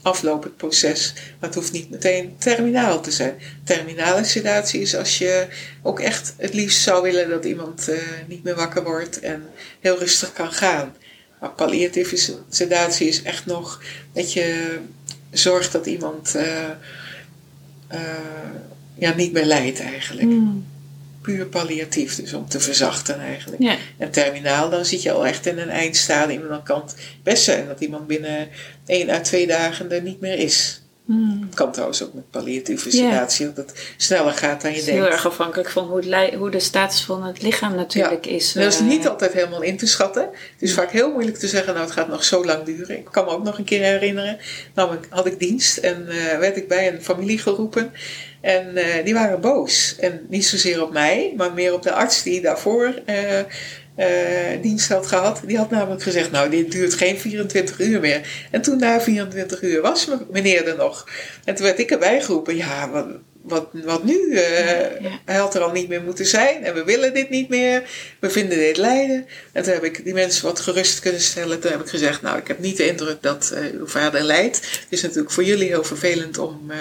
aflopend 0.01 0.57
proces. 0.57 1.13
Maar 1.15 1.49
het 1.49 1.55
hoeft 1.55 1.71
niet 1.71 1.89
meteen 1.89 2.35
terminaal 2.37 3.01
te 3.01 3.11
zijn. 3.11 3.33
Terminale 3.63 4.23
sedatie 4.23 4.81
is 4.81 4.95
als 4.95 5.17
je 5.17 5.47
ook 5.81 5.99
echt 5.99 6.33
het 6.37 6.53
liefst 6.53 6.81
zou 6.81 7.03
willen 7.03 7.29
dat 7.29 7.45
iemand 7.45 7.89
eh, 7.89 7.97
niet 8.27 8.43
meer 8.43 8.55
wakker 8.55 8.83
wordt 8.83 9.19
en 9.19 9.43
heel 9.79 9.99
rustig 9.99 10.33
kan 10.33 10.51
gaan. 10.51 10.95
Maar 11.39 11.51
palliatieve 11.51 12.37
sedatie 12.49 13.07
is 13.07 13.23
echt 13.23 13.45
nog 13.45 13.83
dat 14.13 14.33
je 14.33 14.79
zorgt 15.31 15.71
dat 15.71 15.85
iemand 15.85 16.35
eh, 16.35 16.69
eh, 17.87 17.99
ja, 18.95 19.13
niet 19.15 19.31
meer 19.31 19.45
lijdt 19.45 19.79
eigenlijk. 19.79 20.27
Hmm. 20.27 20.65
Puur 21.21 21.45
palliatief, 21.45 22.15
dus 22.15 22.33
om 22.33 22.47
te 22.47 22.59
verzachten 22.59 23.19
eigenlijk. 23.19 23.61
Ja. 23.61 23.75
En 23.97 24.11
terminaal, 24.11 24.69
dan 24.69 24.85
zit 24.85 25.01
je 25.01 25.11
al 25.11 25.25
echt 25.25 25.45
in 25.45 25.57
een 25.57 25.69
eindstadium. 25.69 26.41
En 26.41 26.47
dan 26.47 26.63
kan 26.63 26.81
het 26.81 26.95
best 27.23 27.43
zijn 27.43 27.67
dat 27.67 27.81
iemand 27.81 28.07
binnen 28.07 28.49
één 28.85 29.09
à 29.09 29.19
twee 29.19 29.47
dagen 29.47 29.91
er 29.91 30.01
niet 30.01 30.19
meer 30.19 30.37
is. 30.37 30.81
Hmm. 31.05 31.41
Het 31.45 31.55
kan 31.55 31.71
trouwens 31.71 32.03
ook 32.03 32.13
met 32.13 32.29
palliatieve 32.29 32.91
sedatie, 32.91 33.53
dat 33.53 33.57
het 33.57 33.93
sneller 33.97 34.33
gaat 34.33 34.61
dan 34.61 34.71
je 34.71 34.83
denkt. 34.83 34.91
heel 34.91 35.11
erg 35.11 35.25
afhankelijk 35.25 35.69
van 35.69 35.87
hoe, 35.87 36.05
het 36.05 36.33
hoe 36.33 36.49
de 36.49 36.59
status 36.59 37.01
van 37.01 37.23
het 37.23 37.41
lichaam 37.41 37.75
natuurlijk 37.75 38.25
is. 38.25 38.53
Dat 38.53 38.63
is 38.63 38.79
eh. 38.79 38.85
niet 38.85 39.07
altijd 39.07 39.33
helemaal 39.33 39.61
in 39.61 39.77
te 39.77 39.87
schatten. 39.87 40.21
Het 40.21 40.61
is 40.69 40.73
vaak 40.73 40.91
heel 40.91 41.11
moeilijk 41.11 41.37
te 41.37 41.47
zeggen, 41.47 41.73
nou 41.73 41.85
het 41.85 41.95
gaat 41.95 42.07
nog 42.07 42.23
zo 42.23 42.45
lang 42.45 42.63
duren. 42.63 42.97
Ik 42.97 43.07
kan 43.11 43.25
me 43.25 43.31
ook 43.31 43.43
nog 43.43 43.57
een 43.57 43.63
keer 43.63 43.83
herinneren. 43.83 44.37
Nou, 44.73 44.93
ik- 44.93 45.07
had 45.09 45.25
ik 45.25 45.39
dienst 45.39 45.77
en 45.77 46.09
eh, 46.09 46.37
werd 46.37 46.57
ik 46.57 46.67
bij 46.67 46.93
een 46.93 47.01
familie 47.03 47.39
geroepen. 47.39 47.91
En 48.41 48.75
eh, 48.77 49.05
die 49.05 49.13
waren 49.13 49.41
boos. 49.41 49.95
En 49.99 50.25
niet 50.29 50.45
zozeer 50.45 50.83
op 50.83 50.91
mij, 50.91 51.33
maar 51.37 51.53
meer 51.53 51.73
op 51.73 51.81
de 51.81 51.91
arts 51.91 52.23
die 52.23 52.41
daarvoor 52.41 52.93
dienst 54.61 54.89
had 54.89 55.07
gehad. 55.07 55.41
Die 55.45 55.57
had 55.57 55.69
namelijk 55.69 56.03
gezegd, 56.03 56.31
nou 56.31 56.49
dit 56.49 56.71
duurt 56.71 56.93
geen 56.93 57.19
24 57.19 57.79
uur 57.79 57.99
meer. 57.99 58.21
En 58.51 58.61
toen 58.61 58.77
na 58.79 59.01
24 59.01 59.61
uur 59.61 59.81
was 59.81 60.05
me- 60.05 60.25
meneer 60.31 60.67
er 60.67 60.75
nog. 60.77 61.07
En 61.45 61.55
toen 61.55 61.65
werd 61.65 61.79
ik 61.79 61.91
erbij 61.91 62.21
geroepen, 62.21 62.55
ja 62.55 62.89
wat, 62.89 63.05
wat, 63.41 63.67
wat 63.73 64.03
nu? 64.03 64.33
Eh, 64.35 65.01
Ja. 65.01 65.19
Hij 65.25 65.35
had 65.35 65.55
er 65.55 65.61
al 65.61 65.71
niet 65.71 65.87
meer 65.87 66.01
moeten 66.01 66.25
zijn 66.25 66.63
en 66.63 66.73
we 66.73 66.83
willen 66.83 67.13
dit 67.13 67.29
niet 67.29 67.49
meer. 67.49 67.83
We 68.19 68.29
vinden 68.29 68.57
dit 68.57 68.77
lijden. 68.77 69.25
En 69.51 69.63
toen 69.63 69.73
heb 69.73 69.83
ik 69.83 70.03
die 70.03 70.13
mensen 70.13 70.45
wat 70.45 70.59
gerust 70.59 70.99
kunnen 70.99 71.21
stellen. 71.21 71.59
Toen 71.59 71.71
heb 71.71 71.81
ik 71.81 71.87
gezegd, 71.89 72.21
nou 72.21 72.37
ik 72.37 72.47
heb 72.47 72.59
niet 72.59 72.77
de 72.77 72.87
indruk 72.87 73.21
dat 73.21 73.51
eh, 73.55 73.63
uw 73.79 73.87
vader 73.87 74.21
lijdt. 74.23 74.55
Het 74.57 74.85
is 74.89 75.01
natuurlijk 75.01 75.31
voor 75.31 75.43
jullie 75.43 75.67
heel 75.67 75.83
vervelend 75.83 76.37
om... 76.37 76.65
eh, 76.71 76.77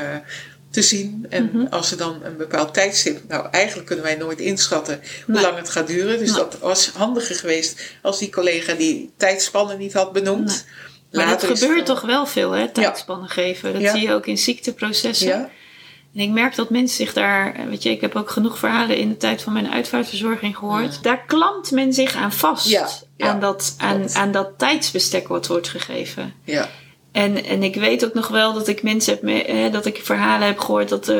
te 0.70 0.82
zien. 0.82 1.26
En 1.30 1.50
Mhm. 1.52 1.66
als 1.70 1.90
er 1.90 1.96
dan 1.96 2.20
een 2.22 2.36
bepaald 2.36 2.74
tijdstip... 2.74 3.20
Nou, 3.28 3.46
eigenlijk 3.50 3.86
kunnen 3.86 4.04
wij 4.04 4.16
nooit 4.16 4.38
inschatten 4.38 5.00
hoe 5.26 5.34
Nee. 5.34 5.42
lang 5.44 5.56
het 5.56 5.68
gaat 5.70 5.86
duren. 5.86 6.18
Dus 6.18 6.28
Nee. 6.30 6.38
dat 6.38 6.58
was 6.58 6.88
handiger 6.94 7.36
geweest 7.36 7.80
als 8.02 8.18
die 8.18 8.30
collega 8.30 8.74
die 8.74 9.10
tijdspannen 9.16 9.78
niet 9.78 9.92
had 9.92 10.12
benoemd. 10.12 10.46
Nee. 10.48 11.24
Maar 11.26 11.32
dat 11.34 11.42
Later 11.42 11.56
gebeurt 11.56 11.86
toch 11.86 12.00
wel 12.00 12.26
veel, 12.26 12.50
hè? 12.50 12.68
Tijdspannen 12.68 13.28
geven. 13.28 13.72
Dat 13.72 13.82
Ja. 13.82 13.92
zie 13.92 14.02
je 14.06 14.12
ook 14.14 14.26
in 14.26 14.38
ziekteprocessen. 14.38 15.26
Ja, 15.28 15.50
En 16.14 16.20
ik 16.20 16.30
merk 16.30 16.54
dat 16.54 16.70
mensen 16.70 16.96
zich 16.96 17.12
daar, 17.12 17.56
weet 17.68 17.82
je, 17.82 17.90
ik 17.90 18.00
heb 18.00 18.16
ook 18.16 18.30
genoeg 18.30 18.58
verhalen 18.58 18.96
in 18.96 19.08
de 19.08 19.16
tijd 19.16 19.42
van 19.42 19.52
mijn 19.52 19.70
uitvaartverzorging 19.70 20.56
gehoord. 20.56 21.02
Daar 21.02 21.24
klampt 21.26 21.70
men 21.70 21.92
zich 21.92 22.14
aan 22.14 22.32
vast. 22.32 22.66
Ja, 22.68 22.88
ja, 23.16 23.26
aan, 23.28 23.40
dat, 23.40 23.74
aan, 23.78 24.14
aan 24.14 24.32
dat 24.32 24.48
tijdsbestek 24.56 25.28
wat 25.28 25.46
wordt 25.46 25.68
gegeven. 25.68 26.34
ja, 26.44 26.68
En, 27.12 27.44
en 27.44 27.62
ik 27.62 27.74
weet 27.74 28.04
ook 28.04 28.14
nog 28.14 28.28
wel 28.28 28.52
dat 28.52 28.68
ik 28.68 28.82
mensen 28.82 29.12
heb, 29.12 29.22
me- 29.22 29.42
eh, 29.44 29.72
dat 29.72 29.86
ik 29.86 30.00
verhalen 30.02 30.46
heb 30.46 30.58
gehoord 30.58 30.88
dat, 30.88 31.08
eh, 31.08 31.16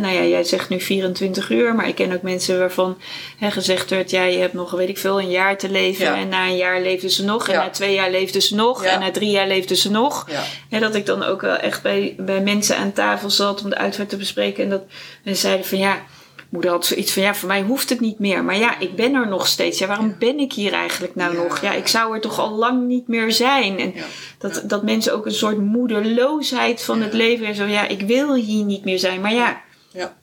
nou 0.00 0.14
ja, 0.14 0.24
jij 0.24 0.44
zegt 0.44 0.68
nu 0.68 0.80
24 0.80 1.50
uur, 1.50 1.74
maar 1.74 1.88
ik 1.88 1.94
ken 1.94 2.12
ook 2.12 2.22
mensen 2.22 2.58
waarvan 2.58 2.98
hè, 3.38 3.50
gezegd 3.50 3.90
werd, 3.90 4.10
ja, 4.10 4.22
je 4.22 4.38
hebt 4.38 4.52
nog, 4.52 4.70
weet 4.70 4.88
ik 4.88 4.98
veel, 4.98 5.20
een 5.20 5.30
jaar 5.30 5.58
te 5.58 5.70
leven. 5.70 6.04
Ja. 6.04 6.16
En 6.16 6.28
na 6.28 6.46
een 6.46 6.56
jaar 6.56 6.80
leefden 6.80 7.10
ze 7.10 7.24
nog, 7.24 7.48
en 7.48 7.54
Ja. 7.54 7.62
na 7.62 7.70
twee 7.70 7.94
jaar 7.94 8.10
leefden 8.10 8.42
ze 8.42 8.54
nog, 8.54 8.84
Ja. 8.84 8.90
en 8.90 9.00
na 9.00 9.10
drie 9.10 9.30
jaar 9.30 9.46
leefden 9.48 9.76
ze 9.76 9.90
nog. 9.90 10.26
Hè, 10.68 10.80
dat 10.80 10.94
ik 10.94 11.06
dan 11.06 11.22
ook 11.22 11.40
wel 11.40 11.56
echt 11.56 11.82
bij, 11.82 12.14
bij 12.18 12.40
mensen 12.40 12.76
aan 12.76 12.92
tafel 12.92 13.30
zat 13.30 13.62
om 13.64 13.70
de 13.70 13.76
uitvaart 13.76 14.08
te 14.08 14.16
bespreken. 14.16 14.64
En 14.64 14.70
dat 14.70 14.82
en 15.24 15.34
ze 15.34 15.40
zeiden 15.40 15.66
van 15.66 15.78
ja, 15.78 16.02
moeder 16.50 16.70
had 16.70 16.86
zoiets 16.86 17.12
van 17.12 17.22
ja, 17.22 17.34
voor 17.34 17.48
mij 17.48 17.62
hoeft 17.62 17.88
het 17.90 18.00
niet 18.00 18.18
meer. 18.18 18.44
Maar 18.44 18.56
ja, 18.56 18.78
ik 18.78 18.96
ben 18.96 19.14
er 19.14 19.28
nog 19.28 19.46
steeds. 19.46 19.78
Ja, 19.78 19.86
waarom 19.86 20.16
ben 20.18 20.38
ik 20.38 20.52
hier 20.52 20.72
eigenlijk 20.72 21.14
nou 21.14 21.34
Ja. 21.36 21.42
nog? 21.42 21.60
Ja, 21.60 21.72
ik 21.72 21.86
zou 21.86 22.14
er 22.14 22.20
toch 22.20 22.38
al 22.38 22.50
lang 22.50 22.86
niet 22.86 23.08
meer 23.08 23.32
zijn. 23.32 23.78
En 23.78 23.92
Ja. 23.94 24.04
dat, 24.38 24.62
dat 24.64 24.82
mensen 24.82 25.14
ook 25.14 25.26
een 25.26 25.32
soort 25.34 25.58
moedeloosheid 25.58 26.82
van 26.82 27.02
het 27.02 27.12
leven 27.12 27.46
en 27.46 27.54
zo. 27.54 27.64
Ja, 27.64 27.88
ik 27.88 28.00
wil 28.00 28.34
hier 28.34 28.64
niet 28.64 28.84
meer 28.84 28.98
zijn. 28.98 29.20
Maar 29.20 29.34
ja, 29.34 29.60
Ja. 29.92 30.16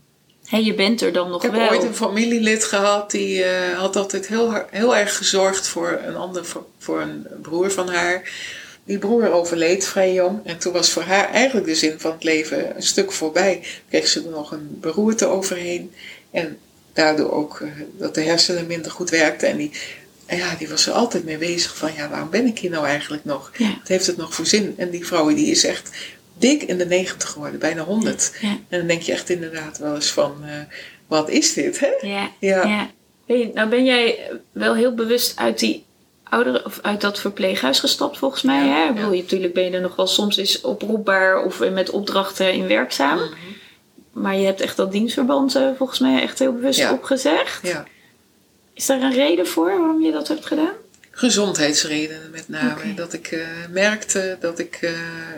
hè, 0.46 0.58
je 0.58 0.74
bent 0.74 1.02
er 1.02 1.14
dan 1.14 1.30
nog 1.30 1.44
Ik 1.44 1.52
heb 1.52 1.60
wel. 1.60 1.70
ooit 1.70 1.84
een 1.84 1.96
familielid 1.96 2.64
gehad 2.64 3.12
die 3.12 3.44
eh, 3.44 3.78
had 3.80 3.96
altijd 3.96 4.28
heel, 4.28 4.54
heel 4.72 4.96
erg 4.96 5.18
gezorgd 5.18 5.68
voor 5.68 6.00
een 6.06 6.16
ander, 6.16 6.46
voor, 6.46 6.66
voor 6.78 7.02
een 7.02 7.28
broer 7.42 7.72
van 7.72 7.90
haar. 7.90 8.32
Die 8.84 8.98
broer 8.98 9.32
overleed 9.32 9.86
vrij 9.88 10.14
jong 10.14 10.40
en 10.44 10.58
toen 10.58 10.74
was 10.74 10.90
voor 10.90 11.02
haar 11.04 11.30
eigenlijk 11.30 11.66
de 11.68 11.76
zin 11.76 12.00
van 12.00 12.12
het 12.12 12.24
leven 12.24 12.76
een 12.76 12.84
stuk 12.84 13.12
voorbij. 13.12 13.64
Kreeg 13.90 14.08
ze 14.08 14.24
er 14.24 14.30
nog 14.30 14.52
een 14.52 14.78
beroerte 14.82 15.26
overheen 15.26 15.94
en 16.32 16.58
daardoor 16.94 17.32
ook 17.32 17.60
eh, 17.60 17.70
dat 17.98 18.16
de 18.16 18.22
hersenen 18.22 18.68
minder 18.68 18.92
goed 18.92 19.10
werkten. 19.10 19.50
En 19.50 19.58
die, 19.58 19.72
en 20.26 20.38
ja, 20.38 20.56
die 20.56 20.70
was 20.70 20.88
er 20.88 20.94
altijd 20.94 21.24
mee 21.24 21.38
bezig 21.38 21.78
van 21.78 21.94
ja, 21.96 22.10
waarom 22.10 22.30
ben 22.30 22.46
ik 22.46 22.60
hier 22.60 22.70
nou 22.70 22.86
eigenlijk 22.86 23.26
nog? 23.26 23.52
Ja. 23.58 23.76
Wat 23.80 23.88
heeft 23.88 24.08
het 24.08 24.18
nog 24.18 24.34
voor 24.34 24.46
zin? 24.46 24.74
En 24.78 24.90
die 24.90 25.06
vrouw 25.06 25.34
die 25.34 25.52
is 25.52 25.66
echt 25.66 25.90
dik 26.38 26.64
in 26.64 26.78
de 26.78 26.86
negentig 26.86 27.30
geworden, 27.30 27.60
bijna 27.60 27.84
honderd. 27.84 28.32
Ja. 28.42 28.58
En 28.70 28.78
dan 28.78 28.88
denk 28.88 29.02
je 29.02 29.12
echt 29.12 29.30
inderdaad 29.30 29.78
wel 29.78 29.96
eens 29.96 30.12
van, 30.12 30.44
eh, 30.46 30.52
wat 31.08 31.30
is 31.30 31.54
dit, 31.54 31.80
hè? 31.80 32.08
Ja, 32.08 32.32
Ja. 32.40 32.90
nou 33.54 33.70
ben 33.70 33.86
jij 33.86 34.32
wel 34.52 34.76
heel 34.76 34.94
bewust 34.94 35.38
uit 35.38 35.60
die 35.60 35.86
ouderen 36.24 36.66
of 36.66 36.80
uit 36.82 37.02
dat 37.02 37.20
verpleeghuis 37.20 37.80
gestapt 37.80 38.18
volgens 38.18 38.42
mij. 38.42 38.68
Hè? 38.68 38.94
Bedoel, 38.94 39.12
je, 39.12 39.22
natuurlijk 39.22 39.54
ben 39.54 39.64
je 39.64 39.72
er 39.72 39.82
nog 39.82 39.96
wel 39.96 40.08
soms 40.08 40.38
eens 40.38 40.62
oproepbaar 40.62 41.44
of 41.44 41.60
met 41.72 41.90
opdrachten 41.90 42.54
in 42.54 42.68
werkzaam. 42.68 43.18
Mhm. 43.18 43.34
Maar 44.22 44.36
je 44.36 44.46
hebt 44.46 44.62
echt 44.62 44.78
dat 44.78 44.92
dienstverband 44.92 45.56
eh, 45.56 45.70
volgens 45.78 46.00
mij 46.00 46.22
echt 46.22 46.40
heel 46.40 46.54
bewust 46.54 46.80
Ja. 46.80 46.92
opgezegd. 46.94 47.68
Ja, 47.68 47.86
Is 48.74 48.86
daar 48.86 49.02
een 49.02 49.14
reden 49.14 49.48
voor 49.48 49.66
waarom 49.66 50.02
je 50.02 50.12
dat 50.12 50.28
hebt 50.28 50.46
gedaan? 50.46 50.74
gezondheidsredenen 51.12 52.30
met 52.32 52.50
name. 52.50 52.94
Dat 52.94 53.14
ik 53.14 53.28
eh, 53.28 53.48
merkte 53.70 54.38
dat 54.40 54.60
ik, 54.60 54.78
eh, 54.82 54.92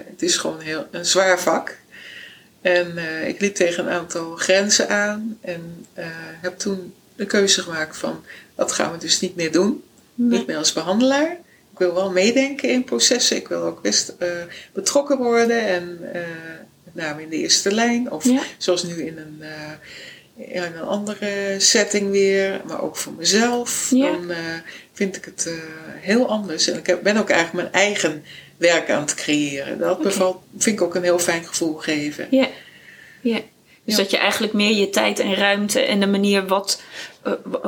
het 0.10 0.22
is 0.22 0.38
gewoon 0.38 0.60
heel, 0.60 0.88
een 0.92 1.06
zwaar 1.06 1.40
vak. 1.40 1.78
En 2.62 2.98
ik 3.28 3.40
liep 3.40 3.56
tegen 3.56 3.86
een 3.86 3.92
aantal 3.92 4.36
grenzen 4.36 4.90
aan 4.90 5.38
en 5.42 5.86
heb 6.42 6.58
toen 6.58 6.94
de 7.16 7.26
keuze 7.26 7.62
gemaakt 7.62 7.98
van, 7.98 8.24
dat 8.56 8.72
gaan 8.72 8.92
we 8.92 8.98
dus 8.98 9.20
niet 9.20 9.36
meer 9.36 9.52
doen. 9.52 9.84
Niet 10.16 10.48
meer 10.48 10.58
als 10.58 10.74
behandelaar. 10.74 11.32
Ik 11.72 11.78
wil 11.78 11.94
wel 11.94 12.12
meedenken 12.12 12.70
in 12.70 12.84
processen. 12.84 13.38
Ik 13.38 13.48
wil 13.48 13.62
ook 13.62 13.82
best 13.82 14.16
betrokken 14.74 15.18
worden 15.18 15.68
en 15.68 16.00
met 16.94 17.04
name 17.04 17.22
in 17.22 17.30
de 17.30 17.36
eerste 17.36 17.72
lijn. 17.74 18.12
Of 18.12 18.24
Ja. 18.26 18.42
zoals 18.58 18.84
nu 18.84 19.06
in 19.06 19.18
een, 19.18 19.38
eh, 19.42 20.54
in 20.56 20.62
een 20.64 20.82
andere 20.82 21.56
setting 21.58 22.12
weer, 22.12 22.62
maar 22.68 22.82
ook 22.82 22.98
voor 22.98 23.14
mezelf. 23.14 23.88
Ja. 23.92 24.12
Dan 24.12 24.32
eh, 24.32 24.38
vind 24.94 25.16
ik 25.16 25.26
het 25.26 25.46
eh, 25.48 25.54
heel 25.96 26.28
anders. 26.30 26.68
En 26.70 26.78
ik 26.78 26.88
heb, 26.88 27.04
ben 27.04 27.18
ook 27.18 27.30
eigenlijk 27.30 27.72
mijn 27.72 27.84
eigen 27.86 28.24
werk 28.58 28.90
aan 28.90 29.02
het 29.02 29.16
creëren. 29.16 29.80
Dat 29.80 30.02
bevalt, 30.02 30.42
vind 30.58 30.76
ik 30.80 30.82
ook 30.86 30.96
een 30.96 31.04
heel 31.04 31.20
fijn 31.20 31.44
gevoel 31.44 31.74
geven. 31.74 32.28
Ja. 32.32 32.48
ja. 33.22 33.40
Dus 33.84 33.98
Ja. 33.98 34.04
dat 34.04 34.12
je 34.12 34.18
eigenlijk 34.18 34.54
meer 34.54 34.76
je 34.76 34.90
tijd 34.90 35.20
en 35.20 35.36
ruimte 35.36 35.80
en 35.80 36.00
de 36.00 36.08
manier 36.08 36.48
wat, 36.48 36.82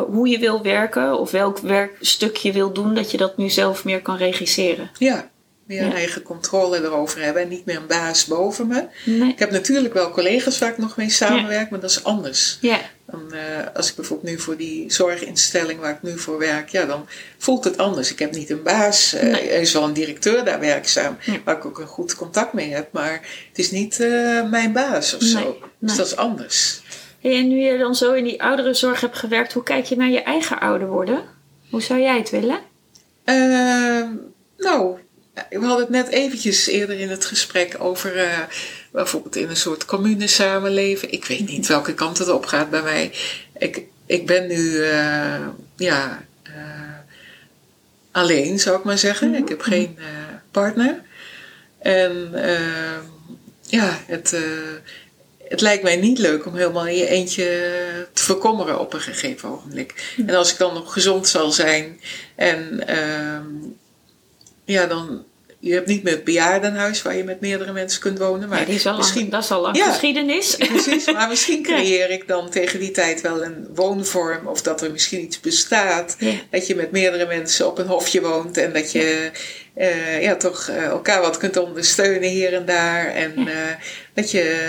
hoe 0.07 0.27
je 0.27 0.39
wil 0.39 0.61
werken 0.63 1.19
of 1.19 1.31
welk 1.31 1.57
werkstuk 1.57 2.35
je 2.37 2.51
wil 2.51 2.73
doen, 2.73 2.93
dat 2.93 3.11
je 3.11 3.17
dat 3.17 3.37
nu 3.37 3.49
zelf 3.49 3.83
meer 3.85 4.01
kan 4.01 4.17
regisseren. 4.17 4.89
Ja, 4.97 5.29
meer 5.71 5.85
Ja. 5.87 5.93
eigen 5.93 6.21
controle 6.21 6.77
erover 6.83 7.21
hebben 7.23 7.41
en 7.41 7.47
niet 7.47 7.65
meer 7.65 7.75
een 7.75 7.87
baas 7.87 8.25
boven 8.25 8.67
me. 8.67 8.85
Nee. 9.05 9.29
Ik 9.29 9.39
heb 9.39 9.51
natuurlijk 9.51 9.93
wel 9.93 10.11
collega's 10.11 10.57
waar 10.59 10.69
ik 10.69 10.77
nog 10.77 10.97
mee 10.97 11.09
samenwerk, 11.09 11.69
maar 11.69 11.79
dat 11.79 11.89
is 11.89 12.03
anders. 12.03 12.57
Ja. 12.61 12.79
Dan, 13.05 13.33
eh, 13.33 13.39
als 13.75 13.89
ik 13.89 13.95
bijvoorbeeld 13.95 14.29
nu 14.29 14.39
voor 14.39 14.57
die 14.57 14.91
zorginstelling 14.93 15.79
waar 15.79 15.91
ik 15.91 16.01
nu 16.01 16.17
voor 16.17 16.37
werk, 16.37 16.69
ja, 16.69 16.85
dan 16.85 17.07
voelt 17.37 17.63
het 17.63 17.77
anders. 17.77 18.11
Ik 18.11 18.19
heb 18.19 18.31
niet 18.35 18.49
een 18.49 18.63
baas. 18.63 19.11
Nee. 19.21 19.49
Er 19.49 19.61
is 19.61 19.73
wel 19.73 19.83
een 19.83 19.93
directeur 19.93 20.45
daar 20.45 20.59
werkzaam, 20.59 21.17
waar 21.45 21.57
ik 21.57 21.65
ook 21.65 21.79
een 21.79 21.87
goed 21.87 22.15
contact 22.15 22.53
mee 22.53 22.69
heb, 22.73 22.91
maar 22.91 23.11
het 23.49 23.59
is 23.59 23.71
niet 23.71 23.99
eh, 23.99 24.49
mijn 24.49 24.71
baas 24.71 25.13
of 25.15 25.21
Nee, 25.21 25.29
zo. 25.29 25.57
Dus 25.79 25.95
dat 25.95 26.05
is 26.05 26.15
anders. 26.15 26.81
Hey, 27.21 27.37
en 27.37 27.47
nu 27.47 27.55
je 27.59 27.77
dan 27.77 27.95
zo 27.95 28.13
in 28.13 28.23
die 28.23 28.43
ouderenzorg 28.43 29.01
hebt 29.01 29.17
gewerkt, 29.17 29.53
hoe 29.53 29.63
kijk 29.63 29.85
je 29.85 29.95
naar 29.95 30.09
je 30.09 30.21
eigen 30.23 30.59
ouder 30.59 30.87
worden? 30.87 31.23
Hoe 31.69 31.81
zou 31.81 31.99
jij 31.99 32.17
het 32.17 32.29
willen? 32.29 32.59
Ehm, 33.23 34.07
nou, 34.57 34.97
we 35.33 35.65
hadden 35.65 35.79
het 35.79 35.89
net 35.89 36.07
eventjes 36.07 36.67
eerder 36.67 36.99
in 36.99 37.09
het 37.09 37.25
gesprek 37.25 37.75
over 37.79 38.17
eh, 38.17 38.39
bijvoorbeeld 38.91 39.35
in 39.35 39.49
een 39.49 39.55
soort 39.55 39.85
commune 39.85 40.27
samenleven. 40.27 41.11
Ik 41.11 41.25
weet 41.25 41.47
niet 41.47 41.67
welke 41.67 41.93
kant 41.93 42.17
het 42.17 42.29
op 42.29 42.45
gaat 42.45 42.69
bij 42.69 42.81
mij. 42.81 43.11
Ik, 43.57 43.81
ik 44.05 44.25
ben 44.25 44.47
nu, 44.47 44.83
eh, 44.83 45.47
ja, 45.75 46.25
eh, 46.43 46.51
alleen 48.11 48.59
zou 48.59 48.77
ik 48.77 48.83
maar 48.83 48.97
zeggen. 48.97 49.35
Ik 49.35 49.49
heb 49.49 49.61
geen 49.61 49.95
eh, 49.97 50.05
partner. 50.51 51.01
En 51.79 52.29
ehm, 52.33 53.03
ja, 53.61 53.99
het, 54.05 54.33
eh, 54.33 54.41
het 55.47 55.61
lijkt 55.61 55.83
mij 55.83 55.95
niet 55.95 56.17
leuk 56.17 56.45
om 56.45 56.55
helemaal 56.55 56.87
in 56.87 56.97
je 56.97 57.07
eentje 57.07 57.43
te 58.13 58.23
verkommeren 58.23 58.79
op 58.79 58.93
een 58.93 59.01
gegeven 59.01 59.49
ogenblik. 59.49 60.13
En 60.27 60.35
als 60.35 60.51
ik 60.51 60.57
dan 60.57 60.73
nog 60.73 60.93
gezond 60.93 61.27
zal 61.27 61.51
zijn 61.51 62.01
en 62.35 62.87
ehm, 62.87 63.45
ja, 64.65 64.85
dan. 64.85 65.23
Je 65.63 65.73
hebt 65.73 65.87
niet 65.87 66.03
meer 66.03 66.13
het 66.13 66.23
bejaardenhuis 66.23 67.01
waar 67.01 67.15
je 67.15 67.23
met 67.23 67.39
meerdere 67.41 67.71
mensen 67.71 68.01
kunt 68.01 68.17
wonen. 68.19 68.49
Maar 68.49 68.59
Ja, 68.59 68.65
die 68.65 68.75
is 68.75 68.85
al 68.85 68.91
lang, 68.91 69.03
misschien, 69.03 69.29
dat 69.29 69.43
is 69.43 69.51
al 69.51 69.61
lang 69.61 69.77
Ja. 69.77 69.89
geschiedenis. 69.91 70.55
Precies, 70.71 71.05
maar 71.11 71.27
misschien 71.27 71.63
creëer 71.63 72.09
ik 72.09 72.27
dan 72.27 72.49
tegen 72.49 72.79
die 72.79 72.91
tijd 72.91 73.21
wel 73.21 73.43
een 73.43 73.67
woonvorm 73.75 74.47
of 74.47 74.61
dat 74.61 74.81
er 74.81 74.91
misschien 74.91 75.21
iets 75.21 75.39
bestaat. 75.39 76.15
Ja. 76.19 76.31
Dat 76.49 76.67
je 76.67 76.75
met 76.75 76.91
meerdere 76.91 77.25
mensen 77.27 77.67
op 77.67 77.77
een 77.77 77.87
hofje 77.87 78.21
woont 78.21 78.57
en 78.57 78.73
dat 78.73 78.91
je 78.91 79.31
eh, 79.89 80.21
ja, 80.21 80.35
toch 80.35 80.67
eh, 80.67 80.83
elkaar 80.85 81.21
wat 81.21 81.37
kunt 81.37 81.57
ondersteunen 81.57 82.29
hier 82.29 82.53
en 82.53 82.65
daar. 82.65 83.05
En 83.05 83.47
eh, 83.47 83.53
dat 84.13 84.31
je, 84.31 84.65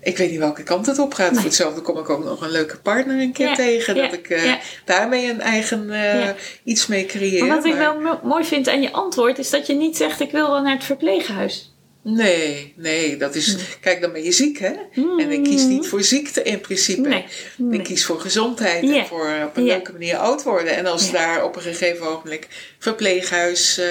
ik 0.00 0.16
weet 0.16 0.30
niet 0.30 0.38
welke 0.38 0.62
kant 0.62 0.86
het 0.86 0.98
op 0.98 1.14
gaat. 1.14 1.34
Voor 1.34 1.44
hetzelfde 1.44 1.80
kom 1.80 1.98
ik 1.98 2.10
ook 2.10 2.24
nog 2.24 2.40
een 2.40 2.50
leuke 2.50 2.78
partner 2.78 3.20
een 3.20 3.32
keer 3.32 3.48
Ja, 3.48 3.54
tegen. 3.54 3.94
ja, 3.94 4.02
Dat 4.02 4.12
ik 4.12 4.28
ja. 4.28 4.58
daarmee 4.84 5.30
een 5.30 5.40
eigen 5.40 5.90
iets 6.64 6.86
mee 6.86 7.06
creëer. 7.06 7.44
Maar 7.46 7.56
wat 7.56 7.64
ik 7.66 7.74
wel 7.74 8.00
mo- 8.00 8.20
mooi 8.22 8.44
vind 8.44 8.68
aan 8.68 8.82
je 8.82 8.92
antwoord 8.92 9.38
is 9.38 9.50
dat 9.50 9.66
je 9.66 9.74
niet 9.74 9.96
zegt 9.96 10.20
ik 10.20 10.30
wil 10.30 10.50
wel 10.50 10.62
naar 10.62 10.74
het 10.74 10.84
verpleeghuis. 10.84 11.71
Nee, 12.04 12.72
nee, 12.76 13.16
dat 13.16 13.34
is. 13.34 13.52
Mm. 13.56 13.60
Kijk, 13.80 14.00
dan 14.00 14.12
ben 14.12 14.22
je 14.22 14.32
ziek, 14.32 14.58
hè? 14.58 14.72
En 15.18 15.30
ik 15.30 15.42
kies 15.44 15.62
niet 15.64 15.86
voor 15.88 16.02
ziekte 16.02 16.42
in 16.42 16.60
principe. 16.60 17.08
Nee, 17.08 17.24
nee. 17.56 17.78
Ik 17.78 17.84
kies 17.84 18.04
voor 18.04 18.20
gezondheid 18.20 18.82
en 18.90 19.06
voor 19.06 19.30
op 19.44 19.56
een 19.56 19.64
Ja. 19.64 19.72
leuke 19.72 19.92
manier 19.92 20.16
oud 20.16 20.42
worden. 20.42 20.76
En 20.76 20.86
als 20.86 21.10
daar 21.10 21.44
op 21.44 21.56
een 21.56 21.62
gegeven 21.62 22.06
ogenblik 22.06 22.48
verpleeghuis 22.78 23.78
eh, 23.78 23.84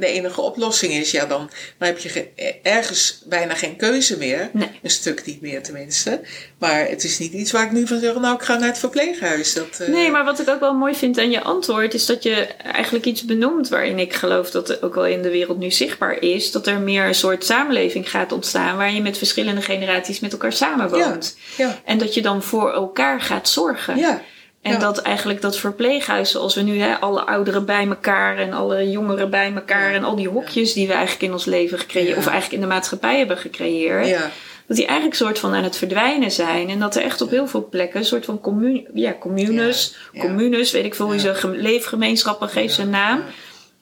de 0.00 0.06
enige 0.06 0.40
oplossing 0.40 0.92
is, 0.92 1.10
ja, 1.10 1.26
dan, 1.26 1.50
dan 1.78 1.88
heb 1.88 1.98
je 1.98 2.08
ge- 2.08 2.28
ergens 2.62 3.22
bijna 3.26 3.54
geen 3.54 3.76
keuze 3.76 4.18
meer. 4.18 4.50
Nee. 4.52 4.68
Een 4.82 4.90
stuk 4.90 5.24
niet 5.26 5.40
meer 5.40 5.62
tenminste. 5.62 6.20
Maar 6.58 6.88
het 6.88 7.04
is 7.04 7.18
niet 7.18 7.32
iets 7.32 7.52
waar 7.52 7.64
ik 7.64 7.72
nu 7.72 7.86
van 7.86 7.98
zeg, 8.00 8.14
nou, 8.14 8.34
ik 8.34 8.42
ga 8.42 8.58
naar 8.58 8.68
het 8.68 8.78
verpleeghuis. 8.78 9.52
Dat, 9.54 9.78
eh, 9.80 9.88
Nee, 9.88 10.10
maar 10.10 10.24
wat 10.24 10.40
ik 10.40 10.48
ook 10.48 10.60
wel 10.60 10.74
mooi 10.74 10.94
vind 10.94 11.18
aan 11.18 11.30
je 11.30 11.42
antwoord 11.42 11.94
is 11.94 12.06
dat 12.06 12.22
je 12.22 12.34
eigenlijk 12.72 13.04
iets 13.04 13.24
benoemt 13.24 13.68
waarin 13.68 13.98
ik 13.98 14.12
geloof 14.14 14.50
dat 14.50 14.82
ook 14.82 14.94
wel 14.94 15.06
in 15.06 15.22
de 15.22 15.30
wereld 15.30 15.58
nu 15.58 15.70
zichtbaar 15.70 16.22
is. 16.22 16.50
Dat 16.50 16.66
er 16.66 16.78
meer 16.80 17.04
een 17.04 17.14
soort 17.14 17.44
samenleving 17.58 18.10
gaat 18.10 18.32
ontstaan 18.32 18.76
waar 18.76 18.92
je 18.92 19.02
met 19.02 19.18
verschillende 19.18 19.60
generaties 19.62 20.20
met 20.20 20.32
elkaar 20.32 20.52
samenwoont. 20.52 21.38
Ja, 21.56 21.78
En 21.84 21.98
dat 21.98 22.14
je 22.14 22.22
dan 22.22 22.42
voor 22.42 22.72
elkaar 22.72 23.20
gaat 23.20 23.48
zorgen. 23.48 23.96
ja, 23.96 24.20
En 24.62 24.78
dat 24.80 24.98
eigenlijk 24.98 25.40
dat 25.40 25.58
verpleeghuis, 25.58 26.30
zoals 26.30 26.54
we 26.54 26.60
nu 26.62 26.78
hè, 26.80 26.94
alle 27.00 27.20
ouderen 27.26 27.64
bij 27.64 27.86
elkaar 27.88 28.36
en 28.38 28.52
alle 28.52 28.90
jongeren 28.90 29.30
bij 29.30 29.52
elkaar 29.54 29.92
en 29.92 30.04
al 30.04 30.16
die 30.16 30.28
hokjes 30.28 30.72
die 30.72 30.86
we 30.86 30.92
eigenlijk 30.92 31.22
in 31.22 31.32
ons 31.32 31.44
leven 31.44 31.78
gecreëerd, 31.78 32.16
of 32.18 32.26
eigenlijk 32.26 32.52
in 32.62 32.68
de 32.68 32.74
maatschappij 32.74 33.18
hebben 33.18 33.38
gecreëerd, 33.38 34.06
ja, 34.06 34.30
dat 34.66 34.76
die 34.76 34.86
eigenlijk 34.86 35.16
soort 35.16 35.38
van 35.38 35.54
aan 35.54 35.62
het 35.62 35.76
verdwijnen 35.76 36.30
zijn. 36.30 36.68
En 36.68 36.78
dat 36.78 36.96
er 36.96 37.02
echt 37.02 37.20
op 37.20 37.30
heel 37.30 37.46
veel 37.46 37.68
plekken 37.68 37.98
een 38.00 38.06
soort 38.06 38.24
van 38.24 38.40
commu 38.40 38.86
ja, 38.94 39.14
communes, 39.20 39.96
Ja. 40.12 40.20
communes, 40.20 40.70
weet 40.72 40.84
ik 40.84 40.94
veel 40.94 41.06
hoe 41.06 41.14
je 41.14 41.20
Ja. 41.22 41.34
ze, 41.34 41.40
gem- 41.40 41.54
leefgemeenschappen, 41.54 42.48
geef 42.48 42.72
ze 42.72 42.82
een 42.82 42.90
naam, 42.90 43.22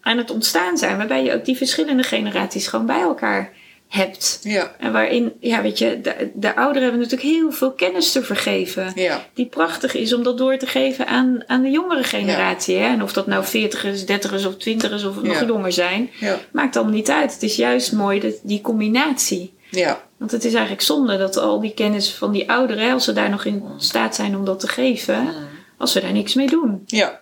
aan 0.01 0.19
het 0.19 0.31
ontstaan 0.31 0.77
zijn. 0.77 0.97
Waarbij 0.97 1.25
je 1.25 1.35
ook 1.35 1.45
die 1.45 1.57
verschillende 1.57 2.03
generaties 2.03 2.67
gewoon 2.67 2.87
bij 2.87 3.01
elkaar 3.01 3.53
hebt. 3.93 4.39
ja, 4.43 4.75
En 4.79 4.93
waarin, 4.93 5.33
ja, 5.41 5.63
weet 5.63 5.79
je, 5.79 6.01
de, 6.01 6.31
de 6.35 6.57
ouderen 6.57 6.83
hebben 6.83 7.01
natuurlijk 7.01 7.31
heel 7.31 7.53
veel 7.53 7.73
kennis 7.73 8.13
te 8.13 8.23
vergeven 8.23 8.93
ja, 8.95 9.27
die 9.35 9.47
prachtig 9.47 9.95
is 9.95 10.13
om 10.15 10.23
dat 10.23 10.39
door 10.39 10.57
te 10.57 10.67
geven 10.67 11.07
aan, 11.07 11.43
aan 11.47 11.63
de 11.63 11.71
jongere 11.71 12.05
generatie. 12.05 12.77
Hè? 12.77 12.87
En 12.87 13.03
of 13.03 13.13
dat 13.13 13.27
nou 13.27 13.45
40ers, 13.45 14.01
30ers 14.01 14.47
of 14.47 14.55
20ers 14.55 15.07
of 15.07 15.23
nog 15.23 15.47
jonger 15.47 15.73
zijn, 15.73 16.11
ja, 16.21 16.39
maakt 16.53 16.77
allemaal 16.77 16.95
niet 16.95 17.11
uit. 17.11 17.33
Het 17.33 17.43
is 17.43 17.57
juist 17.57 17.93
mooi 17.93 18.21
dat, 18.21 18.35
die 18.43 18.61
combinatie. 18.61 19.55
ja, 19.71 20.03
Want 20.17 20.31
het 20.31 20.45
is 20.45 20.53
eigenlijk 20.53 20.83
zonde 20.83 21.19
dat 21.19 21.37
al 21.37 21.61
die 21.61 21.75
kennis 21.75 22.15
van 22.15 22.33
die 22.33 22.51
ouderen, 22.51 22.93
als 22.93 23.05
ze 23.05 23.13
daar 23.13 23.31
nog 23.31 23.45
in 23.45 23.63
staat 23.77 24.15
zijn 24.15 24.37
om 24.37 24.45
dat 24.45 24.61
te 24.61 24.69
geven, 24.69 25.29
als 25.77 25.95
we 25.95 26.01
daar 26.01 26.13
niks 26.13 26.35
mee 26.35 26.49
doen. 26.49 26.83
ja, 26.87 27.21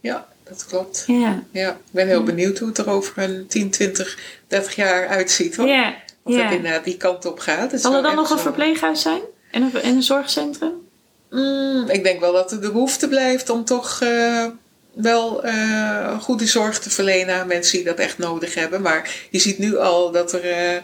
ja, 0.00 0.26
dat 0.44 0.66
klopt. 0.66 1.04
Ja, 1.06 1.42
Ja, 1.50 1.70
ik 1.70 1.76
ben 1.90 2.06
heel 2.06 2.22
benieuwd 2.22 2.58
hoe 2.58 2.68
het 2.68 2.78
er 2.78 2.90
over 2.90 3.22
een 3.22 3.46
10, 3.46 3.70
20, 3.70 4.18
30 4.46 4.74
jaar 4.74 5.08
uitziet. 5.08 5.56
Hoor. 5.56 5.66
ja, 5.66 5.94
Of 6.22 6.34
ja. 6.34 6.42
het 6.42 6.52
inderdaad 6.52 6.84
die 6.84 6.96
kant 6.96 7.24
op 7.24 7.38
gaat. 7.38 7.72
Het 7.72 7.80
Zal 7.80 7.94
er 7.94 8.02
dan 8.02 8.14
nog 8.14 8.30
een 8.30 8.38
verpleeghuis 8.38 9.02
zijn? 9.02 9.20
En 9.50 9.62
een, 9.62 9.80
en 9.82 9.94
een 9.94 10.02
zorgcentrum? 10.02 10.88
Mm, 11.30 11.88
ik 11.88 12.02
denk 12.02 12.20
wel 12.20 12.32
dat 12.32 12.52
er 12.52 12.60
de 12.60 12.72
behoefte 12.72 13.08
blijft 13.08 13.50
om 13.50 13.64
toch 13.64 14.00
eh, 14.00 14.46
wel 14.92 15.44
eh, 15.44 16.20
goede 16.20 16.46
zorg 16.46 16.78
te 16.78 16.90
verlenen 16.90 17.34
aan 17.34 17.46
mensen 17.46 17.76
die 17.76 17.86
dat 17.86 17.98
echt 17.98 18.18
nodig 18.18 18.54
hebben. 18.54 18.82
Maar 18.82 19.26
je 19.30 19.38
ziet 19.38 19.58
nu 19.58 19.76
al 19.76 20.10
dat 20.10 20.32
er, 20.32 20.50
eh, 20.50 20.82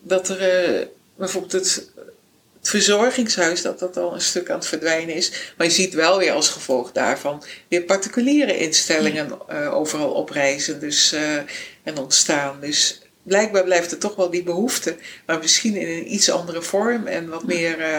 dat 0.00 0.28
er 0.28 0.40
eh, 0.40 0.86
bijvoorbeeld 1.16 1.52
het, 1.52 1.90
het 2.62 2.70
verzorgingshuis, 2.70 3.62
dat 3.62 3.78
dat 3.78 3.96
al 3.96 4.14
een 4.14 4.20
stuk 4.20 4.50
aan 4.50 4.58
het 4.58 4.66
verdwijnen 4.66 5.14
is. 5.14 5.32
Maar 5.56 5.66
je 5.66 5.72
ziet 5.72 5.94
wel 5.94 6.18
weer 6.18 6.32
als 6.32 6.48
gevolg 6.48 6.92
daarvan 6.92 7.42
weer 7.68 7.82
particuliere 7.82 8.58
instellingen 8.58 9.38
eh, 9.48 9.74
overal 9.74 10.10
oprijzen 10.10 10.80
dus, 10.80 11.12
eh, 11.12 11.36
en 11.82 11.98
ontstaan. 11.98 12.60
Dus 12.60 13.01
blijkbaar 13.22 13.64
blijft 13.64 13.90
er 13.92 13.98
toch 13.98 14.14
wel 14.14 14.30
die 14.30 14.42
behoefte, 14.42 14.96
maar 15.26 15.38
misschien 15.38 15.76
in 15.76 15.88
een 15.88 16.12
iets 16.14 16.30
andere 16.30 16.62
vorm 16.62 17.06
en 17.06 17.28
wat 17.28 17.44
meer 17.44 17.80
eh, 17.80 17.98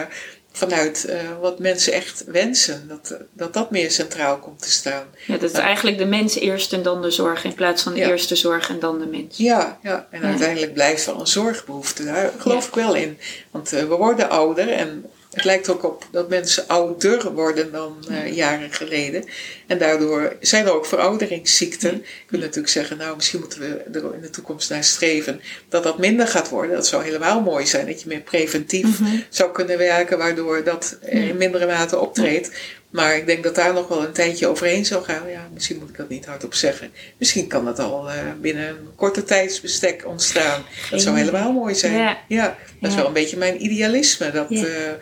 vanuit 0.52 1.04
eh, 1.04 1.18
wat 1.40 1.58
mensen 1.58 1.92
echt 1.92 2.24
wensen. 2.26 2.88
Dat, 2.88 3.16
dat 3.32 3.52
dat 3.54 3.70
meer 3.70 3.90
centraal 3.90 4.38
komt 4.38 4.62
te 4.62 4.70
staan. 4.70 5.04
Ja, 5.26 5.36
dat 5.36 5.50
is 5.52 5.58
eigenlijk 5.58 5.98
de 5.98 6.04
mens 6.06 6.34
eerst 6.34 6.72
en 6.72 6.82
dan 6.82 7.02
de 7.02 7.10
zorg, 7.10 7.44
in 7.44 7.54
plaats 7.54 7.82
van 7.82 7.94
Ja. 7.96 8.16
de 8.28 8.34
zorg 8.36 8.68
en 8.68 8.78
dan 8.78 8.98
de 8.98 9.06
mens. 9.06 9.36
Ja, 9.36 9.78
ja. 9.82 10.06
en 10.10 10.20
Ja. 10.20 10.26
uiteindelijk 10.26 10.72
blijft 10.74 11.06
wel 11.06 11.20
een 11.20 11.26
zorgbehoefte. 11.26 12.04
Daar 12.04 12.32
geloof 12.38 12.62
Ja. 12.62 12.68
ik 12.68 12.74
wel 12.74 12.94
in. 12.94 13.18
Want 13.50 13.72
eh, 13.72 13.80
we 13.80 13.94
worden 13.94 14.30
ouder 14.30 14.68
en 14.68 15.04
het 15.34 15.44
lijkt 15.44 15.68
ook 15.68 15.84
op 15.84 16.06
dat 16.10 16.28
mensen 16.28 16.68
ouder 16.68 17.32
worden 17.32 17.72
dan 17.72 17.96
eh, 18.10 18.36
jaren 18.36 18.72
geleden. 18.72 19.24
En 19.66 19.78
daardoor 19.78 20.36
zijn 20.40 20.66
er 20.66 20.74
ook 20.74 20.86
verouderingsziekten. 20.86 21.90
Je 21.92 22.02
kunt 22.26 22.40
natuurlijk 22.42 22.68
zeggen, 22.68 22.96
nou 22.96 23.16
misschien 23.16 23.40
moeten 23.40 23.60
we 23.60 23.98
er 23.98 24.14
in 24.14 24.20
de 24.20 24.30
toekomst 24.30 24.70
naar 24.70 24.84
streven 24.84 25.40
dat 25.68 25.82
dat 25.82 25.98
minder 25.98 26.26
gaat 26.26 26.48
worden. 26.48 26.76
Dat 26.76 26.86
zou 26.86 27.04
helemaal 27.04 27.40
mooi 27.40 27.66
zijn, 27.66 27.86
dat 27.86 28.02
je 28.02 28.08
meer 28.08 28.20
preventief 28.20 29.00
Mhm. 29.00 29.16
zou 29.28 29.52
kunnen 29.52 29.78
werken, 29.78 30.18
waardoor 30.18 30.64
dat 30.64 30.98
in 31.02 31.36
mindere 31.36 31.66
mate 31.66 31.98
optreedt. 31.98 32.50
Maar 32.94 33.16
ik 33.16 33.26
denk 33.26 33.44
dat 33.44 33.54
daar 33.54 33.72
nog 33.74 33.88
wel 33.88 34.04
een 34.04 34.12
tijdje 34.12 34.46
overheen 34.46 34.84
zal 34.84 35.02
gaan. 35.02 35.28
Ja, 35.28 35.48
misschien 35.52 35.78
moet 35.78 35.88
ik 35.88 35.96
dat 35.96 36.08
niet 36.08 36.26
hardop 36.26 36.54
zeggen. 36.54 36.92
Misschien 37.16 37.46
kan 37.46 37.64
dat 37.64 37.78
al 37.78 38.10
eh, 38.10 38.16
binnen 38.40 38.68
een 38.68 38.88
korte 38.96 39.24
tijdsbestek 39.24 40.06
ontstaan. 40.06 40.64
Dat 40.90 41.02
zou 41.02 41.16
helemaal 41.18 41.52
mooi 41.52 41.74
zijn. 41.74 42.16
Ja. 42.28 42.56
dat 42.80 42.90
is 42.90 42.96
wel 42.96 43.06
een 43.06 43.12
beetje 43.12 43.36
mijn 43.36 43.64
idealisme. 43.64 44.30
Dat, 44.30 44.46
Ja. 44.48 44.64
eh, 44.64 44.92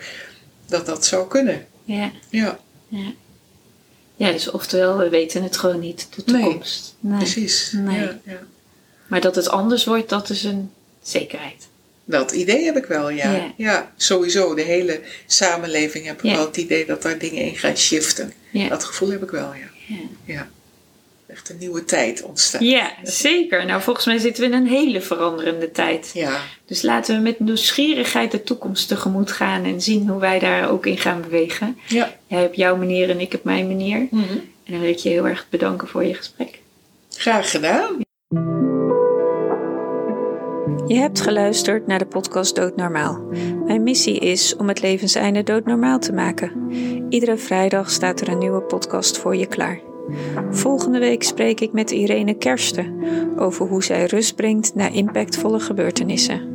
dat 0.67 0.87
dat 0.87 1.05
zou 1.07 1.29
kunnen. 1.29 1.67
Ja. 1.85 2.11
Ja, 2.29 2.59
Ja. 2.89 3.13
ja, 4.17 4.33
dus 4.33 4.51
oftewel, 4.51 4.99
we 4.99 5.09
weten 5.09 5.43
het 5.43 5.57
gewoon 5.57 5.81
niet, 5.81 6.07
de 6.15 6.25
toekomst. 6.25 6.97
Nee. 7.01 7.17
precies. 7.19 7.73
Nee. 7.75 8.09
Ja. 8.25 8.39
Maar 9.07 9.21
dat 9.21 9.35
het 9.35 9.49
anders 9.49 9.85
wordt, 9.85 10.09
dat 10.09 10.31
is 10.31 10.45
een 10.45 10.71
zekerheid. 11.03 11.69
Dat 12.05 12.33
idee 12.33 12.65
heb 12.65 12.77
ik 12.77 12.85
wel, 12.87 13.11
ja. 13.11 13.33
Ja. 13.33 13.53
ja. 13.57 13.93
sowieso. 13.97 14.55
De 14.55 14.63
hele 14.63 15.01
samenleving 15.27 16.07
heb 16.07 16.23
ik 16.23 16.35
wel 16.35 16.47
het 16.47 16.57
idee 16.57 16.87
dat 16.87 17.03
daar 17.03 17.19
dingen 17.19 17.43
in 17.43 17.57
gaan 17.57 17.77
shiften. 17.77 18.33
Dat 18.69 18.85
gevoel 18.85 19.11
heb 19.11 19.23
ik 19.23 19.31
wel, 19.31 19.55
ja. 19.55 19.71
Ja. 19.87 19.97
ja. 20.25 20.49
Echt 21.27 21.49
een 21.49 21.59
nieuwe 21.59 21.85
tijd 21.85 22.23
ontstaan. 22.23 22.65
ja, 22.65 22.93
zeker. 23.03 23.67
Nou, 23.67 23.83
volgens 23.83 24.07
mij 24.07 24.19
zitten 24.19 24.43
we 24.43 24.49
in 24.57 24.63
een 24.63 24.69
hele 24.69 25.01
veranderende 25.01 25.71
tijd. 25.71 26.11
Ja, 26.15 26.41
Dus 26.67 26.83
laten 26.83 27.17
we 27.17 27.23
met 27.23 27.41
nieuwsgierigheid 27.41 28.31
de 28.31 28.43
toekomst 28.43 28.89
tegemoet 28.89 29.33
gaan 29.33 29.65
en 29.65 29.81
zien 29.83 30.09
hoe 30.09 30.21
wij 30.21 30.39
daar 30.39 30.71
ook 30.71 30.87
in 30.87 30.99
gaan 30.99 31.21
bewegen. 31.21 31.79
ja. 31.89 32.15
Jij 32.27 32.41
hebt 32.41 32.57
jouw 32.57 32.77
manier 32.77 33.11
en 33.11 33.21
ik 33.21 33.33
heb 33.33 33.45
mijn 33.45 33.67
manier. 33.67 34.07
Mhm. 34.11 34.33
En 34.65 34.73
dan 34.73 34.81
wil 34.81 34.91
ik 34.91 34.99
je 34.99 35.09
heel 35.09 35.27
erg 35.29 35.47
bedanken 35.51 35.89
voor 35.89 36.05
je 36.05 36.15
gesprek. 36.15 36.59
Graag 37.11 37.51
gedaan. 37.51 38.01
Je 40.87 40.95
hebt 40.95 41.21
geluisterd 41.21 41.87
naar 41.87 41.99
de 41.99 42.07
podcast 42.07 42.57
Doodnormaal. 42.57 43.21
Mijn 43.65 43.83
missie 43.83 44.19
is 44.19 44.57
om 44.57 44.69
het 44.69 44.83
levenseinde 44.83 45.43
doodnormaal 45.43 45.99
te 45.99 46.13
maken. 46.13 46.73
Iedere 47.09 47.37
vrijdag 47.37 47.91
staat 47.91 48.21
er 48.21 48.29
een 48.29 48.39
nieuwe 48.39 48.63
podcast 48.63 49.19
voor 49.19 49.37
je 49.37 49.47
klaar. 49.47 49.81
Volgende 50.51 50.99
week 50.99 51.23
spreek 51.23 51.61
ik 51.61 51.73
met 51.73 51.91
Irene 51.91 52.35
Kersten 52.35 53.01
over 53.37 53.67
hoe 53.67 53.85
zij 53.85 54.05
rust 54.05 54.37
brengt 54.37 54.75
na 54.75 54.89
impactvolle 54.89 55.61
gebeurtenissen. 55.61 56.52